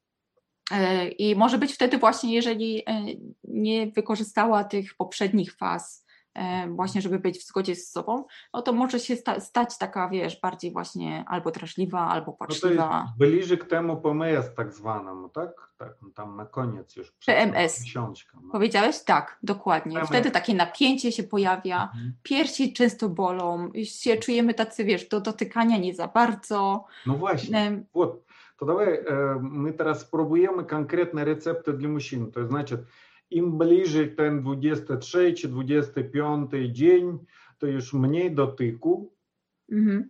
E, 0.70 1.08
I 1.08 1.36
może 1.36 1.58
być 1.58 1.74
wtedy 1.74 1.98
właśnie, 1.98 2.34
jeżeli 2.34 2.82
e, 2.86 3.04
nie 3.44 3.86
wykorzystała 3.86 4.64
tych 4.64 4.94
poprzednich 4.94 5.56
faz, 5.56 6.06
e, 6.34 6.68
właśnie 6.68 7.02
żeby 7.02 7.18
być 7.18 7.38
w 7.38 7.46
zgodzie 7.46 7.76
z 7.76 7.90
sobą, 7.90 8.24
no 8.54 8.62
to 8.62 8.72
może 8.72 9.00
się 9.00 9.16
sta 9.16 9.40
stać 9.40 9.78
taka, 9.78 10.08
wiesz, 10.08 10.40
bardziej 10.40 10.72
właśnie 10.72 11.24
albo 11.28 11.50
drażliwa, 11.50 12.08
albo 12.08 12.30
no 12.30 12.36
płaczliwa. 12.36 12.88
Tak 12.88 13.06
no 13.06 13.12
bliżej 13.18 13.58
k 13.58 13.64
temu 13.64 13.96
PMS 13.96 14.54
tak 14.56 14.72
zwanemu, 14.72 15.28
tak? 15.28 15.68
tak 15.78 15.96
no 16.02 16.10
tam 16.10 16.36
na 16.36 16.46
koniec 16.46 16.96
już. 16.96 17.12
PMS. 17.26 17.82
Książkę, 17.82 18.38
no. 18.42 18.52
Powiedziałeś? 18.52 19.04
Tak, 19.04 19.38
dokładnie. 19.42 19.94
PMS. 19.94 20.08
Wtedy 20.08 20.30
takie 20.30 20.54
napięcie 20.54 21.12
się 21.12 21.22
pojawia, 21.22 21.82
mhm. 21.82 22.12
piersi 22.22 22.72
często 22.72 23.08
bolą, 23.08 23.70
się 23.84 24.16
czujemy 24.16 24.54
tacy, 24.54 24.84
wiesz, 24.84 25.08
do 25.08 25.20
dotykania 25.20 25.78
nie 25.78 25.94
za 25.94 26.08
bardzo. 26.08 26.84
No 27.06 27.14
właśnie, 27.14 27.58
um, 27.58 27.84
то 28.58 28.66
давай 28.66 29.00
э, 29.00 29.38
мы 29.38 29.72
teraz 29.72 30.00
спробуємо 30.00 30.64
конкретні 30.64 31.24
рецепти 31.24 31.72
для 31.72 31.88
мужчин. 31.88 32.30
То 32.30 32.46
значить, 32.46 32.80
ім 33.30 33.58
ближче 33.58 34.14
ten 34.18 34.42
26 34.42 35.38
чи 35.38 35.48
25 35.48 36.72
день, 36.72 37.20
то 37.58 37.80
ж 37.80 37.96
мені 37.96 38.30
дотику. 38.30 39.12
Угу. 39.68 40.04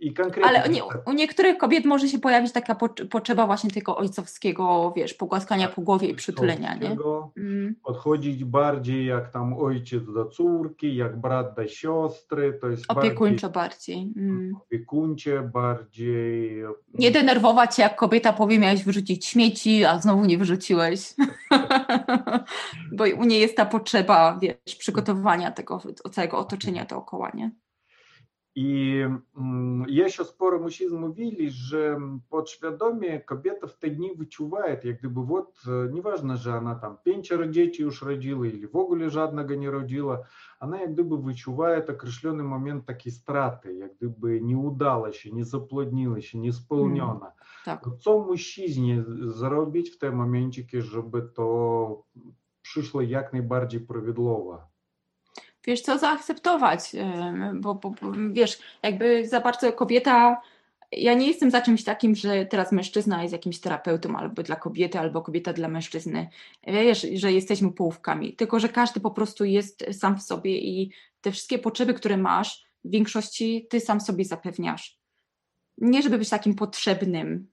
I 0.00 0.14
konkretnie. 0.14 0.44
Ale 0.44 0.68
nie, 0.68 0.80
u 1.06 1.12
niektórych 1.12 1.58
kobiet 1.58 1.84
może 1.84 2.08
się 2.08 2.18
pojawić 2.18 2.52
taka 2.52 2.76
potrzeba 3.10 3.46
właśnie 3.46 3.70
tego 3.70 3.96
ojcowskiego, 3.96 4.92
wiesz, 4.96 5.14
pogłaskania 5.14 5.68
po 5.68 5.82
głowie 5.82 6.08
i 6.08 6.14
przytulenia, 6.14 6.74
nie? 6.74 6.96
Mm. 7.36 7.74
Podchodzić 7.84 8.44
bardziej 8.44 9.06
jak 9.06 9.32
tam 9.32 9.54
ojciec 9.58 10.12
do 10.12 10.24
córki, 10.24 10.96
jak 10.96 11.20
brat 11.20 11.54
do 11.56 11.68
siostry, 11.68 12.58
to 12.60 12.68
jest 12.68 12.84
Opiekuńczo 12.88 13.50
bardziej. 13.50 13.96
bardziej. 13.96 14.22
Mm. 14.22 14.56
Opiekuńcze 14.56 15.50
bardziej. 15.54 16.62
Nie 16.94 17.10
denerwować 17.10 17.76
się, 17.76 17.82
jak 17.82 17.96
kobieta 17.96 18.32
powie, 18.32 18.58
miałeś 18.58 18.84
wyrzucić 18.84 19.26
śmieci, 19.26 19.84
a 19.84 19.98
znowu 19.98 20.24
nie 20.24 20.38
wyrzuciłeś. 20.38 21.14
Bo 22.96 23.04
u 23.18 23.24
niej 23.24 23.40
jest 23.40 23.56
ta 23.56 23.66
potrzeba, 23.66 24.38
wiesz, 24.42 24.76
przygotowania 24.78 25.50
tego 25.50 25.82
całego 26.12 26.38
otoczenia 26.38 26.84
dookoła, 26.84 27.30
nie? 27.34 27.50
І 28.56 29.04
є 29.88 30.08
ще 30.08 30.24
спори 30.24 30.58
мужчин 30.58 31.00
mówili, 31.00 31.50
że 31.50 32.00
podświadomie 32.28 33.20
kobieta 33.20 33.66
w 33.66 33.78
te 33.78 33.90
dni 33.90 34.14
wyczuwает, 34.16 34.84
jak 34.84 34.98
gdyby 34.98 35.24
вот, 35.24 35.62
nieważne, 35.92 36.36
że 36.36 36.58
ona 36.58 36.74
tam 36.74 36.96
pięcioro 37.04 37.46
dzieci 37.46 37.82
już 37.82 38.02
rodziła 38.02 38.46
или 38.46 38.68
w 38.68 38.76
ogóle 38.76 39.10
żadnego 39.10 39.54
nie 39.54 39.70
rodziła, 39.70 40.18
она 40.60 40.80
jak 40.80 40.92
gdyby 40.92 41.18
wyczuwает 41.18 41.90
określony 41.90 42.42
moment 42.42 42.86
takiej 42.86 43.12
straty, 43.12 43.74
jak 43.74 43.96
gdyby 43.96 44.40
nie 44.40 44.58
udało 44.58 45.12
się, 45.12 45.30
nie 45.32 45.44
zaplodniło 45.44 46.20
się, 46.20 46.38
nie 46.38 46.52
spełniona. 46.52 47.26
Mm, 47.26 47.36
tak. 47.64 47.84
Co 47.98 48.24
mężczyźnie 48.24 49.04
zrobić 49.20 49.90
w 49.90 49.98
tym 49.98 50.14
momencie, 50.14 50.82
żeby 50.82 51.22
to 51.22 52.02
przyszło 52.62 53.02
jak 53.02 53.32
najbardziej 53.32 53.80
prawidłowo? 53.80 54.75
Wiesz 55.66 55.80
co, 55.80 55.98
zaakceptować, 55.98 56.92
bo, 57.54 57.74
bo, 57.74 57.90
bo, 57.90 58.12
wiesz, 58.32 58.58
jakby 58.82 59.28
za 59.28 59.40
bardzo 59.40 59.72
kobieta, 59.72 60.42
ja 60.92 61.14
nie 61.14 61.26
jestem 61.26 61.50
za 61.50 61.60
czymś 61.60 61.84
takim, 61.84 62.14
że 62.14 62.46
teraz 62.46 62.72
mężczyzna 62.72 63.22
jest 63.22 63.32
jakimś 63.32 63.60
terapeutą 63.60 64.16
albo 64.16 64.42
dla 64.42 64.56
kobiety, 64.56 64.98
albo 64.98 65.22
kobieta 65.22 65.52
dla 65.52 65.68
mężczyzny, 65.68 66.28
wiesz, 66.66 67.06
że 67.14 67.32
jesteśmy 67.32 67.72
połówkami, 67.72 68.32
tylko 68.32 68.60
że 68.60 68.68
każdy 68.68 69.00
po 69.00 69.10
prostu 69.10 69.44
jest 69.44 69.84
sam 69.92 70.18
w 70.18 70.22
sobie 70.22 70.58
i 70.58 70.92
te 71.20 71.32
wszystkie 71.32 71.58
potrzeby, 71.58 71.94
które 71.94 72.16
masz, 72.16 72.66
w 72.84 72.90
większości 72.90 73.66
ty 73.70 73.80
sam 73.80 74.00
sobie 74.00 74.24
zapewniasz. 74.24 74.98
Nie 75.78 76.02
żeby 76.02 76.18
być 76.18 76.28
takim 76.28 76.54
potrzebnym, 76.54 77.48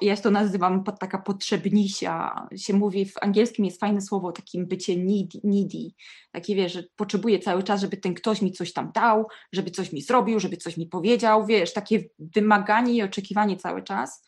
ja 0.00 0.16
to 0.16 0.30
nazywam 0.30 0.84
taka 0.84 1.18
potrzebnisia. 1.18 2.46
Się 2.56 2.74
mówi, 2.74 3.06
w 3.06 3.22
angielskim 3.22 3.64
jest 3.64 3.80
fajne 3.80 4.00
słowo 4.00 4.32
takim 4.32 4.66
bycie 4.66 4.96
needy. 5.44 5.90
Takie 6.32 6.54
wiesz, 6.54 6.72
że 6.72 6.82
potrzebuję 6.96 7.38
cały 7.38 7.62
czas, 7.62 7.80
żeby 7.80 7.96
ten 7.96 8.14
ktoś 8.14 8.42
mi 8.42 8.52
coś 8.52 8.72
tam 8.72 8.92
dał, 8.94 9.26
żeby 9.52 9.70
coś 9.70 9.92
mi 9.92 10.02
zrobił, 10.02 10.40
żeby 10.40 10.56
coś 10.56 10.76
mi 10.76 10.86
powiedział, 10.86 11.46
wiesz, 11.46 11.72
takie 11.72 12.04
wymaganie 12.18 12.94
i 12.94 13.02
oczekiwanie 13.02 13.56
cały 13.56 13.82
czas. 13.82 14.26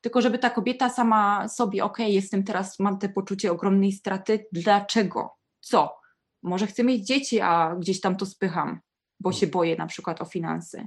Tylko 0.00 0.20
żeby 0.20 0.38
ta 0.38 0.50
kobieta 0.50 0.88
sama 0.88 1.48
sobie, 1.48 1.84
ok, 1.84 1.98
jestem 1.98 2.44
teraz, 2.44 2.78
mam 2.78 2.98
te 2.98 3.08
poczucie 3.08 3.52
ogromnej 3.52 3.92
straty, 3.92 4.46
dlaczego? 4.52 5.30
Co? 5.60 5.94
Może 6.42 6.66
chcę 6.66 6.84
mieć 6.84 7.06
dzieci, 7.06 7.40
a 7.40 7.76
gdzieś 7.80 8.00
tam 8.00 8.16
to 8.16 8.26
spycham 8.26 8.80
bo 9.22 9.32
się 9.32 9.46
boję 9.46 9.76
na 9.76 9.86
przykład 9.86 10.22
o 10.22 10.24
finanse. 10.24 10.86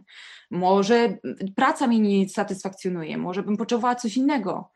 Może 0.51 1.17
praca 1.55 1.87
mnie 1.87 1.99
nie 1.99 2.29
satysfakcjonuje, 2.29 3.17
może 3.17 3.43
bym 3.43 3.57
potrzebowała 3.57 3.95
coś 3.95 4.17
innego, 4.17 4.71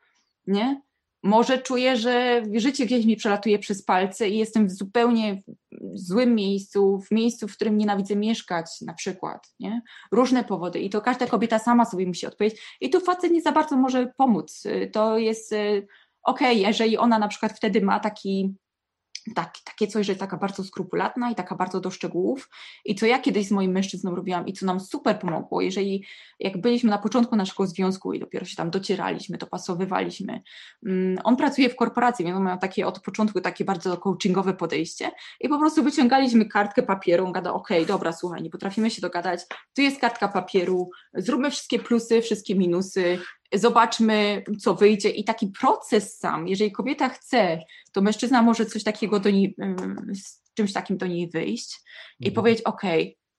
nie? 0.48 0.82
Może 1.24 1.58
czuję, 1.58 1.98
że 1.98 2.44
życie 2.54 2.86
gdzieś 2.86 3.06
mi 3.06 3.16
przelatuje 3.16 3.60
przez 3.60 3.86
palce 3.86 4.30
i 4.30 4.38
jestem 4.38 4.68
w 4.68 4.72
zupełnie 4.72 5.42
złym 5.94 6.36
miejscu, 6.36 7.00
w 7.00 7.12
miejscu, 7.12 7.48
w 7.48 7.56
którym 7.56 7.78
nienawidzę 7.78 8.16
mieszkać, 8.16 8.82
na 8.82 8.94
przykład. 8.94 9.54
Nie? 9.60 9.82
Różne 10.12 10.44
powody. 10.44 10.80
I 10.80 10.90
to 10.90 11.02
każda 11.02 11.28
kobieta 11.28 11.60
sama 11.60 11.86
sobie 11.86 12.08
musi 12.08 12.28
odpowiedzieć. 12.28 12.78
I 12.82 12.90
tu 12.90 13.00
facet 13.00 13.32
nie 13.32 13.42
za 13.42 13.52
bardzo 13.52 13.78
może 13.78 14.14
pomóc. 14.18 14.64
To 14.92 15.18
jest 15.18 15.52
y, 15.52 15.88
okej, 16.24 16.60
okay, 16.60 16.68
jeżeli 16.68 16.98
ona 16.98 17.20
na 17.20 17.28
przykład 17.28 17.52
wtedy 17.52 17.82
ma 17.82 18.00
taki 18.00 18.56
tak, 19.36 19.54
takie 19.66 19.88
coś, 19.88 20.06
że 20.06 20.12
jest 20.12 20.20
taka 20.20 20.38
bardzo 20.38 20.64
skrupulatna 20.64 21.32
i 21.32 21.36
taka 21.36 21.56
bardzo 21.56 21.80
do 21.80 21.92
szczegółów. 21.92 22.50
I 22.86 22.96
co 22.96 23.06
ja 23.06 23.20
kiedyś 23.20 23.48
z 23.48 23.52
moim 23.52 23.72
mężczyzną 23.72 24.16
robiłam 24.16 24.48
i 24.48 24.54
co 24.54 24.66
nam 24.66 24.80
super 24.80 25.20
pomogło, 25.20 25.62
jeżeli 25.62 26.06
jak 26.40 26.62
byliśmy 26.62 26.90
na 26.90 26.98
początku 26.98 27.36
naszego 27.36 27.68
związku 27.68 28.14
i 28.14 28.20
dopiero 28.20 28.46
się 28.46 28.56
tam 28.56 28.70
docieraliśmy, 28.70 29.38
dopasowywaliśmy. 29.38 30.42
Mm, 30.86 31.18
on 31.24 31.36
pracuje 31.36 31.70
w 31.70 31.76
korporacji, 31.76 32.26
więc 32.26 32.38
on 32.38 32.44
miał 32.44 32.58
takie 32.58 32.88
od 32.88 33.00
początku 33.00 33.42
takie 33.42 33.66
bardzo 33.66 33.98
coachingowe 33.98 34.54
podejście 34.54 35.12
i 35.40 35.50
po 35.50 35.60
prostu 35.60 35.84
wyciągaliśmy 35.84 36.46
kartkę 36.46 36.84
papieru, 36.84 37.26
on 37.26 37.32
gada, 37.32 37.54
okej, 37.54 37.78
okay, 37.78 37.88
dobra, 37.88 38.14
słuchaj, 38.14 38.44
nie 38.44 38.50
potrafimy 38.50 38.92
się 38.92 39.02
dogadać, 39.02 39.42
tu 39.76 39.82
jest 39.82 40.02
kartka 40.02 40.28
papieru, 40.28 40.90
zróbmy 41.14 41.52
wszystkie 41.52 41.80
plusy, 41.80 42.22
wszystkie 42.22 42.56
minusy, 42.56 43.20
zobaczmy, 43.54 44.44
co 44.60 44.76
wyjdzie. 44.76 45.10
I 45.10 45.24
taki 45.24 45.48
proces 45.48 46.18
sam, 46.18 46.48
jeżeli 46.48 46.72
kobieta 46.72 47.10
chce, 47.10 47.60
to 47.92 48.02
mężczyzna 48.02 48.42
może 48.42 48.66
coś 48.66 48.84
takiego 48.84 49.20
do 49.20 49.30
niej, 49.30 49.56
z 50.14 50.54
czymś 50.54 50.74
takim 50.74 50.98
do 50.98 51.08
niej 51.08 51.30
wyjść 51.30 51.82
i 52.20 52.28
mhm. 52.28 52.36
powiedzieć: 52.36 52.64
OK, 52.66 52.82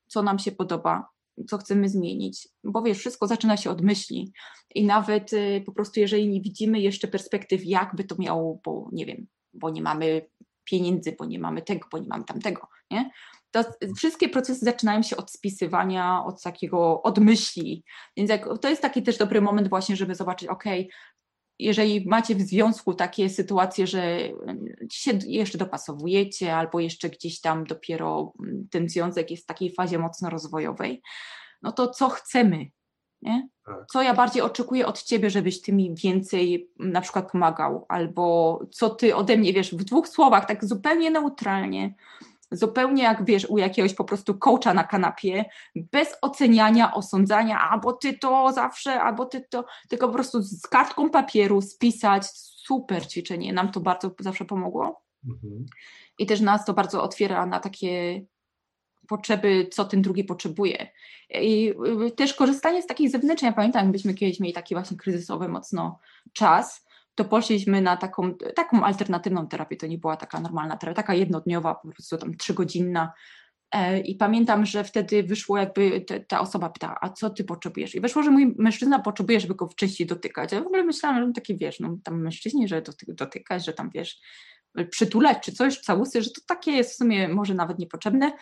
co 0.06 0.22
nam 0.22 0.38
się 0.38 0.52
podoba, 0.52 1.08
co 1.48 1.58
chcemy 1.58 1.88
zmienić, 1.88 2.48
bo 2.64 2.82
wiesz, 2.82 2.98
wszystko 2.98 3.26
zaczyna 3.26 3.56
się 3.56 3.70
od 3.70 3.82
myśli 3.82 4.32
i 4.74 4.84
nawet 4.84 5.32
y, 5.32 5.62
po 5.66 5.72
prostu 5.72 6.00
jeżeli 6.00 6.28
nie 6.28 6.40
widzimy 6.40 6.80
jeszcze 6.80 7.08
perspektyw, 7.08 7.64
jak 7.64 7.96
by 7.96 8.04
to 8.04 8.16
miało, 8.18 8.60
bo 8.64 8.88
nie 8.92 9.06
wiem, 9.06 9.26
bo 9.52 9.70
nie 9.70 9.82
mamy 9.82 10.26
pieniędzy, 10.64 11.16
bo 11.18 11.24
nie 11.24 11.38
mamy 11.38 11.62
tego, 11.62 11.88
bo 11.92 11.98
nie 11.98 12.08
mamy 12.08 12.24
tamtego, 12.24 12.68
nie? 12.90 13.10
To 13.50 13.64
wszystkie 13.96 14.28
procesy 14.28 14.64
zaczynają 14.64 15.02
się 15.02 15.16
od 15.16 15.30
spisywania, 15.30 16.24
od 16.24 16.42
takiego, 16.42 17.02
od 17.02 17.18
myśli. 17.18 17.84
Więc 18.16 18.30
jak, 18.30 18.48
to 18.60 18.68
jest 18.68 18.82
taki 18.82 19.02
też 19.02 19.18
dobry 19.18 19.40
moment 19.40 19.68
właśnie, 19.68 19.96
żeby 19.96 20.14
zobaczyć, 20.14 20.48
ok, 20.48 20.64
jeżeli 21.58 22.08
macie 22.08 22.34
w 22.34 22.40
związku 22.40 22.94
takie 22.94 23.30
sytuacje, 23.30 23.86
że 23.86 24.18
się 24.92 25.18
jeszcze 25.26 25.58
dopasowujecie, 25.58 26.56
albo 26.56 26.80
jeszcze 26.80 27.10
gdzieś 27.10 27.40
tam 27.40 27.64
dopiero 27.64 28.32
ten 28.70 28.88
związek 28.88 29.30
jest 29.30 29.42
w 29.42 29.46
takiej 29.46 29.74
fazie 29.74 29.98
mocno 29.98 30.30
rozwojowej, 30.30 31.02
no 31.62 31.72
to 31.72 31.88
co 31.88 32.08
chcemy? 32.08 32.66
Nie? 33.22 33.48
Tak. 33.66 33.86
Co 33.92 34.02
ja 34.02 34.14
bardziej 34.14 34.42
oczekuję 34.42 34.86
od 34.86 35.02
ciebie, 35.02 35.30
żebyś 35.30 35.62
ty 35.62 35.72
mi 35.72 35.94
więcej 35.94 36.70
na 36.78 37.00
przykład 37.00 37.32
pomagał, 37.32 37.86
albo 37.88 38.58
co 38.72 38.90
ty 38.90 39.16
ode 39.16 39.36
mnie 39.36 39.52
wiesz, 39.52 39.74
w 39.74 39.84
dwóch 39.84 40.08
słowach, 40.08 40.46
tak 40.46 40.64
zupełnie 40.64 41.10
neutralnie, 41.10 41.94
zupełnie 42.50 43.02
jak 43.02 43.24
wiesz, 43.24 43.44
u 43.44 43.58
jakiegoś 43.58 43.94
po 43.94 44.04
prostu 44.04 44.34
coacha 44.38 44.74
na 44.74 44.84
kanapie, 44.84 45.44
bez 45.76 46.08
oceniania, 46.22 46.94
osądzania, 46.94 47.60
albo 47.70 47.92
ty 47.92 48.18
to 48.18 48.52
zawsze, 48.52 49.00
albo 49.00 49.26
ty 49.26 49.44
to, 49.50 49.64
tylko 49.88 50.08
po 50.08 50.14
prostu 50.14 50.42
z 50.42 50.66
kartką 50.66 51.10
papieru 51.10 51.62
spisać. 51.62 52.26
Super 52.60 53.06
ćwiczenie, 53.06 53.52
nam 53.52 53.72
to 53.72 53.80
bardzo 53.80 54.10
zawsze 54.20 54.44
pomogło. 54.44 55.02
Mhm. 55.28 55.66
I 56.18 56.26
też 56.26 56.40
nas 56.40 56.64
to 56.64 56.74
bardzo 56.74 57.02
otwiera 57.02 57.46
na 57.46 57.60
takie 57.60 58.22
potrzeby, 59.08 59.68
co 59.70 59.84
ten 59.84 60.02
drugi 60.02 60.24
potrzebuje. 60.24 60.90
I 61.30 61.74
y, 62.06 62.10
też 62.10 62.34
korzystanie 62.34 62.82
z 62.82 62.86
takich 62.86 63.10
zewnętrznych, 63.10 63.50
ja 63.50 63.56
pamiętam, 63.56 63.92
byśmy 63.92 64.14
kiedyś 64.14 64.40
mieli 64.40 64.54
taki 64.54 64.74
właśnie 64.74 64.96
kryzysowy 64.96 65.48
mocno 65.48 65.98
czas, 66.32 66.86
to 67.20 67.24
poszliśmy 67.24 67.80
na 67.80 67.96
taką, 67.96 68.34
taką 68.34 68.84
alternatywną 68.84 69.48
terapię. 69.48 69.76
To 69.76 69.86
nie 69.86 69.98
była 69.98 70.16
taka 70.16 70.40
normalna 70.40 70.76
terapia, 70.76 70.96
taka 70.96 71.14
jednodniowa, 71.14 71.74
po 71.74 71.88
prostu 71.88 72.18
tam 72.18 72.36
trzygodzinna. 72.36 73.12
E, 73.74 74.00
I 74.00 74.14
pamiętam, 74.14 74.66
że 74.66 74.84
wtedy 74.84 75.22
wyszło 75.22 75.58
jakby 75.58 76.04
ta 76.28 76.40
osoba 76.40 76.70
pyta, 76.70 76.96
a 77.00 77.08
co 77.08 77.30
ty 77.30 77.44
potrzebujesz? 77.44 77.94
I 77.94 78.00
wyszło, 78.00 78.22
że 78.22 78.30
mój 78.30 78.54
mężczyzna 78.58 78.98
potrzebuje, 78.98 79.40
żeby 79.40 79.54
go 79.54 79.68
wcześniej 79.68 80.06
dotykać. 80.06 80.52
Ja 80.52 80.62
w 80.62 80.66
ogóle 80.66 80.84
myślałam, 80.84 81.26
że 81.26 81.32
taki 81.32 81.56
wiesz, 81.56 81.80
no 81.80 81.98
tam 82.04 82.20
mężczyźni, 82.22 82.68
że 82.68 82.82
dotykać, 83.08 83.64
że 83.64 83.72
tam 83.72 83.90
wiesz, 83.90 84.20
przytulać 84.90 85.38
czy 85.44 85.52
coś, 85.52 85.80
całusy, 85.80 86.22
że 86.22 86.30
to 86.30 86.40
takie 86.46 86.72
jest 86.72 86.92
w 86.92 86.96
sumie 86.96 87.28
może 87.28 87.54
nawet 87.54 87.78
niepotrzebne. 87.78 88.32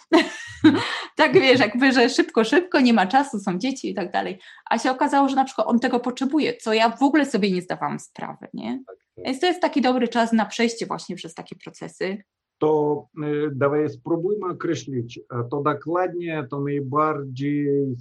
tak 1.16 1.32
wiesz, 1.32 1.60
jakby, 1.60 1.92
że 1.92 2.08
szybko, 2.08 2.44
szybko, 2.44 2.80
nie 2.80 2.92
ma 2.92 3.06
czasu, 3.06 3.38
są 3.38 3.58
dzieci 3.58 3.90
i 3.90 3.94
tak 3.94 4.12
dalej. 4.12 4.38
A 4.70 4.78
się 4.78 4.90
okazało, 4.90 5.28
że 5.28 5.36
na 5.36 5.44
przykład 5.44 5.68
on 5.68 5.80
tego 5.80 6.00
potrzebuje, 6.00 6.56
co 6.56 6.72
ja 6.72 6.90
w 6.90 7.02
ogóle 7.02 7.26
sobie 7.26 7.50
nie 7.50 7.62
zdawałam 7.62 8.00
sprawy, 8.00 8.48
nie? 8.54 8.82
Tak, 8.86 8.96
tak. 9.16 9.24
Więc 9.24 9.40
to 9.40 9.46
jest 9.46 9.60
taki 9.60 9.80
dobry 9.80 10.08
czas 10.08 10.32
na 10.32 10.46
przejście 10.46 10.86
właśnie 10.86 11.16
przez 11.16 11.34
takie 11.34 11.56
procesy 11.56 12.22
To 12.57 13.07
y, 13.23 13.51
dawaj 13.55 13.89
spróbujmy 13.89 14.47
określić 14.47 15.19
to 15.51 15.61
dokładnie, 15.61 16.47
to 16.49 16.59
najbardziej 16.59 17.95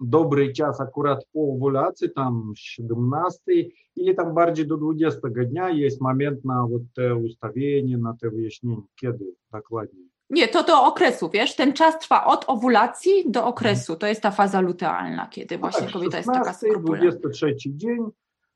dobry 0.00 0.52
czas 0.52 0.80
akurat 0.80 1.24
po 1.32 1.40
ovulacji, 1.40 2.10
tam 2.10 2.52
17 2.56 3.42
или 3.96 4.14
там 4.14 4.34
bardziej 4.34 4.66
do 4.66 4.76
20 4.76 5.20
dnia 5.28 5.70
jest 5.70 6.00
moment 6.00 6.44
na 6.44 6.66
вот 6.66 6.82
te 6.94 7.14
ustawienie, 7.14 7.98
na 7.98 8.14
te 8.20 8.30
wyjaśnienie, 8.30 8.82
kiedy 9.00 9.24
dokładnie? 9.52 10.00
Nie, 10.30 10.48
to 10.48 10.62
do 10.64 10.84
okresu, 10.84 11.30
wiesz, 11.30 11.56
ten 11.56 11.72
czas 11.72 11.98
trwa 11.98 12.24
od 12.24 12.44
owulacji 12.46 13.30
do 13.30 13.46
okresu, 13.46 13.96
to 13.96 14.06
jest 14.06 14.20
ta 14.20 14.30
faza 14.30 14.60
lutealna, 14.60 15.26
kiedy 15.26 15.58
właśnie 15.58 15.82
tak, 15.82 15.92
kobieta 15.92 16.16
16, 16.16 16.30
jest 16.30 16.44
taka 16.44 16.54
skrupulatna. 16.54 17.10
23 17.10 17.54
dzień, 17.66 17.98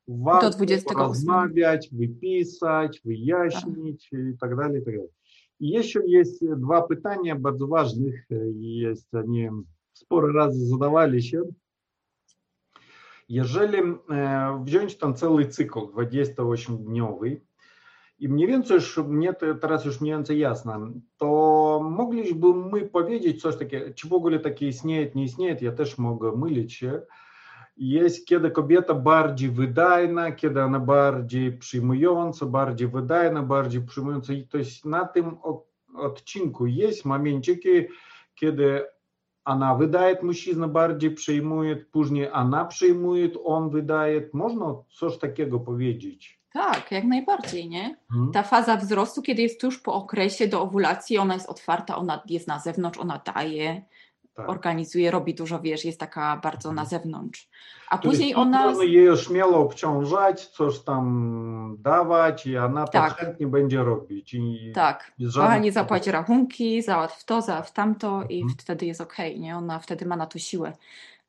warto 0.08 0.50
do 0.50 0.56
28. 0.56 1.08
rozmawiać, 1.08 1.88
wypisać, 1.92 3.00
wyjaśnić 3.04 4.08
tak. 4.10 4.20
i 4.20 4.38
tak 4.38 4.56
dalej, 4.56 4.82
i 4.82 4.84
tak 4.84 4.94
dalej. 4.94 5.10
I 5.60 5.68
jeszcze 5.70 6.00
jest 6.06 6.44
dwa 6.56 6.82
pytania 6.82 7.36
bardzo 7.36 7.66
ważnych, 7.66 8.26
jest 8.60 9.14
oni 9.14 9.48
sporo 9.92 10.32
razy 10.32 10.66
zadawali 10.66 11.22
się. 11.22 11.42
Jeżeli 13.28 13.78
wziąć 14.64 14.98
ten 14.98 15.14
cały 15.14 15.46
cykl 15.46 15.78
28-dniowy, 15.78 17.36
i 18.18 18.28
mniej 18.28 18.46
więcej 18.46 18.74
już 18.74 18.98
mnie 18.98 19.34
to 19.34 19.54
teraz 19.54 19.84
już 19.84 20.00
mniej 20.00 20.14
więcej 20.14 20.38
jasno, 20.38 20.80
to 21.16 21.80
mogliśmy 21.90 22.54
my 22.72 22.88
powiedzieć 22.88 23.42
coś 23.42 23.56
takiego, 23.56 23.94
czy 23.94 24.08
w 24.08 24.12
ogóle 24.12 24.38
takie 24.38 24.68
istnieje, 24.68 25.10
nie 25.14 25.24
istnieje, 25.24 25.56
ja 25.60 25.72
też 25.72 25.98
mogę 25.98 26.32
mylić 26.36 26.72
się, 26.72 27.02
jest 27.81 28.27
kiedy 28.27 28.51
kobieta 28.51 28.93
bardziej 28.93 29.51
wydajna, 29.51 30.31
kiedy 30.31 30.63
ona 30.63 30.79
bardziej 30.79 31.57
przyjmująca, 31.57 32.45
bardziej 32.45 32.87
wydajna, 32.87 33.43
bardziej 33.43 33.81
przyjmująca. 33.81 34.33
I 34.33 34.47
to 34.47 34.57
jest 34.57 34.85
na 34.85 35.05
tym 35.05 35.37
odcinku 35.95 36.65
jest 36.65 37.05
momenciki, 37.05 37.87
kiedy 38.35 38.85
она 39.47 39.75
выдает, 39.75 40.23
мужчина 40.23 40.67
bardziej 40.67 41.11
przyjmuje, 41.11 41.75
później 41.75 42.31
ona 42.31 42.65
przyjmuje, 42.65 43.29
on 43.43 43.69
wydaje. 43.69 44.29
Można 44.33 44.75
coś 44.89 45.17
takiego 45.17 45.59
powiedzieć? 45.59 46.37
Tak, 46.53 46.91
jak 46.91 47.03
najbardziej, 47.03 47.69
nie? 47.69 47.97
Hmm. 48.11 48.31
Ta 48.31 48.43
faza 48.43 48.77
wzrostu, 48.77 49.21
kiedy 49.21 49.41
jest 49.41 49.61
tuż 49.61 49.79
po 49.79 49.93
okresie 49.93 50.47
do 50.47 50.61
owulacji, 50.61 51.17
ona 51.17 51.33
jest 51.33 51.49
otwarta, 51.49 51.97
ona 51.97 52.23
jest 52.29 52.47
na 52.47 52.59
zewnątrz, 52.59 52.99
ona 52.99 53.21
daje, 53.35 53.81
tak. 54.34 54.48
organizuje, 54.48 55.10
robi 55.10 55.34
dużo, 55.34 55.60
wiesz, 55.60 55.84
jest 55.84 56.00
taka 56.00 56.36
bardzo 56.36 56.72
na 56.72 56.84
zewnątrz. 56.84 57.48
A 57.88 57.98
to 57.98 58.08
później 58.08 58.34
ona... 58.34 58.72
Jej 58.84 59.16
śmiało 59.16 59.58
obciążać, 59.58 60.46
coś 60.46 60.78
tam 60.78 61.76
dawać 61.78 62.46
i 62.46 62.58
ona 62.58 62.86
tak. 62.86 63.16
chętnie 63.16 63.46
będzie 63.46 63.82
robić. 63.82 64.34
I 64.34 64.72
tak, 64.74 65.12
kochanie 65.34 65.72
zapłać 65.72 66.06
rachunki, 66.06 66.82
załatw 66.82 67.24
to, 67.24 67.42
załatw 67.42 67.72
tamto 67.72 68.22
i 68.28 68.42
mhm. 68.42 68.58
wtedy 68.58 68.86
jest 68.86 69.00
okej, 69.00 69.30
okay, 69.30 69.40
nie? 69.40 69.56
Ona 69.56 69.78
wtedy 69.78 70.06
ma 70.06 70.16
na 70.16 70.26
to 70.26 70.38
siłę 70.38 70.72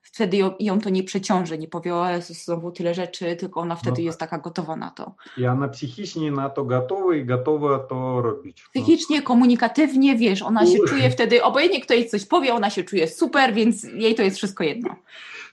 wtedy 0.03 0.37
ją, 0.37 0.53
ją, 0.59 0.79
to 0.79 0.89
nie 0.89 1.03
przeciąży, 1.03 1.57
nie 1.57 1.67
powie, 1.67 1.95
o 1.95 2.09
Jezus, 2.09 2.45
znowu 2.45 2.71
tyle 2.71 2.93
rzeczy, 2.93 3.35
tylko 3.35 3.59
ona 3.59 3.75
wtedy 3.75 4.01
no 4.01 4.05
jest 4.05 4.19
taka 4.19 4.37
gotowa 4.37 4.75
na 4.75 4.91
to. 4.91 5.15
I 5.37 5.47
ona 5.47 5.67
psychicznie 5.67 6.31
na 6.31 6.49
to 6.49 6.63
gotowa 6.63 7.15
i 7.15 7.25
gotowa 7.25 7.79
to 7.79 8.21
robić. 8.21 8.63
Psychicznie, 8.73 9.17
no. 9.17 9.25
komunikatywnie, 9.25 10.15
wiesz, 10.15 10.41
ona 10.41 10.65
się 10.65 10.77
czuje 10.87 11.09
wtedy, 11.09 11.43
obojętnie 11.43 11.81
kto 11.81 11.93
jej 11.93 12.09
coś 12.09 12.25
powie, 12.25 12.53
ona 12.53 12.69
się 12.69 12.83
czuje 12.83 13.07
super, 13.07 13.53
więc 13.53 13.83
jej 13.83 14.15
to 14.15 14.23
jest 14.23 14.37
wszystko 14.37 14.63
jedno. 14.63 14.95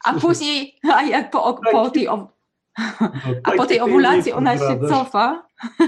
A 0.05 0.13
później, 0.13 0.75
a 0.95 1.03
jak 1.03 1.31
po, 1.31 1.61
po 1.73 1.91
tej... 1.91 2.05
no, 2.05 2.31
a 3.45 3.53
po 3.53 3.67
tej 3.67 3.81
owulacji 3.81 4.33
ona 4.33 4.59
się 4.59 4.81
cofa. 4.89 5.43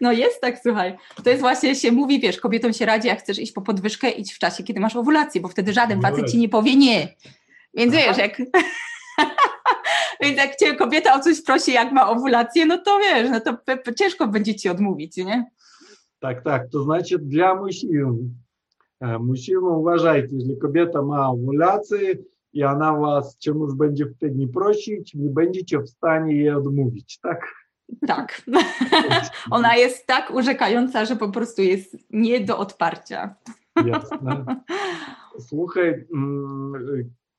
No 0.00 0.12
jest 0.12 0.40
tak, 0.40 0.58
słuchaj. 0.62 0.96
To 1.24 1.30
jest 1.30 1.42
właśnie, 1.42 1.74
się 1.74 1.92
mówi, 1.92 2.20
wiesz, 2.20 2.40
kobietom 2.40 2.72
się 2.72 2.86
radzi, 2.86 3.08
jak 3.08 3.18
chcesz 3.18 3.38
iść 3.38 3.52
po 3.52 3.62
podwyżkę, 3.62 4.10
idź 4.10 4.32
w 4.32 4.38
czasie, 4.38 4.64
kiedy 4.64 4.80
masz 4.80 4.96
owulację, 4.96 5.40
bo 5.40 5.48
wtedy 5.48 5.72
żaden 5.72 6.00
no 6.00 6.08
facet 6.08 6.30
ci 6.30 6.38
nie 6.38 6.48
powie 6.48 6.76
nie. 6.76 7.08
Więc 7.75 7.93
Aha. 7.93 8.03
wiesz, 8.07 8.17
jak... 8.17 8.37
Więc 10.21 10.37
jak 10.37 10.55
cię 10.55 10.75
kobieta 10.75 11.15
o 11.15 11.19
coś 11.19 11.41
prosi, 11.41 11.73
jak 11.73 11.91
ma 11.91 12.09
owulację, 12.09 12.65
no 12.65 12.77
to 12.77 12.99
wiesz, 12.99 13.29
no 13.29 13.39
to 13.39 13.57
ciężko 13.93 14.27
będzie 14.27 14.55
ci 14.55 14.69
odmówić, 14.69 15.17
nie? 15.17 15.51
Tak, 16.19 16.43
tak. 16.43 16.69
To 16.69 16.83
znaczy 16.83 17.19
dla 17.19 17.55
mужчин. 17.55 18.35
Мужчины, 19.19 19.69
уважайте, 19.69 20.35
jeżeli 20.35 20.57
kobieta 20.57 21.01
ma 21.01 21.29
owulację 21.29 22.17
i 22.53 22.63
ona 22.63 22.93
was 22.93 23.37
czemuś 23.37 23.73
będzie 23.73 24.05
wtedy 24.05 24.47
prosić, 24.47 25.13
nie 25.13 25.29
będziecie 25.29 25.79
w 25.79 25.89
stanie 25.89 26.35
jej 26.35 26.49
odmówić, 26.49 27.19
tak? 27.19 27.53
Tak. 28.07 28.41
ona 29.51 29.75
jest 29.75 30.07
tak 30.07 30.31
urzekająca, 30.31 31.05
że 31.05 31.15
po 31.15 31.29
prostu 31.29 31.61
jest 31.61 31.97
nie 32.09 32.39
do 32.39 32.57
odparcia. 32.57 33.35
Jasne. 33.85 34.45
Słuchaj, 35.39 36.05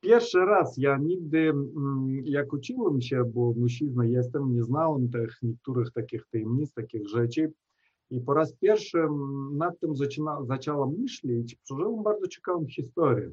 Pierwszy 0.08 0.45
raz 0.45 0.78
ja 0.78 0.97
nigdy, 0.97 1.53
jak 2.24 2.53
uczyłem 2.53 3.01
się, 3.01 3.24
bo 3.26 3.53
mężczyzną 3.58 4.03
jestem, 4.03 4.53
nie 4.53 4.64
znałem 4.64 5.10
tych 5.10 5.38
niektórych 5.41 5.91
takich 5.91 6.26
tajemnic, 6.32 6.74
takich 6.74 7.08
rzeczy. 7.08 7.53
I 8.10 8.22
po 8.22 8.34
raz 8.34 8.53
pierwszy 8.53 8.97
nad 9.53 9.80
tym 9.80 9.95
zaczyna, 9.95 10.43
zaczęłam 10.45 10.95
myśleć, 10.97 11.55
przeżyłem 11.55 12.03
bardzo 12.03 12.28
ciekawą 12.28 12.66
historię. 12.68 13.32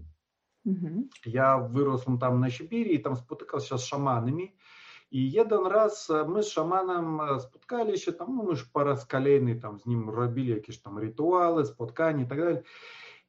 Mhm. 0.66 1.08
Ja 1.26 1.68
wyrosłem 1.72 2.18
tam 2.18 2.40
na 2.40 2.50
Sibiri 2.50 2.94
i 2.94 3.00
tam 3.00 3.16
spotykał 3.16 3.60
się 3.60 3.78
z 3.78 3.84
szamanami. 3.84 4.52
I 5.10 5.32
jeden 5.32 5.66
raz 5.66 6.12
my 6.28 6.42
z 6.42 6.48
szamanem 6.48 7.18
spotkali 7.40 7.98
się 7.98 8.12
tam, 8.12 8.36
no 8.36 8.50
już 8.50 8.64
po 8.64 8.84
raz 8.84 9.06
kolejny 9.06 9.56
tam 9.56 9.78
z 9.78 9.86
nim 9.86 10.10
robili 10.10 10.50
jakieś 10.50 10.80
tam 10.80 10.98
rytuały, 10.98 11.66
spotkania 11.66 12.26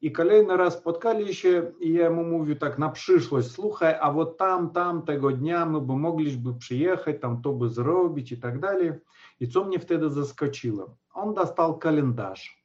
I 0.06 0.12
kolejny 0.12 0.58
raz 0.58 0.74
spotkali 0.74 1.36
się 1.36 1.72
i 1.80 1.94
ja 1.94 2.10
mu 2.10 2.24
mówię 2.24 2.56
tak 2.56 2.80
na 2.80 2.90
przyszłość, 2.90 3.52
słuchaj, 3.52 3.96
a 4.02 4.12
вот 4.12 4.38
tam, 4.38 4.72
tam 4.72 5.02
tego 5.02 5.32
dnia 5.32 5.66
my 5.66 5.82
by 5.82 5.96
mogliśmy 5.96 6.54
przyjechać, 6.54 7.22
tam 7.22 7.42
to 7.42 7.54
by 7.54 7.70
zrobić 7.70 8.32
i 8.32 8.38
tak 8.38 8.60
dalej. 8.60 8.92
I 9.40 9.48
co 9.48 9.66
mnie 9.66 9.80
wtedy 9.80 10.10
zaskoczyło? 10.10 10.98
On 11.14 11.34
dostał 11.34 11.78
kalendarz. 11.78 12.64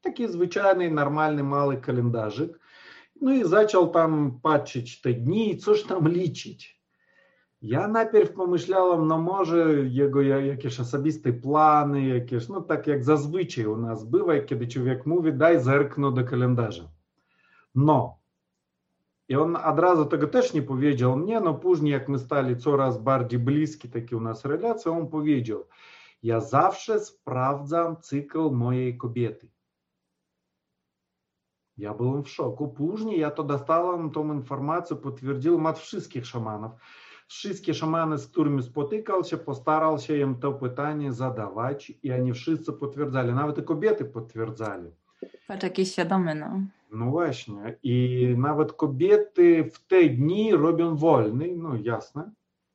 Taki 0.00 0.28
zwyczajny, 0.28 0.90
normalny, 0.90 1.44
mały 1.44 1.76
kalendarzyk. 1.76 2.58
No 3.20 3.32
i 3.32 3.44
zaczął 3.44 3.88
tam 3.88 4.40
patrzeć 4.42 5.00
te 5.00 5.12
dni 5.12 5.52
i 5.52 5.58
coś 5.58 5.82
tam 5.82 6.08
liczyć. 6.08 6.77
Я 7.62 7.88
najpierw 7.88 8.32
pomyślałem, 8.32 9.06
no 9.06 9.18
może 9.18 9.74
jego 9.74 10.22
jakieś 10.22 10.80
osobiste 10.80 11.32
plany, 11.32 12.06
jakieś, 12.06 12.48
no 12.48 12.60
tak 12.60 12.86
jak 12.86 13.04
zazwyczaj 13.04 13.66
u 13.66 13.76
nas 13.76 14.04
bywa, 14.04 14.40
kiedy 14.40 14.66
człowiek 14.66 15.06
mówi, 15.06 15.32
daj 15.32 15.60
zerknę 15.60 16.12
do 16.12 16.24
kalendarza. 16.24 16.88
No. 17.74 18.18
I 19.28 19.36
on 19.36 19.56
od 19.56 19.78
razu 19.78 20.06
tego 20.06 20.26
też 20.26 20.54
nie 20.54 20.62
powiedział 20.62 21.16
mnie, 21.16 21.40
no 21.40 21.54
później 21.54 21.92
jak 21.92 22.08
my 22.08 22.18
stali 22.18 22.56
coraz 22.56 23.02
bardziej 23.02 23.38
bliskie 23.38 23.88
takie 23.88 24.16
u 24.16 24.20
nas 24.20 24.44
relacje, 24.44 24.92
on 24.92 25.08
powiedział, 25.08 25.64
ja 26.22 26.40
zawsze 26.40 27.00
sprawdzam 27.00 27.96
cykl 27.96 28.50
mojej 28.50 28.98
kobiety. 28.98 29.50
Ja 31.76 31.94
byłem 31.94 32.24
w 32.24 32.28
szoku. 32.28 32.68
Później 32.68 33.20
ja 33.20 33.30
to 33.30 33.44
dostałem, 33.44 34.10
tą 34.10 34.34
informację 34.34 34.96
potwierdziłem 34.96 35.66
od 35.66 35.78
wszystkich 35.78 36.26
szamanów. 36.26 36.72
Wszystkie 37.28 37.74
z 38.18 38.26
którymi 38.26 38.62
spotykał 38.62 39.24
się, 39.24 39.36
postarał 39.36 39.98
się 39.98 40.18
im 40.18 40.34
to 40.34 40.52
pytanie 40.52 41.12
zadawać 41.12 41.92
i 42.02 42.12
oni 42.12 42.32
wszyscy 42.32 42.72
potwierdzali, 42.72 43.32
nawet 43.32 43.58
i 43.58 43.62
kobiety 43.62 44.04
potwierdzali. 44.04 44.90
Patrz, 45.48 45.62
jakie 45.62 45.86
świadome, 45.86 46.34
no. 46.34 46.60
No 46.92 47.10
właśnie. 47.10 47.78
I 47.82 48.26
nawet 48.38 48.72
kobiety 48.72 49.70
w 49.72 49.86
te 49.86 50.08
dni 50.08 50.52
robią 50.52 50.96
wolny, 50.96 51.54
no 51.56 51.76
jasne. 51.82 52.30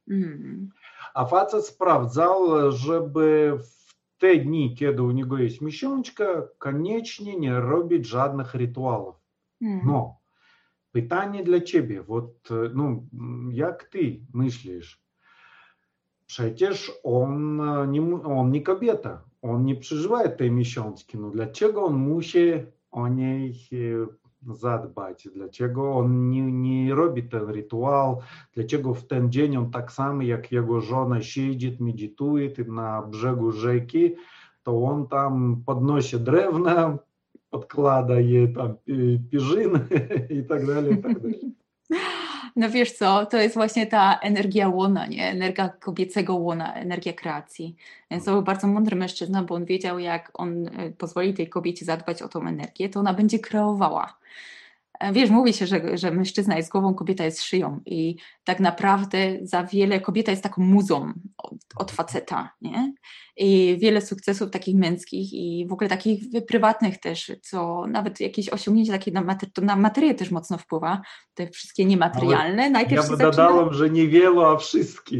Mm. 0.09 0.69
A 1.13 1.25
facet 1.25 1.65
sprawdzał, 1.65 2.71
żeby 2.71 3.53
w 3.59 3.95
te 4.17 4.35
dni, 4.35 4.75
kiedy 4.75 5.03
u 5.03 5.11
niego 5.11 5.37
jest 5.37 5.61
miesiączka, 5.61 6.25
koniecznie 6.57 7.37
nie 7.37 7.59
robić 7.59 8.07
żadnych 8.07 8.53
rytuałów. 8.53 9.15
Mm. 9.61 9.81
No, 9.85 10.17
pytanie 10.92 11.44
dla 11.44 11.60
ciebie, 11.60 12.02
вот, 12.02 12.48
ну, 12.74 13.06
jak 13.52 13.84
ty 13.84 14.20
myślisz? 14.34 15.02
Przecież 16.26 16.92
on 17.04 17.60
nie, 17.90 18.22
on 18.24 18.50
nie 18.50 18.62
kobieta, 18.62 19.24
on 19.42 19.64
nie 19.64 19.76
przeżywa 19.76 20.28
tej 20.28 20.50
miesiączki, 20.50 21.18
no 21.18 21.30
dlaczego 21.30 21.84
on 21.84 21.96
musi 21.96 22.52
o 22.90 23.08
niej 23.08 23.54
zadbać, 24.46 25.28
dlaczego 25.34 25.92
on 25.96 26.30
nie, 26.30 26.52
nie 26.52 26.94
robi 26.94 27.22
ten 27.22 27.48
rytuał, 27.48 28.20
dlaczego 28.54 28.94
w 28.94 29.06
ten 29.06 29.32
dzień 29.32 29.56
on 29.56 29.70
tak 29.70 29.92
samo 29.92 30.22
jak 30.22 30.52
jego 30.52 30.80
żona 30.80 31.22
siedzi, 31.22 31.76
medytuje 31.80 32.50
na 32.66 33.02
brzegu 33.02 33.52
rzeki, 33.52 34.14
to 34.62 34.84
on 34.84 35.08
tam 35.08 35.62
podnosi 35.66 36.20
drewna, 36.20 36.98
podkłada 37.53 38.19
je 38.19 38.47
tam 38.47 38.75
pierzyny 39.31 39.79
i 40.37 40.43
tak 40.43 40.65
dalej, 40.65 40.93
i 40.93 40.97
tak 40.97 41.19
dalej. 41.19 41.39
No 42.55 42.69
wiesz 42.69 42.91
co, 42.91 43.25
to 43.25 43.37
jest 43.37 43.55
właśnie 43.55 43.87
ta 43.87 44.19
energia 44.19 44.69
łona, 44.69 45.07
nie? 45.07 45.29
Energia 45.29 45.69
kobiecego 45.69 46.35
łona, 46.35 46.73
energia 46.73 47.13
kreacji. 47.13 47.75
Więc 48.11 48.25
to 48.25 48.31
był 48.31 48.41
bardzo 48.41 48.67
mądry 48.67 48.95
mężczyzna, 48.95 49.43
bo 49.43 49.55
on 49.55 49.65
wiedział, 49.65 49.99
jak 49.99 50.31
on 50.33 50.69
pozwoli 50.97 51.33
tej 51.33 51.49
kobiecie 51.49 51.85
zadbać 51.85 52.21
o 52.21 52.27
tą 52.27 52.47
energię, 52.47 52.89
to 52.89 52.99
ona 52.99 53.13
będzie 53.13 53.39
kreowała. 53.39 54.17
Wiesz, 55.11 55.29
mówi 55.29 55.53
się, 55.53 55.67
że, 55.67 55.97
że 55.97 56.11
mężczyzna 56.11 56.57
jest 56.57 56.71
głową, 56.71 56.93
kobieta 56.93 57.25
jest 57.25 57.43
szyją 57.43 57.79
i 57.85 58.15
tak 58.43 58.59
naprawdę 58.59 59.37
za 59.41 59.63
wiele, 59.63 59.99
kobieta 59.99 60.31
jest 60.31 60.43
taką 60.43 60.61
muzą 60.61 61.13
od, 61.37 61.53
od 61.75 61.91
faceta, 61.91 62.49
nie? 62.61 62.93
I 63.37 63.77
wiele 63.81 64.01
sukcesów 64.01 64.51
takich 64.51 64.75
męskich 64.75 65.33
i 65.33 65.65
w 65.69 65.73
ogóle 65.73 65.89
takich 65.89 66.23
prywatnych 66.47 66.99
też, 66.99 67.31
co 67.41 67.87
nawet 67.87 68.19
jakieś 68.19 68.49
osiągnięcie 68.49 68.91
takie 68.91 69.11
na, 69.11 69.21
mater 69.21 69.51
to 69.53 69.61
na 69.61 69.75
materię 69.75 70.15
też 70.15 70.31
mocno 70.31 70.57
wpływa, 70.57 71.01
te 71.33 71.47
wszystkie 71.47 71.85
niematerialne. 71.85 72.69
Najpierw 72.69 73.03
ja 73.03 73.17
by 73.17 73.23
dodałem, 73.23 73.73
że 73.73 73.89
niewielu, 73.89 74.41
a 74.41 74.57
wszystkie, 74.57 75.17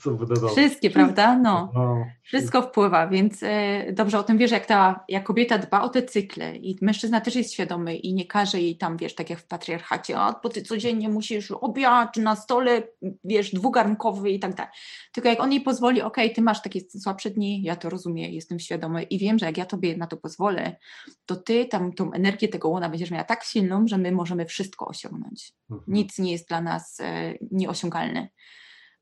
co 0.00 0.10
by. 0.10 0.48
Wszystkie, 0.48 0.90
prawda? 0.90 1.38
No, 1.38 1.72
no 1.74 2.04
wszystko 2.22 2.62
wpływa, 2.62 3.06
więc 3.06 3.42
e, 3.42 3.92
dobrze 3.92 4.18
o 4.18 4.22
tym 4.22 4.38
wiesz, 4.38 4.50
jak 4.50 4.66
ta 4.66 5.04
jak 5.08 5.24
kobieta 5.24 5.58
dba 5.58 5.82
o 5.82 5.88
te 5.88 6.02
cykle 6.02 6.56
i 6.56 6.78
mężczyzna 6.82 7.20
też 7.20 7.36
jest 7.36 7.52
świadomy 7.52 7.96
i 7.96 8.14
nie 8.14 8.26
każe 8.26 8.60
jej 8.60 8.76
tam, 8.76 8.96
wiesz, 8.96 9.14
tak 9.14 9.30
jak 9.30 9.38
w 9.38 9.46
patriarchacie, 9.46 10.18
a 10.18 10.40
bo 10.42 10.48
ty 10.48 10.62
codziennie 10.62 11.08
musisz 11.08 11.50
obiad 11.50 12.16
na 12.16 12.36
stole, 12.36 12.82
wiesz, 13.24 13.54
dwugarnkowy 13.54 14.30
i 14.30 14.38
tak 14.38 14.54
dalej. 14.54 14.72
Tylko 15.12 15.28
jak 15.28 15.40
on 15.40 15.52
jej 15.52 15.60
pozwoli, 15.60 16.02
ok, 16.02 16.16
ty 16.34 16.42
masz 16.42 16.62
takie 16.62 16.80
słabsze 16.80 17.30
dni, 17.30 17.41
ja 17.42 17.76
to 17.76 17.90
rozumiem, 17.90 18.32
jestem 18.32 18.58
świadomy 18.58 19.02
i 19.02 19.18
wiem, 19.18 19.38
że 19.38 19.46
jak 19.46 19.58
ja 19.58 19.66
Tobie 19.66 19.96
na 19.96 20.06
to 20.06 20.16
pozwolę, 20.16 20.76
to 21.26 21.36
Ty 21.36 21.66
tam 21.66 21.92
tą 21.92 22.12
energię 22.12 22.48
tego 22.48 22.68
łona 22.68 22.88
będziesz 22.88 23.10
miała 23.10 23.24
tak 23.24 23.44
silną, 23.44 23.86
że 23.86 23.98
my 23.98 24.12
możemy 24.12 24.46
wszystko 24.46 24.86
osiągnąć. 24.86 25.52
Mhm. 25.70 25.92
Nic 25.92 26.18
nie 26.18 26.32
jest 26.32 26.48
dla 26.48 26.60
nas 26.60 27.00
e, 27.00 27.34
nieosiągalne. 27.50 28.28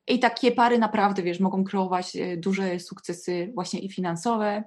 I 0.06 0.18
takie 0.18 0.52
pary 0.52 0.78
naprawdę, 0.78 1.22
wiesz, 1.22 1.40
mogą 1.40 1.64
kreować 1.64 2.16
e, 2.16 2.36
duże 2.36 2.80
sukcesy 2.80 3.52
właśnie 3.54 3.80
i 3.80 3.90
finansowe, 3.90 4.64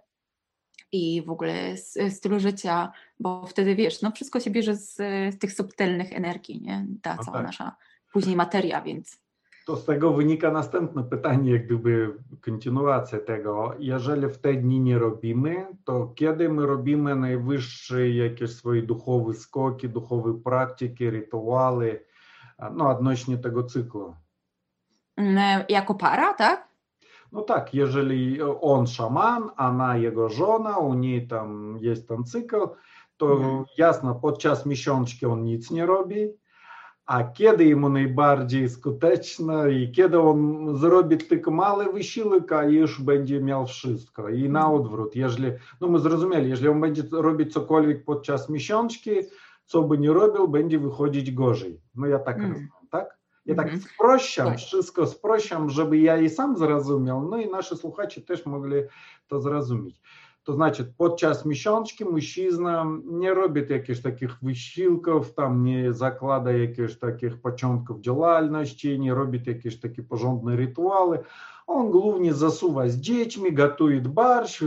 i 0.91 1.21
w 1.21 1.29
ogóle 1.29 1.77
stylu 2.09 2.39
życia, 2.39 2.91
bo 3.19 3.47
wtedy 3.47 3.75
wiesz, 3.75 4.01
no 4.01 4.11
wszystko 4.11 4.39
się 4.39 4.51
bierze 4.51 4.75
z, 4.75 4.95
z 5.35 5.39
tych 5.39 5.53
subtelnych 5.53 6.13
energii, 6.13 6.61
nie? 6.61 6.87
Ta 7.01 7.15
no 7.15 7.23
cała 7.23 7.37
tak. 7.37 7.45
nasza 7.45 7.75
później 8.13 8.35
materia, 8.35 8.81
więc 8.81 9.22
to 9.65 9.75
z 9.75 9.85
tego 9.85 10.13
wynika 10.13 10.51
następne 10.51 11.03
pytanie, 11.03 11.51
jak 11.51 11.65
gdyby 11.65 12.17
kontynuacja 12.41 13.19
tego. 13.19 13.73
Jeżeli 13.79 14.27
w 14.27 14.37
te 14.37 14.53
dni 14.53 14.79
nie 14.79 14.99
robimy, 14.99 15.67
to 15.85 16.11
kiedy 16.15 16.49
my 16.49 16.65
robimy 16.65 17.15
najwyższe 17.15 18.09
jakieś 18.09 18.55
swoje 18.55 18.81
duchowe 18.81 19.33
skoki, 19.33 19.89
duchowe 19.89 20.33
praktyki, 20.43 21.09
rytuały, 21.09 22.05
no 22.71 22.89
odnośnie 22.89 23.37
tego 23.37 23.63
cyklu? 23.63 24.15
Mm, 25.17 25.63
jako 25.69 25.95
para, 25.95 26.33
tak? 26.33 26.67
No 27.31 27.41
tak, 27.41 27.73
jeżeli 27.73 28.41
on 28.61 28.87
szaman, 28.87 29.49
ona 29.57 29.97
jego 29.97 30.29
żona, 30.29 30.77
u 30.77 30.93
niej 30.93 31.27
tam 31.27 31.77
jest 31.81 32.07
ten 32.07 32.23
cykl, 32.23 32.67
to 33.17 33.31
mhm. 33.31 33.65
jasno, 33.77 34.15
podczas 34.15 34.65
miesiączki 34.65 35.25
on 35.25 35.43
nic 35.43 35.71
nie 35.71 35.85
robi, 35.85 36.33
a 37.05 37.23
kiedy 37.23 37.65
jemu 37.65 37.89
najbardziej 37.89 38.69
skuteczne 38.69 39.71
i 39.71 39.91
kiedy 39.91 40.19
on 40.19 40.67
zrobi 40.77 41.17
tylko 41.17 41.51
mały 41.51 41.93
wysiłek, 41.93 42.51
a 42.51 42.63
już 42.63 43.01
będzie 43.01 43.41
miał 43.41 43.67
wszystko. 43.67 44.29
I 44.29 44.49
na 44.49 44.71
odwrót, 44.71 45.15
jeżeli, 45.15 45.51
no 45.81 45.87
my 45.87 45.99
zrozumieli, 45.99 46.49
jeżeli 46.49 46.69
on 46.69 46.81
będzie 46.81 47.03
robić 47.11 47.53
cokolwiek 47.53 48.05
podczas 48.05 48.49
miesiączki, 48.49 49.11
co 49.65 49.83
by 49.83 49.97
nie 49.97 50.13
robił, 50.13 50.47
będzie 50.47 50.79
wychodzić 50.79 51.31
gorzej. 51.31 51.81
No 51.95 52.07
ja 52.07 52.19
tak 52.19 52.37
mm. 52.37 52.49
rozumiem, 52.49 52.71
tak? 52.91 53.17
Ja 53.45 53.55
tak 53.55 53.69
sprościam, 53.93 54.57
wszystko 54.57 55.07
sprościam, 55.07 55.69
żeby 55.69 55.97
ja 55.97 56.17
i 56.17 56.29
sam 56.29 56.57
zrozumiał, 56.57 57.29
no 57.29 57.37
i 57.37 57.49
nasi 57.49 57.77
słuchacze 57.77 58.21
też 58.21 58.45
mogli 58.45 58.75
to 59.27 59.41
zrozumieć. 59.41 60.01
To 60.43 60.53
znaczy, 60.53 60.93
podczas 60.97 61.45
miesiączki 61.45 62.05
mężczyzna 62.05 62.85
nie 63.05 63.33
robi 63.33 63.61
jakichś 63.69 63.99
takich 64.01 64.37
wysiłków, 64.41 65.33
tam 65.33 65.63
nie 65.63 65.93
zakłada 65.93 66.51
jakichś 66.51 66.95
takich 66.95 67.41
początków 67.41 68.01
działalności, 68.01 68.99
nie 68.99 69.13
robi 69.13 69.39
jakieś 69.45 69.79
takie 69.79 70.03
porządne 70.03 70.55
rytuały. 70.55 71.19
On 71.67 71.91
głównie 71.91 72.33
zasuwa 72.33 72.87
z 72.87 72.95
dziećmi, 72.95 73.53
gotuje 73.53 74.01
barsz, 74.01 74.63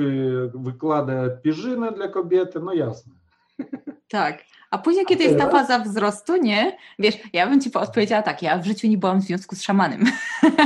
wykłada 0.55 1.31
pierzynę 1.31 1.93
dla 1.93 2.09
kobiety, 2.09 2.61
no 2.61 2.73
jasne. 2.73 3.13
Tak. 4.09 4.45
A 4.71 4.79
później, 4.79 5.07
kiedy 5.07 5.25
jest 5.25 5.39
ta 5.39 5.51
faza 5.51 5.79
wzrostu, 5.79 6.37
nie? 6.37 6.77
Wiesz, 6.99 7.15
ja 7.33 7.47
bym 7.47 7.61
ci 7.61 7.71
odpowiedziała 7.75 8.23
tak, 8.23 8.43
ja 8.43 8.59
w 8.59 8.67
życiu 8.67 8.89
nie 8.89 8.99
byłam 8.99 9.21
w 9.21 9.25
związku 9.25 9.57
z 9.57 9.63
szamanem. 9.63 10.05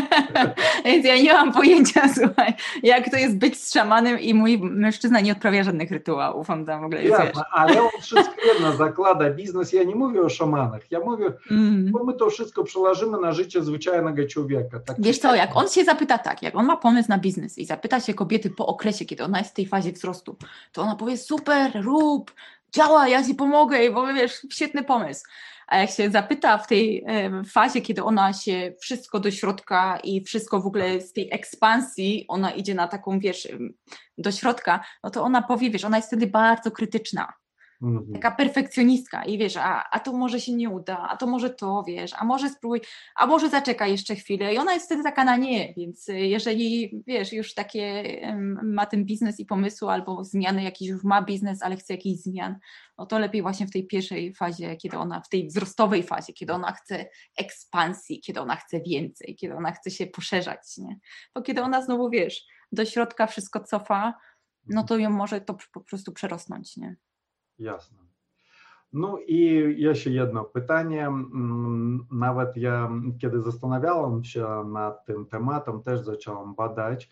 Więc 0.85 1.07
ja 1.07 1.17
nie 1.17 1.33
mam 1.33 1.53
pojęcia, 1.53 2.03
słuchaj, 2.19 2.55
jak 2.83 3.11
to 3.11 3.17
jest 3.17 3.39
być 3.39 3.63
z 3.63 3.73
szamanem 3.73 4.21
i 4.21 4.35
mój 4.35 4.59
mężczyzna 4.59 5.21
nie 5.21 5.33
odprawia 5.33 5.65
żadnych 5.65 5.91
rytuałów. 5.91 6.51
On 6.51 6.67
tam 6.67 6.81
w 6.81 6.85
ogóle 6.85 7.03
jest. 7.03 7.21
Ale 7.53 7.83
on 7.83 7.89
wszystko 8.03 8.35
jedno 8.55 8.73
zakłada 8.77 9.31
biznes. 9.31 9.73
Ja 9.73 9.83
nie 9.83 9.95
mówię 9.95 10.21
o 10.21 10.29
szamanach. 10.29 10.83
Ja 10.91 11.01
mówię, 11.01 11.33
mm. 11.51 11.91
bo 11.93 12.05
my 12.05 12.15
to 12.15 12.31
wszystko 12.31 12.65
przełożymy 12.65 13.19
na 13.21 13.33
życie 13.33 13.63
zwyczajnego 13.63 14.27
człowieka. 14.27 14.81
Tak 14.81 14.97
wiesz 14.99 15.19
co, 15.19 15.35
jak 15.35 15.57
on 15.57 15.69
się 15.69 15.85
zapyta 15.85 16.19
tak, 16.19 16.43
jak 16.43 16.57
on 16.57 16.67
ma 16.67 16.77
pomysł 16.77 17.09
na 17.09 17.19
biznes 17.19 17.59
i 17.59 17.65
zapyta 17.65 18.01
się 18.01 18.15
kobiety 18.15 18.51
po 18.51 18.67
okresie, 18.67 19.05
kiedy 19.05 19.25
ona 19.25 19.39
jest 19.39 19.51
w 19.51 19.55
tej 19.55 19.67
fazie 19.67 19.93
wzrostu, 19.93 20.37
to 20.73 20.83
ona 20.83 20.97
powie 20.97 21.17
super, 21.17 21.71
rób, 21.85 22.33
działa, 22.75 23.09
ja 23.09 23.25
ci 23.25 23.35
pomogę, 23.35 23.91
bo 23.91 24.15
wiesz, 24.15 24.47
świetny 24.53 24.85
pomysł. 24.85 25.23
A 25.67 25.79
jak 25.79 25.91
się 25.91 26.11
zapyta 26.11 26.59
w 26.59 26.67
tej 26.67 27.05
fazie, 27.53 27.81
kiedy 27.81 28.05
ona 28.05 28.33
się 28.33 28.73
wszystko 28.81 29.21
do 29.21 29.31
środka 29.31 29.99
i 30.05 30.25
wszystko 30.25 30.61
w 30.61 30.67
ogóle 30.67 31.01
z 31.01 31.13
tej 31.13 31.29
ekspansji, 31.33 32.25
ona 32.29 32.51
idzie 32.51 32.75
na 32.75 32.89
taką, 32.89 33.19
wiesz, 33.19 33.49
do 34.19 34.33
środka, 34.33 34.85
no 35.05 35.11
to 35.11 35.23
ona 35.23 35.43
powie, 35.43 35.71
wiesz, 35.71 35.85
ona 35.85 35.97
jest 35.97 36.09
wtedy 36.09 36.27
bardzo 36.27 36.71
krytyczna. 36.71 37.33
Mhm. 37.83 38.13
taka 38.13 38.31
perfekcjonistka 38.31 39.25
i 39.25 39.39
wiesz, 39.39 39.57
a, 39.57 39.91
a 39.91 40.01
to 40.01 40.13
może 40.13 40.41
się 40.41 40.55
nie 40.55 40.71
uda, 40.71 41.09
a 41.11 41.17
to 41.17 41.27
może 41.27 41.51
to, 41.51 41.85
wiesz, 41.87 42.11
a 42.19 42.25
może 42.25 42.49
spróbuj, 42.49 42.81
a 43.15 43.27
może 43.27 43.49
zaczekaj 43.49 43.91
jeszcze 43.91 44.15
chwilę 44.15 44.55
i 44.55 44.59
ona 44.59 44.73
jest 44.73 44.87
wtedy 44.87 45.03
taka 45.03 45.25
na 45.25 45.37
nie, 45.37 45.75
więc 45.77 46.09
y, 46.09 46.19
jeżeli, 46.19 46.91
wiesz, 47.07 47.33
już 47.33 47.55
takie 47.55 48.05
ma 48.63 48.87
ten 48.87 49.05
biznes 49.05 49.41
i 49.41 49.47
pomysł 49.47 49.89
albo 49.89 50.25
zmiany 50.25 50.63
jakiś 50.63 50.89
już 50.89 51.05
ma 51.05 51.23
biznes, 51.23 51.63
ale 51.63 51.77
chce 51.77 51.95
jakichś 51.95 52.23
zmian, 52.23 52.59
no 52.99 53.07
to 53.07 53.19
lepiej 53.19 53.43
właśnie 53.43 53.67
w 53.67 53.71
tej 53.71 53.87
pierwszej 53.87 54.35
fazie, 54.35 54.77
kiedy 54.77 54.99
ona, 54.99 55.21
w 55.21 55.29
tej 55.29 55.47
wzrostowej 55.47 56.03
fazie, 56.03 56.33
kiedy 56.33 56.53
ona 56.53 56.73
chce 56.73 57.07
ekspansji, 57.39 58.21
kiedy 58.21 58.41
ona 58.41 58.57
chce 58.57 58.81
więcej, 58.81 59.37
kiedy 59.37 59.55
ona 59.55 59.73
chce 59.73 59.91
się 59.91 60.07
poszerzać, 60.07 60.79
nie? 60.79 60.99
Bo 61.35 61.43
kiedy 61.43 61.63
ona 61.63 61.83
znowu, 61.83 62.11
wiesz, 62.11 62.47
do 62.73 62.85
środka 62.85 63.27
wszystko 63.27 63.61
cofa, 63.61 64.15
no 64.67 64.85
to 64.85 64.99
ją 64.99 65.11
może 65.11 65.41
to 65.41 65.57
po 65.73 65.81
prostu 65.81 66.13
przerosnąć, 66.13 66.77
nie? 66.77 66.97
Jasne. 67.61 67.99
No 68.93 69.19
i 69.27 69.45
jeszcze 69.77 70.11
jedno 70.11 70.45
pytanie. 70.45 71.07
Mm, 71.07 72.07
Nawet 72.11 72.57
ja, 72.57 72.91
kiedy 73.21 73.43
zastanawiałem 73.43 74.25
się 74.25 74.65
nad 74.73 75.05
tym 75.05 75.27
tematem, 75.27 75.83
też 75.83 76.01
zacząłem 76.01 76.55
badać 76.55 77.11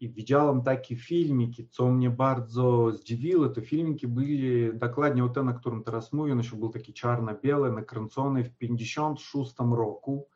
i 0.00 0.08
widziałem 0.10 0.62
takie 0.62 0.96
filmiki, 0.96 1.68
co 1.68 1.88
mnie 1.88 2.10
bardzo 2.10 2.90
zdziwiło. 2.92 3.48
To 3.48 3.60
filmiki 3.60 4.08
byli 4.08 4.70
dokładnie 4.78 5.24
o 5.24 5.28
tym, 5.28 5.46
na 5.46 5.52
którym 5.52 5.84
teraz 5.84 6.12
mówię, 6.12 6.32
on 6.32 6.38
jeszcze 6.38 6.56
był 6.56 6.68
taki 6.68 6.92
czarno-biały, 6.92 7.72
nakręcony 7.72 8.44
w 8.44 8.56
56 8.56 9.54
roku 9.58 10.26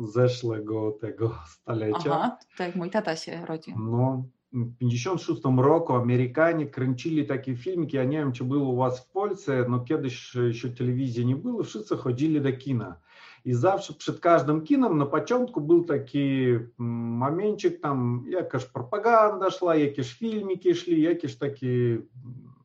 zeszłego 0.00 0.92
tego 1.00 1.34
stulecia. 1.46 2.10
Aha, 2.14 2.38
tak, 2.56 2.76
mój 2.76 2.90
tata 2.90 3.16
się 3.16 3.46
rodził. 3.46 3.76
No, 3.78 4.24
w 4.54 4.78
56 4.78 5.42
roku 5.56 5.92
Amerykanie 5.92 6.66
kręcili 6.66 7.26
takie 7.26 7.56
filmiki, 7.56 7.96
ja 7.96 8.04
nie 8.04 8.18
wiem, 8.18 8.32
czy 8.32 8.44
było 8.44 8.68
u 8.68 8.76
was 8.76 9.00
w 9.00 9.10
Polsce, 9.10 9.66
no 9.68 9.80
kiedyś 9.80 10.34
jeszcze 10.34 10.68
telewizji 10.68 11.26
nie 11.26 11.36
było, 11.36 11.62
wszyscy 11.62 11.96
ходили 11.96 12.40
до 12.40 12.52
kina. 12.52 12.96
И 13.44 13.52
завжди 13.52 13.92
перед 13.92 14.20
каждым 14.20 14.62
кином 14.62 14.96
на 14.96 15.04
початку 15.04 15.60
был 15.60 15.84
такий 15.84 16.60
моментчик, 16.78 17.80
там 17.80 18.24
яка 18.26 18.58
пропаганда 18.72 19.50
шла, 19.50 19.74
які 19.74 20.02
ж 20.02 20.16
фільміки 20.16 20.74
шли, 20.74 20.94
які 20.94 21.28
ж 21.28 21.40
такі. 21.40 21.98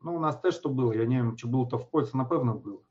Ну, 0.04 0.16
у 0.16 0.20
нас 0.20 0.40
теж 0.40 0.58
то 0.58 0.68
було. 0.68 0.94
Я 0.94 1.04
не 1.04 1.20
знаю, 1.20 1.34
чи 1.36 1.46
було 1.46 1.66
то 1.66 1.76
в 1.76 1.90
Польщі, 1.90 2.12
напевно, 2.14 2.54
було. 2.54 2.82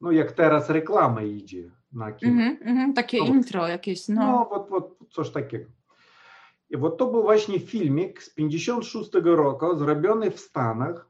Ну, 0.00 0.12
як 0.12 0.34
зараз 0.36 0.70
реклама 0.70 1.22
йде 1.22 1.72
на 1.92 2.12
кіно. 2.12 2.42
Угу, 2.42 2.72
угу, 2.72 2.92
таке 2.92 3.18
ну, 3.20 3.26
інтро 3.26 3.68
якесь. 3.68 4.08
Ну, 4.08 4.20
ну 4.20 4.46
от, 4.50 4.66
от, 4.70 5.12
це 5.12 5.24
ж 5.24 5.34
таке. 5.34 5.66
I 6.74 6.76
вот 6.76 6.96
to 6.96 7.06
był 7.06 7.22
właśnie 7.22 7.60
filmik 7.60 8.22
z 8.22 8.34
56 8.34 9.10
roku, 9.24 9.78
zrobiony 9.78 10.30
w 10.30 10.40
Stanach, 10.40 11.08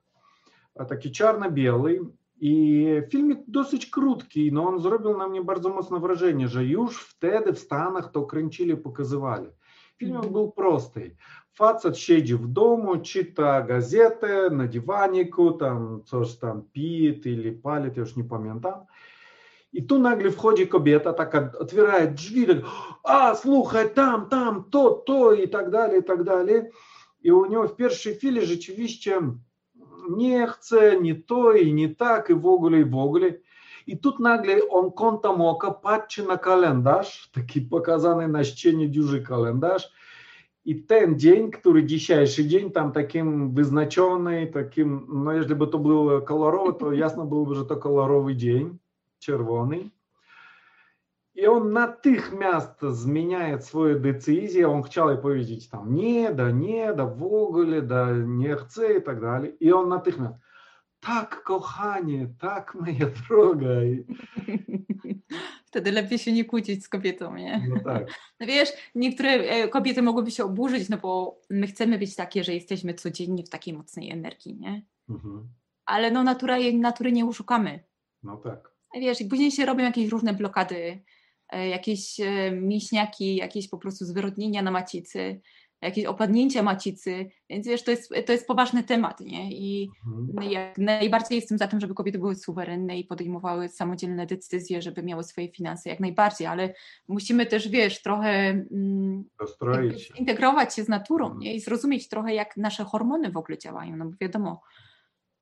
a 0.78 0.84
taki 0.84 1.10
czarno-biały. 1.10 2.00
I 2.40 2.86
filmik 3.10 3.38
dosyć 3.48 3.90
krótki, 3.90 4.52
no 4.52 4.68
on 4.68 4.80
zrobił 4.80 5.18
na 5.18 5.28
mnie 5.28 5.42
bardzo 5.42 5.68
mocne 5.68 6.00
wrażenie, 6.00 6.48
że 6.48 6.64
już 6.64 7.02
wtedy 7.02 7.52
w 7.52 7.58
Stanach 7.58 8.12
to 8.12 8.22
kręcili, 8.22 8.76
pokazywali. 8.76 9.48
Filmik 9.96 10.16
Mhm. 10.16 10.32
był 10.32 10.52
prosty. 10.52 11.16
Facet 11.52 11.98
siedzi 11.98 12.34
w 12.34 12.46
domu, 12.48 12.96
czyta 12.96 13.62
gazetę 13.62 14.50
na 14.50 14.66
dywaniku, 14.66 15.52
tam 15.52 16.02
coś 16.04 16.36
tam 16.36 16.62
pije 16.72 17.10
или 17.10 17.52
палит, 17.52 17.96
ja 17.96 18.00
już 18.00 18.16
nie 18.16 18.24
pamiętam. 18.24 18.74
І 19.74 19.82
тут 19.82 20.02
наглі 20.02 20.28
входить 20.28 20.68
кобета, 20.68 21.12
так 21.12 21.60
відкриває 21.60 22.06
двері, 22.06 22.46
так, 22.46 22.64
а, 23.02 23.34
слухай, 23.34 23.94
там, 23.94 24.26
там, 24.30 24.64
то, 24.70 24.90
то, 24.90 25.34
і 25.34 25.46
так 25.46 25.70
далі, 25.70 25.98
і 25.98 26.00
так 26.00 26.24
далі. 26.24 26.70
І 27.22 27.30
у 27.30 27.46
нього 27.46 27.66
в 27.66 27.76
першій 27.76 28.14
філі 28.14 28.40
речовище 28.40 29.22
не 30.18 30.46
хце, 30.46 31.00
не 31.00 31.14
то, 31.14 31.54
і 31.54 31.72
не 31.72 31.88
так, 31.88 32.30
і 32.30 32.32
вогуле, 32.32 32.80
і 32.80 32.84
вогуле. 32.84 33.34
І 33.86 33.96
тут 33.96 34.20
нагле 34.20 34.60
он 34.70 34.90
контом 34.90 35.40
ока 35.40 35.70
патче 35.70 36.22
на 36.22 36.36
календарь, 36.36 37.08
такий 37.34 37.62
показаний 37.62 38.26
на 38.26 38.44
щені 38.44 38.88
дюжий 38.88 39.22
календарь, 39.22 39.82
и 40.64 40.74
ten 40.74 41.16
день, 41.16 41.50
который 41.50 41.82
дичайший 41.82 42.44
день, 42.44 42.70
там 42.70 42.92
таким 42.92 43.54
вызначенный, 43.54 44.46
таким, 44.46 45.04
ну, 45.08 45.30
если 45.32 45.54
бы 45.54 45.66
то 45.66 45.78
было 45.78 46.20
колоровый, 46.20 46.74
то 46.78 46.92
ясно 46.92 47.24
был 47.24 47.44
бы, 47.44 47.54
что 47.54 47.64
то 47.64 47.76
колоровый 47.76 48.34
день. 48.34 48.78
czerwony. 49.24 49.90
I 51.34 51.46
on 51.46 51.72
natychmiast 51.72 52.82
zmienia 52.82 53.60
swoje 53.60 53.94
decyzje, 53.94 54.68
on 54.68 54.82
chciał 54.82 55.18
powiedzieć 55.18 55.68
tam 55.68 55.94
nie, 55.94 56.32
da 56.32 56.50
nie, 56.50 56.94
da 56.94 57.06
w 57.06 57.22
ogóle, 57.22 57.82
da 57.82 58.12
nie 58.12 58.56
chce 58.56 58.94
i 58.94 59.02
tak 59.02 59.20
dalej. 59.20 59.56
I 59.60 59.72
on 59.72 59.88
natychmiast, 59.88 60.34
tak 61.00 61.42
kochanie, 61.42 62.28
tak 62.38 62.74
moja 62.74 63.06
droga. 63.28 63.68
Wtedy 65.66 65.92
lepiej 65.92 66.18
się 66.18 66.32
nie 66.32 66.44
kłócić 66.44 66.84
z 66.84 66.88
kobietą, 66.88 67.34
nie? 67.34 67.66
No 67.68 67.80
tak. 67.84 68.06
No 68.40 68.46
wiesz, 68.46 68.68
niektóre 68.94 69.30
e, 69.30 69.68
kobiety 69.68 70.02
mogłyby 70.02 70.30
się 70.30 70.44
oburzyć, 70.44 70.88
no 70.88 70.96
bo 70.98 71.40
my 71.50 71.66
chcemy 71.66 71.98
być 71.98 72.16
takie, 72.16 72.44
że 72.44 72.54
jesteśmy 72.54 72.94
codziennie 72.94 73.44
w 73.44 73.50
takiej 73.50 73.74
mocnej 73.74 74.10
energii, 74.10 74.56
nie? 74.56 74.82
Mhm. 75.08 75.48
Ale 75.86 76.10
no 76.10 76.22
natura, 76.22 76.56
natury 76.72 77.12
nie 77.12 77.24
uszukamy. 77.24 77.84
No 78.22 78.36
tak. 78.36 78.73
Wiesz, 78.94 79.20
i 79.20 79.24
później 79.26 79.50
się 79.50 79.66
robią 79.66 79.84
jakieś 79.84 80.08
różne 80.08 80.34
blokady, 80.34 81.02
e, 81.52 81.68
jakieś 81.68 82.20
e, 82.20 82.50
mięśniaki, 82.52 83.36
jakieś 83.36 83.68
po 83.68 83.78
prostu 83.78 84.04
zwyrodnienia 84.04 84.62
na 84.62 84.70
macicy, 84.70 85.40
jakieś 85.82 86.04
opadnięcia 86.04 86.62
macicy, 86.62 87.30
więc 87.50 87.66
wiesz, 87.66 87.84
to 87.84 87.90
jest, 87.90 88.12
to 88.26 88.32
jest 88.32 88.46
poważny 88.46 88.82
temat, 88.84 89.20
nie? 89.20 89.52
I 89.52 89.90
Mhm. 90.06 90.50
jak 90.50 90.78
najbardziej 90.78 91.36
jestem 91.36 91.58
za 91.58 91.68
tym, 91.68 91.80
żeby 91.80 91.94
kobiety 91.94 92.18
były 92.18 92.34
suwerenne 92.36 92.98
i 92.98 93.04
podejmowały 93.04 93.68
samodzielne 93.68 94.26
decyzje, 94.26 94.82
żeby 94.82 95.02
miały 95.02 95.24
swoje 95.24 95.48
finanse, 95.48 95.90
jak 95.90 96.00
najbardziej, 96.00 96.46
ale 96.46 96.74
musimy 97.08 97.46
też, 97.46 97.68
wiesz, 97.68 98.02
trochę 98.02 98.30
mm, 98.30 99.24
Dostroić 99.38 100.02
się. 100.02 100.14
zintegrować 100.14 100.74
się 100.74 100.84
z 100.84 100.88
naturą, 100.88 101.24
Mhm. 101.24 101.40
nie? 101.42 101.54
I 101.54 101.60
zrozumieć 101.60 102.08
trochę, 102.08 102.34
jak 102.34 102.56
nasze 102.56 102.84
hormony 102.84 103.30
w 103.30 103.36
ogóle 103.36 103.58
działają, 103.58 103.96
no 103.96 104.04
bo 104.04 104.12
wiadomo, 104.20 104.60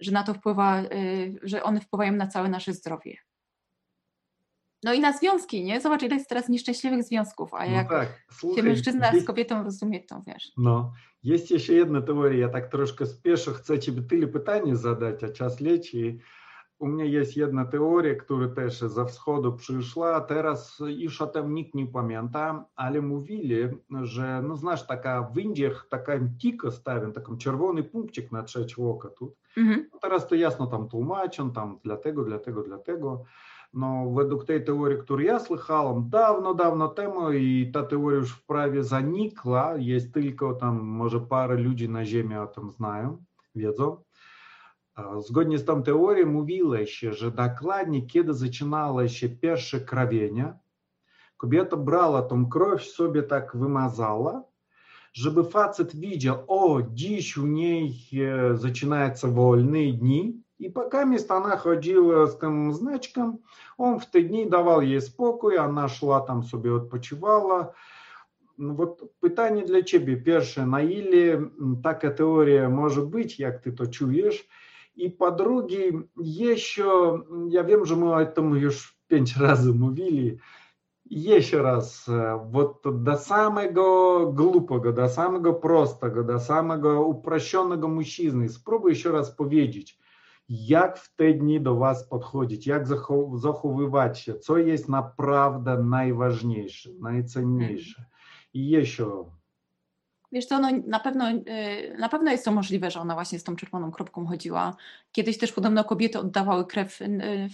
że 0.01 0.13
na 0.13 0.23
to 0.23 0.35
wpływa, 0.35 0.83
y, 0.83 1.35
że 1.43 1.63
one 1.63 1.81
wpływają 1.81 2.13
na 2.13 2.27
całe 2.27 2.49
nasze 2.49 2.73
zdrowie. 2.73 3.17
No 4.85 4.93
i 4.93 5.01
na 5.01 5.13
związki, 5.13 5.65
nie? 5.65 5.81
Zobacz, 5.81 6.03
ile 6.03 6.15
jest 6.17 6.29
teraz 6.29 6.49
nieszczęśliwych 6.49 7.03
związków, 7.05 7.55
a 7.55 7.67
No 7.67 7.73
jak 7.73 7.89
tak, 7.89 8.09
się 8.09 8.15
słuchaj, 8.31 8.63
mężczyzna 8.65 9.11
z 9.11 9.15
jest- 9.15 9.27
kobietą 9.27 9.65
rozumie, 9.65 10.01
to 10.01 10.23
wiesz. 10.27 10.53
No, 10.57 10.93
jest 11.23 11.51
jeszcze 11.51 11.73
jedna 11.73 12.01
teoria, 12.03 12.39
ja 12.41 12.49
tak 12.49 12.69
troszkę 12.69 13.07
spieszę, 13.07 13.53
chcę 13.53 13.79
Ciebie 13.79 14.03
tyle 14.03 14.27
pytań 14.27 14.77
zadać, 14.77 15.25
a 15.25 15.29
czas 15.29 15.61
leci. 15.61 16.19
U 16.79 16.87
mnie 16.87 17.07
jest 17.07 17.37
jedna 17.37 17.65
teoria, 17.65 18.15
która 18.15 18.49
też 18.49 18.81
ze 18.81 19.05
wschodu 19.07 19.53
przyszła, 19.53 20.21
teraz 20.21 20.83
już 20.97 21.23
o 21.23 21.27
tym 21.27 21.55
nikt 21.55 21.75
nie 21.75 21.87
pamięta, 21.87 22.65
ale 22.77 23.01
mówili, 23.03 23.57
że, 24.03 24.43
no 24.49 24.57
znasz, 24.57 24.87
taka 24.87 25.23
w 25.23 25.39
Indiach 25.39 25.87
taka 25.91 26.13
tika 26.41 26.71
stawiam, 26.71 27.13
taką 27.13 27.37
czerwony 27.37 27.83
punkcik 27.83 28.33
na 28.33 28.43
trzecie 28.43 28.77
oko 28.87 29.09
tu. 29.09 29.35
Mhm. 29.57 29.89
No 29.93 29.99
teraz 29.99 30.27
to 30.29 30.35
jasno 30.35 30.67
tam 30.67 30.89
tłumaczą, 30.89 31.53
tam 31.53 31.79
dlatego, 31.85 32.25
dlatego, 32.25 32.63
dlatego. 32.63 33.25
Но 33.73 34.11
według 34.11 34.45
tej 34.45 34.65
teorii, 34.65 34.99
którą 34.99 35.21
я 35.21 35.41
слыхал 35.41 36.03
давно-давно 36.03 36.89
тему, 36.89 37.31
и 37.31 37.65
та 37.73 37.83
теория 37.83 38.21
уж 38.21 38.31
вправе 38.31 38.83
заникла, 38.83 39.77
есть 39.79 40.13
только 40.13 40.53
там, 40.55 40.85
может, 40.87 41.29
пара 41.29 41.57
людей 41.57 41.89
на 41.89 42.05
земле 42.05 42.39
о 42.39 42.45
этом 42.45 42.71
знают, 42.71 43.21
wiedzą. 43.55 44.05
Zgodnie 45.19 45.59
z 45.59 45.65
tą 45.65 45.83
teorią 45.83 46.27
mówiło 46.27 46.87
się, 46.87 47.13
że 47.13 47.31
dokładnie 47.31 48.07
kiedy 48.07 48.35
zaczynało 48.35 49.09
się 49.09 49.29
pierwsze 49.29 49.81
krawienie, 49.81 50.55
kobieta 51.37 51.77
brała 51.77 52.23
tą 52.23 52.47
krew 52.47 52.85
sobie 52.85 53.23
tak 53.23 53.57
wymazała, 53.57 54.43
żeby 55.13 55.45
facet 55.45 55.97
widział, 55.97 56.45
o, 56.47 56.83
dziś 56.83 57.37
u 57.37 57.47
niej 57.47 57.95
zaczynają 58.55 59.15
wolne 59.25 59.93
dni, 59.93 60.43
и 60.63 60.69
пока 60.69 61.03
мест 61.03 61.29
она 61.29 61.57
ходила 61.57 62.27
с 62.27 62.39
тем 62.39 62.73
значком, 62.73 63.41
он 63.77 63.99
в 63.99 64.09
те 64.09 64.23
дни 64.23 64.49
давал 64.49 64.81
ей 64.81 65.01
спокой, 65.01 65.57
она 65.57 65.89
шла 65.89 66.21
там 66.21 66.45
себе 66.45 66.77
отпочивала. 66.77 67.75
Вот 68.57 69.11
питание 69.21 69.67
для 69.67 69.83
тебе 69.83 70.17
перше, 70.17 70.67
наїлі 70.67 71.41
така 71.83 72.11
теория 72.11 72.69
может 72.69 73.09
быть, 73.09 73.37
как 73.39 73.67
ты 73.67 73.73
то 73.73 73.87
чуєш. 73.87 74.49
И 74.95 75.09
по-друге, 75.09 75.93
є 76.17 76.57
я 77.51 77.63
вім, 77.63 77.87
що 77.87 77.97
ми 77.97 78.07
о 78.07 78.25
тому 78.25 78.55
вже 78.55 78.71
п'ять 79.09 79.35
раз 79.41 79.67
мовили, 79.67 80.39
еще 81.11 81.61
раз, 81.61 82.05
э, 82.09 82.37
вот 82.37 82.83
до 82.85 83.17
самого 83.17 84.31
глупого, 84.33 84.93
до 84.93 85.09
самого 85.09 85.53
простого, 85.55 86.23
до 86.23 86.39
самого 86.39 87.01
упрощенного 87.01 87.89
мужчины, 87.89 88.49
спробуй 88.49 88.93
еще 88.93 89.11
раз 89.11 89.31
поведеть. 89.31 89.99
Jak 90.49 90.99
w 90.99 91.15
te 91.17 91.35
dni 91.35 91.61
do 91.61 91.77
was 91.77 92.09
podchodzić, 92.09 92.67
jak 92.67 92.87
zachow- 92.87 93.39
zachowywać 93.39 94.19
się, 94.21 94.35
co 94.35 94.59
jest 94.59 94.89
naprawdę 94.89 95.79
najważniejsze, 95.79 96.91
najcenniejsze. 97.01 98.05
I 98.55 98.71
jeszcze, 98.71 99.07
Wiesz 100.33 100.47
co, 100.47 100.59
no 100.59 100.69
na 100.87 101.01
pewno, 101.01 101.31
y, 101.31 101.97
na 101.99 102.09
pewno 102.09 102.31
jest 102.31 102.45
to 102.45 102.53
możliwe, 102.53 102.91
że 102.91 103.01
ona 103.01 103.15
właśnie 103.15 103.39
z 103.39 103.45
tą 103.45 103.57
czerwoną 103.57 103.91
kropką 103.91 104.27
chodziła. 104.27 104.77
Kiedyś 105.13 105.39
też 105.39 105.53
podobno 105.53 105.85
kobiety 105.85 106.19
oddawały 106.19 106.67
krew 106.67 107.03
y, 107.03 107.09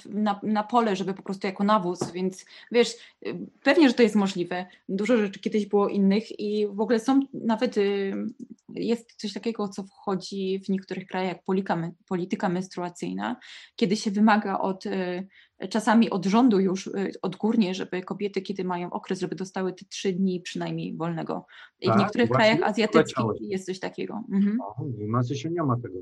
na, 0.07 0.41
na 0.43 0.62
pole, 0.62 0.97
żeby 0.97 1.14
po 1.14 1.22
prostu 1.22 1.47
jako 1.47 1.64
nawóz, 1.64 2.12
więc 2.12 2.45
wiesz, 2.72 2.95
y, 3.26 3.39
pewnie, 3.62 3.89
że 3.89 3.95
to 3.95 4.03
jest 4.03 4.14
możliwe. 4.14 4.66
Dużo 4.89 5.16
rzeczy 5.16 5.41
kiedyś 5.41 5.66
było 5.66 5.89
innych 5.89 6.41
i 6.41 6.66
w 6.66 6.81
ogóle 6.81 7.01
są 7.01 7.20
nawet, 7.35 7.74
jest 8.74 9.12
coś 9.12 9.33
takiego, 9.33 9.68
co 9.68 9.83
wchodzi 9.83 10.61
w 10.64 10.68
niektórych 10.68 11.07
krajach 11.07 11.37
jak 11.37 11.45
polityka 12.07 12.49
menstruacyjna, 12.49 13.37
kiedy 13.76 13.97
się 13.97 14.11
wymaga 14.11 14.59
od 14.59 14.85
czasami 15.71 16.11
od 16.11 16.27
rządu 16.27 16.61
już 16.61 16.87
y, 16.87 17.13
odgórnie, 17.23 17.75
żeby 17.75 18.03
kobiety, 18.03 18.43
kiedy 18.43 18.65
mają 18.65 18.91
okres, 18.91 19.21
żeby 19.21 19.35
dostały 19.35 19.73
te 19.73 19.85
trzy 19.85 20.13
dni 20.13 20.41
przynajmniej 20.41 20.97
wolnego. 20.97 21.47
I 21.81 21.87
tak, 21.87 21.97
w 21.97 21.99
niektórych 21.99 22.31
krajach 22.31 22.63
azjatyckich 22.63 23.25
jest 23.41 23.67
coś 23.67 23.81
takiego. 23.81 24.23
Mhm. 24.33 24.61
O, 24.61 24.83
u 25.07 25.13
nas 25.13 25.31
jeszcze 25.31 25.51
nie 25.51 25.63
ma 25.63 25.77
tego. 25.77 25.99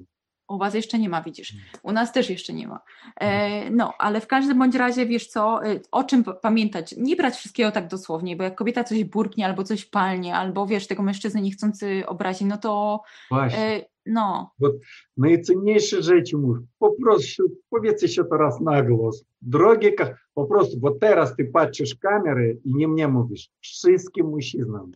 U 0.49 0.59
Was 0.59 0.75
jeszcze 0.75 0.99
nie 0.99 1.09
ma, 1.09 1.23
widzisz. 1.23 1.53
Mm. 1.53 1.65
U 1.83 1.93
nas 1.93 2.13
też 2.13 2.31
jeszcze 2.31 2.53
nie 2.53 2.69
ma. 2.69 2.81
E, 3.21 3.71
no, 3.71 3.93
ale 3.99 4.21
w 4.21 4.27
każdym 4.27 4.59
bądź 4.59 4.75
razie, 4.75 5.07
wiesz 5.07 5.27
co, 5.27 5.67
y, 5.67 5.81
o 5.93 6.05
czym 6.05 6.25
pamiętać? 6.43 6.95
Nie 6.99 7.17
brać 7.17 7.35
wszystkiego 7.35 7.73
tak 7.73 7.89
dosłownie, 7.89 8.37
bo 8.37 8.45
jak 8.45 8.55
kobieta 8.55 8.85
coś 8.85 9.05
burknie, 9.05 9.47
albo 9.47 9.65
coś 9.65 9.85
palnie, 9.85 10.37
albo 10.37 10.67
wiesz, 10.67 10.87
tego 10.87 11.03
mężczyzny 11.03 11.41
niechcący 11.41 12.07
obrazi, 12.07 12.45
no 12.45 12.59
to 12.59 13.03
e, 13.33 13.81
no. 14.06 14.52
Вот 14.60 14.76
наиценнейшие 15.18 16.02
rzeczy 16.02 16.38
mów. 16.38 16.58
Po 16.80 16.91
prostu 16.91 17.43
powiedzcie 17.70 18.08
się 18.08 18.24
teraz 18.26 18.62
na 18.62 18.82
głos. 18.82 19.26
Drogie, 19.41 19.91
po 20.34 20.45
prostu, 20.45 20.80
bo 20.80 20.91
teraz 20.91 21.36
ty 21.36 21.45
patrzysz 21.45 21.95
kamery 21.95 22.58
i 22.66 22.76
nie 22.76 22.88
mnie 22.88 23.08
mówisz. 23.08 23.49
Wszystkim 23.62 24.32
mężczyznom. 24.32 24.91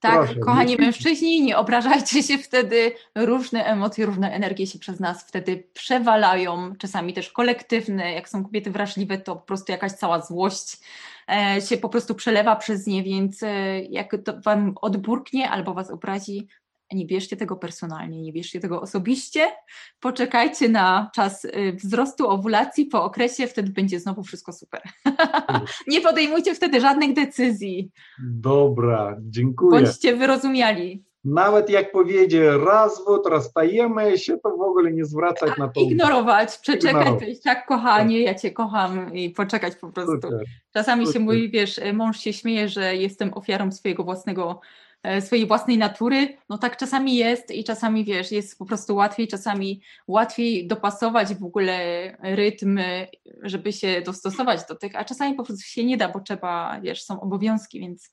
Tak, 0.00 0.24
Proszę, 0.24 0.40
kochani 0.40 0.70
nie... 0.70 0.84
mężczyźni, 0.84 1.42
nie 1.42 1.58
obrażajcie 1.58 2.22
się 2.22 2.38
wtedy. 2.38 2.92
Różne 3.14 3.64
emocje, 3.64 4.06
różne 4.06 4.32
energie 4.32 4.66
się 4.66 4.78
przez 4.78 5.00
nas 5.00 5.28
wtedy 5.28 5.64
przewalają, 5.72 6.76
czasami 6.76 7.12
też 7.12 7.30
kolektywne. 7.30 8.12
Jak 8.12 8.28
są 8.28 8.44
kobiety 8.44 8.70
wrażliwe, 8.70 9.18
to 9.18 9.36
po 9.36 9.42
prostu 9.42 9.72
jakaś 9.72 9.92
cała 9.92 10.20
złość 10.20 10.78
e, 11.28 11.60
się 11.60 11.76
po 11.76 11.88
prostu 11.88 12.14
przelewa 12.14 12.56
przez 12.56 12.86
nie, 12.86 13.02
więc 13.02 13.42
e, 13.42 13.80
jak 13.82 14.16
to 14.24 14.40
wam 14.44 14.74
odburknie 14.80 15.50
albo 15.50 15.74
was 15.74 15.90
obrazi, 15.90 16.48
nie 16.93 17.05
bierzcie 17.05 17.37
tego 17.37 17.55
personalnie, 17.55 18.21
nie 18.21 18.33
bierzcie 18.33 18.59
tego 18.59 18.81
osobiście. 18.81 19.47
Poczekajcie 19.99 20.69
na 20.69 21.11
czas 21.15 21.45
y, 21.45 21.77
wzrostu 21.83 22.29
owulacji 22.29 22.85
po 22.85 23.03
okresie, 23.03 23.47
wtedy 23.47 23.71
będzie 23.71 23.99
znowu 23.99 24.23
wszystko 24.23 24.53
super. 24.53 24.81
nie 25.87 26.01
podejmujcie 26.01 26.55
wtedy 26.55 26.81
żadnych 26.81 27.13
decyzji. 27.13 27.91
Dobra, 28.27 29.17
dziękuję. 29.21 29.81
Bądźcie 29.81 30.15
wyrozumiali. 30.15 31.03
Nawet 31.25 31.69
jak 31.69 31.91
powiedzie 31.91 32.51
rozwód, 32.51 33.27
rozstajemy 33.27 34.17
się, 34.17 34.37
to 34.37 34.49
w 34.49 34.61
ogóle 34.61 34.91
nie 34.91 35.05
zwracać 35.05 35.57
na 35.57 35.67
to 35.67 35.81
Ignorować, 35.81 36.57
przeczekać, 36.57 37.07
powiedzieć 37.07 37.43
tak 37.43 37.65
kochanie, 37.65 38.21
ja 38.21 38.35
Cię 38.35 38.51
kocham 38.51 39.13
i 39.13 39.29
poczekać 39.29 39.75
po 39.75 39.91
prostu. 39.91 40.13
Super. 40.13 40.43
Czasami 40.73 41.05
Super. 41.05 41.13
się 41.21 41.25
mówi, 41.25 41.49
wiesz, 41.49 41.79
mąż 41.93 42.19
się 42.19 42.33
śmieje, 42.33 42.69
że 42.69 42.95
jestem 42.95 43.33
ofiarą 43.33 43.71
swojego 43.71 44.03
własnego 44.03 44.61
swojej 45.19 45.47
własnej 45.47 45.77
natury, 45.77 46.37
no 46.49 46.57
tak 46.57 46.77
czasami 46.77 47.15
jest 47.15 47.51
i 47.51 47.63
czasami 47.63 48.05
wiesz, 48.05 48.31
jest 48.31 48.59
po 48.59 48.65
prostu 48.65 48.95
łatwiej, 48.95 49.27
czasami 49.27 49.81
łatwiej 50.07 50.67
dopasować 50.67 51.35
w 51.35 51.43
ogóle 51.43 51.77
rytm, 52.21 52.79
żeby 53.41 53.73
się 53.73 54.01
dostosować 54.01 54.67
do 54.69 54.75
tych, 54.75 54.95
a 54.95 55.05
czasami 55.05 55.35
po 55.35 55.43
prostu 55.43 55.63
się 55.63 55.85
nie 55.85 55.97
da, 55.97 56.09
bo 56.09 56.19
trzeba, 56.19 56.81
wiesz, 56.81 57.03
są 57.03 57.21
obowiązki, 57.21 57.79
więc 57.79 58.11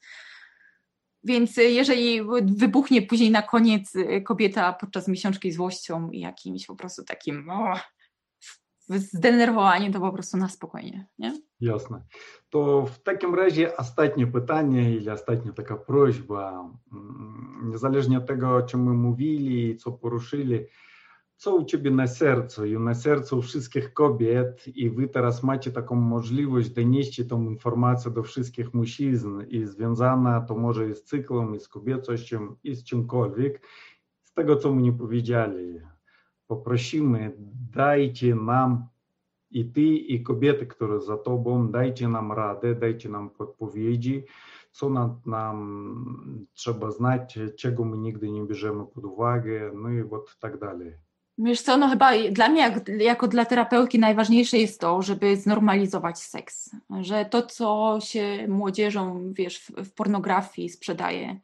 więc 1.25 1.57
jeżeli 1.57 2.21
wybuchnie 2.45 3.03
później 3.03 3.31
na 3.31 3.43
koniec 3.43 3.93
kobieta 4.25 4.73
podczas 4.73 5.09
miesiączki 5.09 5.53
złością 5.53 6.11
i 6.11 6.21
jakimś 6.21 6.67
po 6.67 6.77
prostu 6.77 7.05
takim 7.05 7.51
oh, 7.51 7.81
zdenerwowanie, 8.89 9.91
to 9.91 10.01
po 10.01 10.13
prostu 10.13 10.37
na 10.37 10.49
spokojnie, 10.49 11.07
nie? 11.19 11.41
To 12.51 12.87
w 12.87 13.03
takim 13.03 13.35
razie 13.35 13.77
ostatnie 13.77 14.27
pytanie 14.27 14.97
i 14.97 15.11
ostatnia 15.11 15.53
taka 15.53 15.77
prośba, 15.77 16.71
niezależnie 17.63 18.19
od 18.19 18.27
tego, 18.27 18.57
o 18.57 18.63
czym 18.63 18.85
my 18.85 18.93
mówili 18.93 19.71
i 19.71 19.77
co 19.77 19.93
poruszyli, 19.93 20.67
co 21.37 21.57
u 21.57 21.65
Ciebie 21.65 21.91
na 21.91 22.07
sercu 22.07 22.67
i 22.67 22.79
na 22.79 22.95
sercu 22.95 23.43
wszystkich 23.43 23.93
kobiet 23.93 24.69
i 24.69 24.91
Wy 24.91 25.09
teraz 25.09 25.43
macie 25.43 25.71
taką 25.71 25.95
możliwość 25.95 26.71
donieść 26.71 27.29
tą 27.29 27.43
informację 27.43 28.11
do 28.11 28.23
wszystkich 28.23 28.75
mężczyzn 28.75 29.43
i 29.49 29.67
związana 29.67 30.41
to 30.41 30.55
może 30.55 30.89
i 30.89 30.95
z 30.95 31.05
cyklem, 31.05 31.55
i 31.55 31.61
z 31.61 31.69
kobiecością, 31.69 32.57
i 32.65 32.75
z 32.75 32.85
czymkolwiek, 32.85 33.67
z 34.23 34.33
tego, 34.33 34.57
co 34.57 34.75
my 34.75 34.83
nie 34.83 34.93
powiedzieli. 34.93 35.81
Poprosimy, 36.47 37.33
dajcie 37.73 38.35
nam 38.35 38.92
i 39.52 39.66
ty, 39.66 39.82
i 39.82 40.24
kobiety, 40.24 40.66
które 40.66 41.02
za 41.02 41.18
tobą, 41.18 41.72
dajcie 41.72 42.08
nam 42.08 42.32
radę, 42.32 42.76
dajcie 42.76 43.10
nam 43.10 43.30
podpowiedzi, 43.30 44.24
co 44.72 44.90
nam, 44.90 45.22
nam 45.26 46.48
trzeba 46.54 46.92
znać, 46.92 47.40
czego 47.58 47.86
my 47.86 47.98
nigdy 47.98 48.32
nie 48.32 48.44
bierzemy 48.44 48.86
pod 48.86 49.06
uwagę, 49.06 49.72
no 49.76 49.90
i 49.90 50.04
вот 50.04 50.38
tak 50.40 50.60
dalej. 50.60 50.94
Wiesz 51.40 51.62
co, 51.62 51.78
no 51.78 51.90
chyba 51.90 52.12
dla 52.32 52.50
mnie 52.50 52.62
jak, 52.62 52.90
jako 52.90 53.28
dla 53.28 53.46
terapeutki 53.46 54.00
najważniejsze 54.00 54.58
jest 54.58 54.82
to, 54.82 55.02
żeby 55.02 55.38
znormalizować 55.38 56.20
seks. 56.20 56.76
Że 57.02 57.26
to, 57.26 57.42
co 57.42 57.98
się 58.02 58.48
młodzieżą, 58.48 59.34
wiesz, 59.34 59.60
w, 59.60 59.70
w 59.70 59.94
pornografii 59.94 60.70
sprzedaje. 60.70 61.40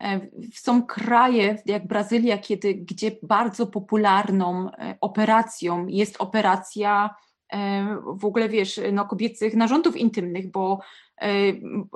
E, 0.00 0.20
są 0.52 0.82
kraje 0.82 1.62
jak 1.66 1.86
Brazylia, 1.86 2.38
kiedy, 2.38 2.74
gdzie 2.74 3.10
bardzo 3.22 3.66
popularną 3.66 4.70
e, 4.70 4.98
operacją 5.00 5.86
jest 5.86 6.16
operacja 6.18 7.14
w 8.15 8.25
ogóle 8.25 8.49
wiesz, 8.49 8.79
no, 8.91 9.05
kobiecych 9.05 9.53
narządów 9.53 9.97
intymnych, 9.97 10.51
bo, 10.51 10.79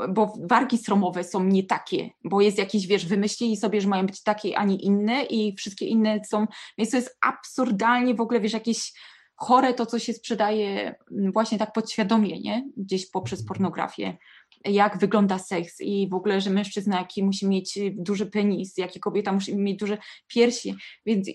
bo 0.10 0.34
wargi 0.44 0.78
stromowe 0.78 1.24
są 1.24 1.44
nie 1.44 1.64
takie, 1.64 2.10
bo 2.24 2.42
jest 2.42 2.58
jakiś, 2.58 2.88
wiesz, 2.88 3.06
wymyślili 3.06 3.58
sobie, 3.58 3.82
że 3.82 3.88
mają 3.88 4.06
być 4.06 4.24
takie, 4.24 4.58
a 4.58 4.66
nie 4.66 4.76
inne 4.76 5.24
i 5.24 5.56
wszystkie 5.56 5.86
inne 5.86 6.22
są, 6.26 6.48
więc 6.78 6.92
to 6.92 6.98
jest 6.98 7.18
absurdalnie 7.22 8.16
w 8.16 8.22
ogóle, 8.22 8.40
wiesz, 8.40 8.54
jakieś 8.54 8.94
chore 9.36 9.74
to, 9.74 9.86
co 9.86 10.00
się 10.00 10.14
sprzedaje 10.14 10.96
właśnie 11.34 11.58
tak 11.58 11.74
podświadomie, 11.74 12.40
nie? 12.40 12.70
Gdzieś 12.78 13.12
poprzez 13.12 13.46
pornografię 13.46 14.18
jak 14.66 14.98
wygląda 14.98 15.40
seks 15.40 15.82
i 15.82 16.10
w 16.10 16.14
ogóle, 16.14 16.42
że 16.42 16.50
mężczyzna 16.50 17.00
jaki 17.00 17.24
musi 17.24 17.48
mieć 17.48 17.80
duży 17.92 18.26
penis, 18.26 18.78
jaki 18.78 19.00
kobieta 19.00 19.32
musi 19.32 19.56
mieć 19.56 19.80
duże 19.80 19.98
piersi, 20.28 20.76
więc 21.06 21.28
y, 21.28 21.34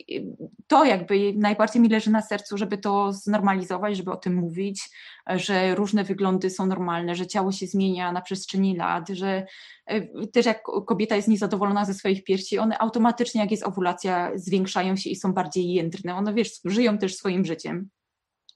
to 0.67 0.85
jakby 0.85 1.33
najbardziej 1.37 1.83
mi 1.83 1.89
leży 1.89 2.11
na 2.11 2.23
sercu, 2.23 2.59
żeby 2.59 2.79
to 2.79 3.13
znormalizować, 3.13 3.97
żeby 3.97 4.11
o 4.11 4.17
tym 4.17 4.35
mówić, 4.35 4.91
że 5.27 5.75
różne 5.75 6.05
wyglądy 6.05 6.51
są 6.51 6.67
normalne, 6.67 7.15
że 7.15 7.27
ciało 7.27 7.53
się 7.53 7.67
zmienia 7.67 8.13
na 8.13 8.21
przestrzeni 8.21 8.77
lat, 8.77 9.09
że 9.09 9.47
y, 9.93 10.27
też 10.33 10.47
jak 10.47 10.63
kobieta 10.87 11.17
jest 11.17 11.29
niezadowolona 11.29 11.85
ze 11.85 11.95
swoich 11.95 12.25
piersi, 12.25 12.59
one 12.59 12.79
automatycznie 12.79 13.41
jak 13.41 13.51
jest 13.51 13.63
owulacja 13.63 14.31
zwiększają 14.35 14.97
się 14.97 15.11
i 15.11 15.17
są 15.17 15.33
bardziej 15.33 15.73
jędrne, 15.73 16.15
one 16.15 16.35
wiesz, 16.35 16.61
żyją 16.65 16.99
też 16.99 17.17
swoim 17.17 17.45
życiem. 17.45 17.91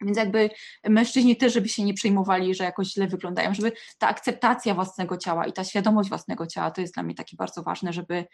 Więc 0.01 0.19
jakby 0.19 0.51
mężczyźni 0.89 1.37
też, 1.37 1.55
żeby 1.55 1.69
się 1.69 1.85
nie 1.85 1.95
przejmowali, 1.95 2.55
że 2.55 2.65
jakoś 2.65 2.93
źle 2.93 3.07
wyglądają, 3.07 3.55
żeby 3.55 3.73
ta 3.99 4.09
akceptacja 4.09 4.75
własnego 4.75 5.17
ciała 5.17 5.47
i 5.47 5.53
ta 5.53 5.65
świadomość 5.65 6.09
własnego 6.09 6.47
ciała, 6.47 6.71
to 6.71 6.81
jest 6.81 6.95
dla 6.95 7.03
mnie 7.03 7.15
takie 7.15 7.37
bardzo 7.37 7.63
ważne, 7.63 7.93
żeby 7.93 8.25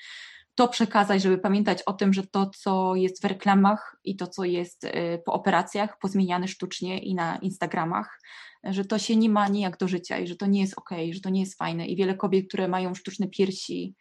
to 0.55 0.69
przekazać, 0.69 1.23
żeby 1.23 1.39
pamiętać 1.39 1.83
o 1.83 1.93
tym, 1.93 2.13
że 2.13 2.27
to, 2.27 2.51
co 2.51 2.95
jest 2.95 3.23
w 3.23 3.25
reklamach 3.25 3.97
i 4.05 4.17
to, 4.17 4.27
co 4.27 4.45
jest 4.45 4.85
y, 4.85 4.91
po 5.25 5.33
operacjach, 5.33 5.99
pozmieniane 5.99 6.49
sztucznie 6.49 6.99
i 6.99 7.15
na 7.15 7.37
Instagramach, 7.37 8.21
że 8.65 8.85
to 8.85 8.99
się 8.99 9.17
nie 9.17 9.29
ma 9.29 9.49
nijak 9.49 9.77
do 9.77 9.89
życia 9.89 10.19
i 10.19 10.27
że 10.27 10.37
to 10.37 10.47
nie 10.47 10.61
jest 10.61 10.79
ok, 10.79 10.91
że 11.11 11.21
to 11.21 11.31
nie 11.31 11.41
jest 11.41 11.59
fajne. 11.59 11.87
I 11.87 11.97
wiele 11.97 12.15
kobiet, 12.15 12.49
które 12.49 12.69
mają 12.69 12.95
sztuczne 12.95 13.29
piersi, 13.29 13.95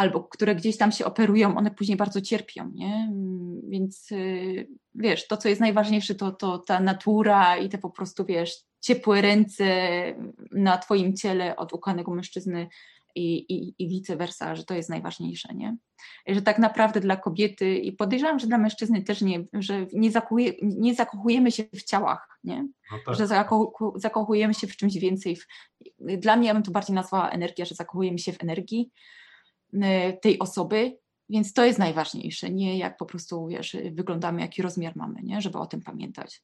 albo 0.00 0.24
które 0.24 0.54
gdzieś 0.54 0.76
tam 0.76 0.92
się 0.92 1.04
operują, 1.04 1.56
one 1.56 1.70
później 1.70 1.96
bardzo 1.96 2.20
cierpią, 2.20 2.70
nie? 2.74 3.12
Więc 3.68 4.12
y, 4.12 4.68
wiesz, 4.94 5.26
to 5.26 5.36
co 5.36 5.48
jest 5.48 5.60
najważniejsze 5.60 6.14
to, 6.14 6.32
to 6.32 6.58
ta 6.58 6.80
natura 6.80 7.56
i 7.56 7.68
te 7.68 7.78
po 7.78 7.90
prostu, 7.90 8.24
wiesz, 8.24 8.56
ciepłe 8.80 9.20
ręce 9.20 9.64
na 10.52 10.78
twoim 10.78 11.16
ciele 11.16 11.56
od 11.56 11.72
ukochanego 11.72 12.14
mężczyzny 12.14 12.68
i, 13.14 13.36
i, 13.54 13.74
i 13.78 13.88
vice 13.88 14.16
versa, 14.16 14.54
że 14.56 14.64
to 14.64 14.74
jest 14.74 14.90
najważniejsze, 14.90 15.54
nie? 15.54 15.76
Że 16.26 16.42
tak 16.42 16.58
naprawdę 16.58 17.00
dla 17.00 17.16
kobiety 17.16 17.78
i 17.78 17.92
podejrzewam, 17.92 18.38
że 18.38 18.46
dla 18.46 18.58
mężczyzny 18.58 19.02
też 19.02 19.20
nie, 19.20 19.44
że 19.52 19.86
nie, 19.92 20.10
zakochuje, 20.10 20.52
nie 20.62 20.94
zakochujemy 20.94 21.52
się 21.52 21.64
w 21.74 21.82
ciałach, 21.82 22.38
nie? 22.44 22.68
No 22.92 22.98
tak. 23.06 23.14
Że 23.14 23.26
zakochu, 23.26 23.92
zakochujemy 23.96 24.54
się 24.54 24.66
w 24.66 24.76
czymś 24.76 24.94
więcej. 24.94 25.36
W, 25.36 25.46
dla 25.98 26.36
mnie 26.36 26.48
ja 26.48 26.54
bym 26.54 26.62
to 26.62 26.70
bardziej 26.70 26.94
nazwała 26.94 27.30
energia, 27.30 27.64
że 27.64 27.74
zakochujemy 27.74 28.18
się 28.18 28.32
w 28.32 28.42
energii, 28.42 28.90
tej 30.22 30.38
osoby, 30.38 30.98
więc 31.28 31.52
to 31.52 31.64
jest 31.64 31.78
najważniejsze, 31.78 32.50
nie 32.50 32.78
jak 32.78 32.96
po 32.96 33.06
prostu 33.06 33.46
wiesz, 33.46 33.76
wyglądamy, 33.92 34.40
jaki 34.40 34.62
rozmiar 34.62 34.96
mamy, 34.96 35.22
nie? 35.22 35.40
żeby 35.40 35.58
o 35.58 35.66
tym 35.66 35.80
pamiętać. 35.80 36.42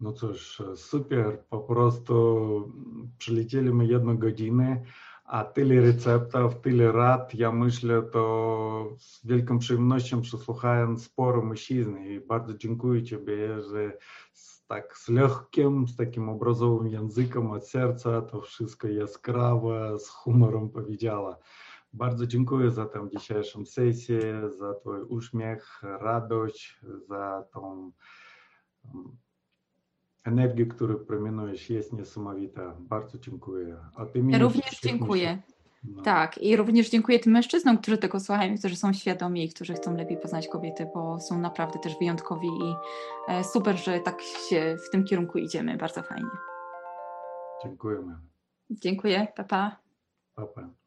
No 0.00 0.12
cóż, 0.12 0.62
super, 0.76 1.44
po 1.50 1.60
prostu 1.60 2.72
przylecieliśmy 3.18 3.86
jedną 3.86 4.16
godzinę, 4.18 4.82
a 5.24 5.44
tyle 5.44 5.80
receptów, 5.80 6.60
tyle 6.60 6.92
rad. 6.92 7.34
Ja 7.34 7.52
myślę, 7.52 8.02
to 8.02 8.96
z 8.98 9.26
wielką 9.26 9.58
przyjemnością 9.58 10.20
przesłuchałem 10.20 10.98
sporo 10.98 11.42
mężczyzn 11.42 11.98
i 11.98 12.20
bardzo 12.20 12.54
dziękuję 12.54 13.02
Ciebie, 13.02 13.62
że 13.62 13.98
tak 14.72 14.96
z 14.98 15.08
lekkim, 15.08 15.88
z 15.88 15.96
takim 15.96 16.28
obrazowym 16.28 16.88
językiem 16.88 17.50
od 17.50 17.68
serca 17.68 18.22
to 18.22 18.40
wszystko 18.40 18.88
jaskrawe, 18.88 19.98
z 19.98 20.08
humorem 20.08 20.70
powiedziała. 20.70 21.36
Bardzo 21.92 22.26
dziękuję 22.26 22.70
za 22.70 22.86
tę 22.86 23.08
dzisiejszą 23.12 23.66
sesję, 23.66 24.50
za 24.58 24.74
Twój 24.74 25.02
uśmiech, 25.02 25.82
radość, 25.82 26.80
za 27.08 27.44
tą 27.52 27.92
energię, 30.24 30.66
którą 30.66 30.96
promieniujesz, 30.96 31.70
jest 31.70 31.92
niesamowita. 31.92 32.76
Bardzo 32.80 33.18
dziękuję. 33.18 33.76
A 33.94 34.06
ty 34.06 34.22
również 34.38 34.80
dziękuję. 34.80 35.42
No. 35.84 36.02
Tak, 36.02 36.38
i 36.38 36.56
również 36.56 36.90
dziękuję 36.90 37.18
tym 37.18 37.32
mężczyznom, 37.32 37.78
którzy 37.78 37.98
tego 37.98 38.20
słuchają, 38.20 38.58
którzy 38.58 38.76
są 38.76 38.92
świadomi 38.92 39.44
i 39.44 39.48
którzy 39.48 39.74
chcą 39.74 39.96
lepiej 39.96 40.16
poznać 40.16 40.48
kobiety, 40.48 40.86
bo 40.94 41.20
są 41.20 41.38
naprawdę 41.38 41.78
też 41.78 41.98
wyjątkowi 41.98 42.48
i 42.48 42.74
e, 43.28 43.44
super, 43.44 43.76
że 43.76 44.00
tak 44.00 44.22
się 44.22 44.76
w 44.86 44.90
tym 44.90 45.04
kierunku 45.04 45.38
idziemy. 45.38 45.76
Bardzo 45.76 46.02
fajnie. 46.02 46.30
Dziękujemy. 47.62 48.16
Dziękuję. 48.70 49.26
Papa. 49.36 49.76
Pa, 50.34 50.46
pa. 50.46 50.81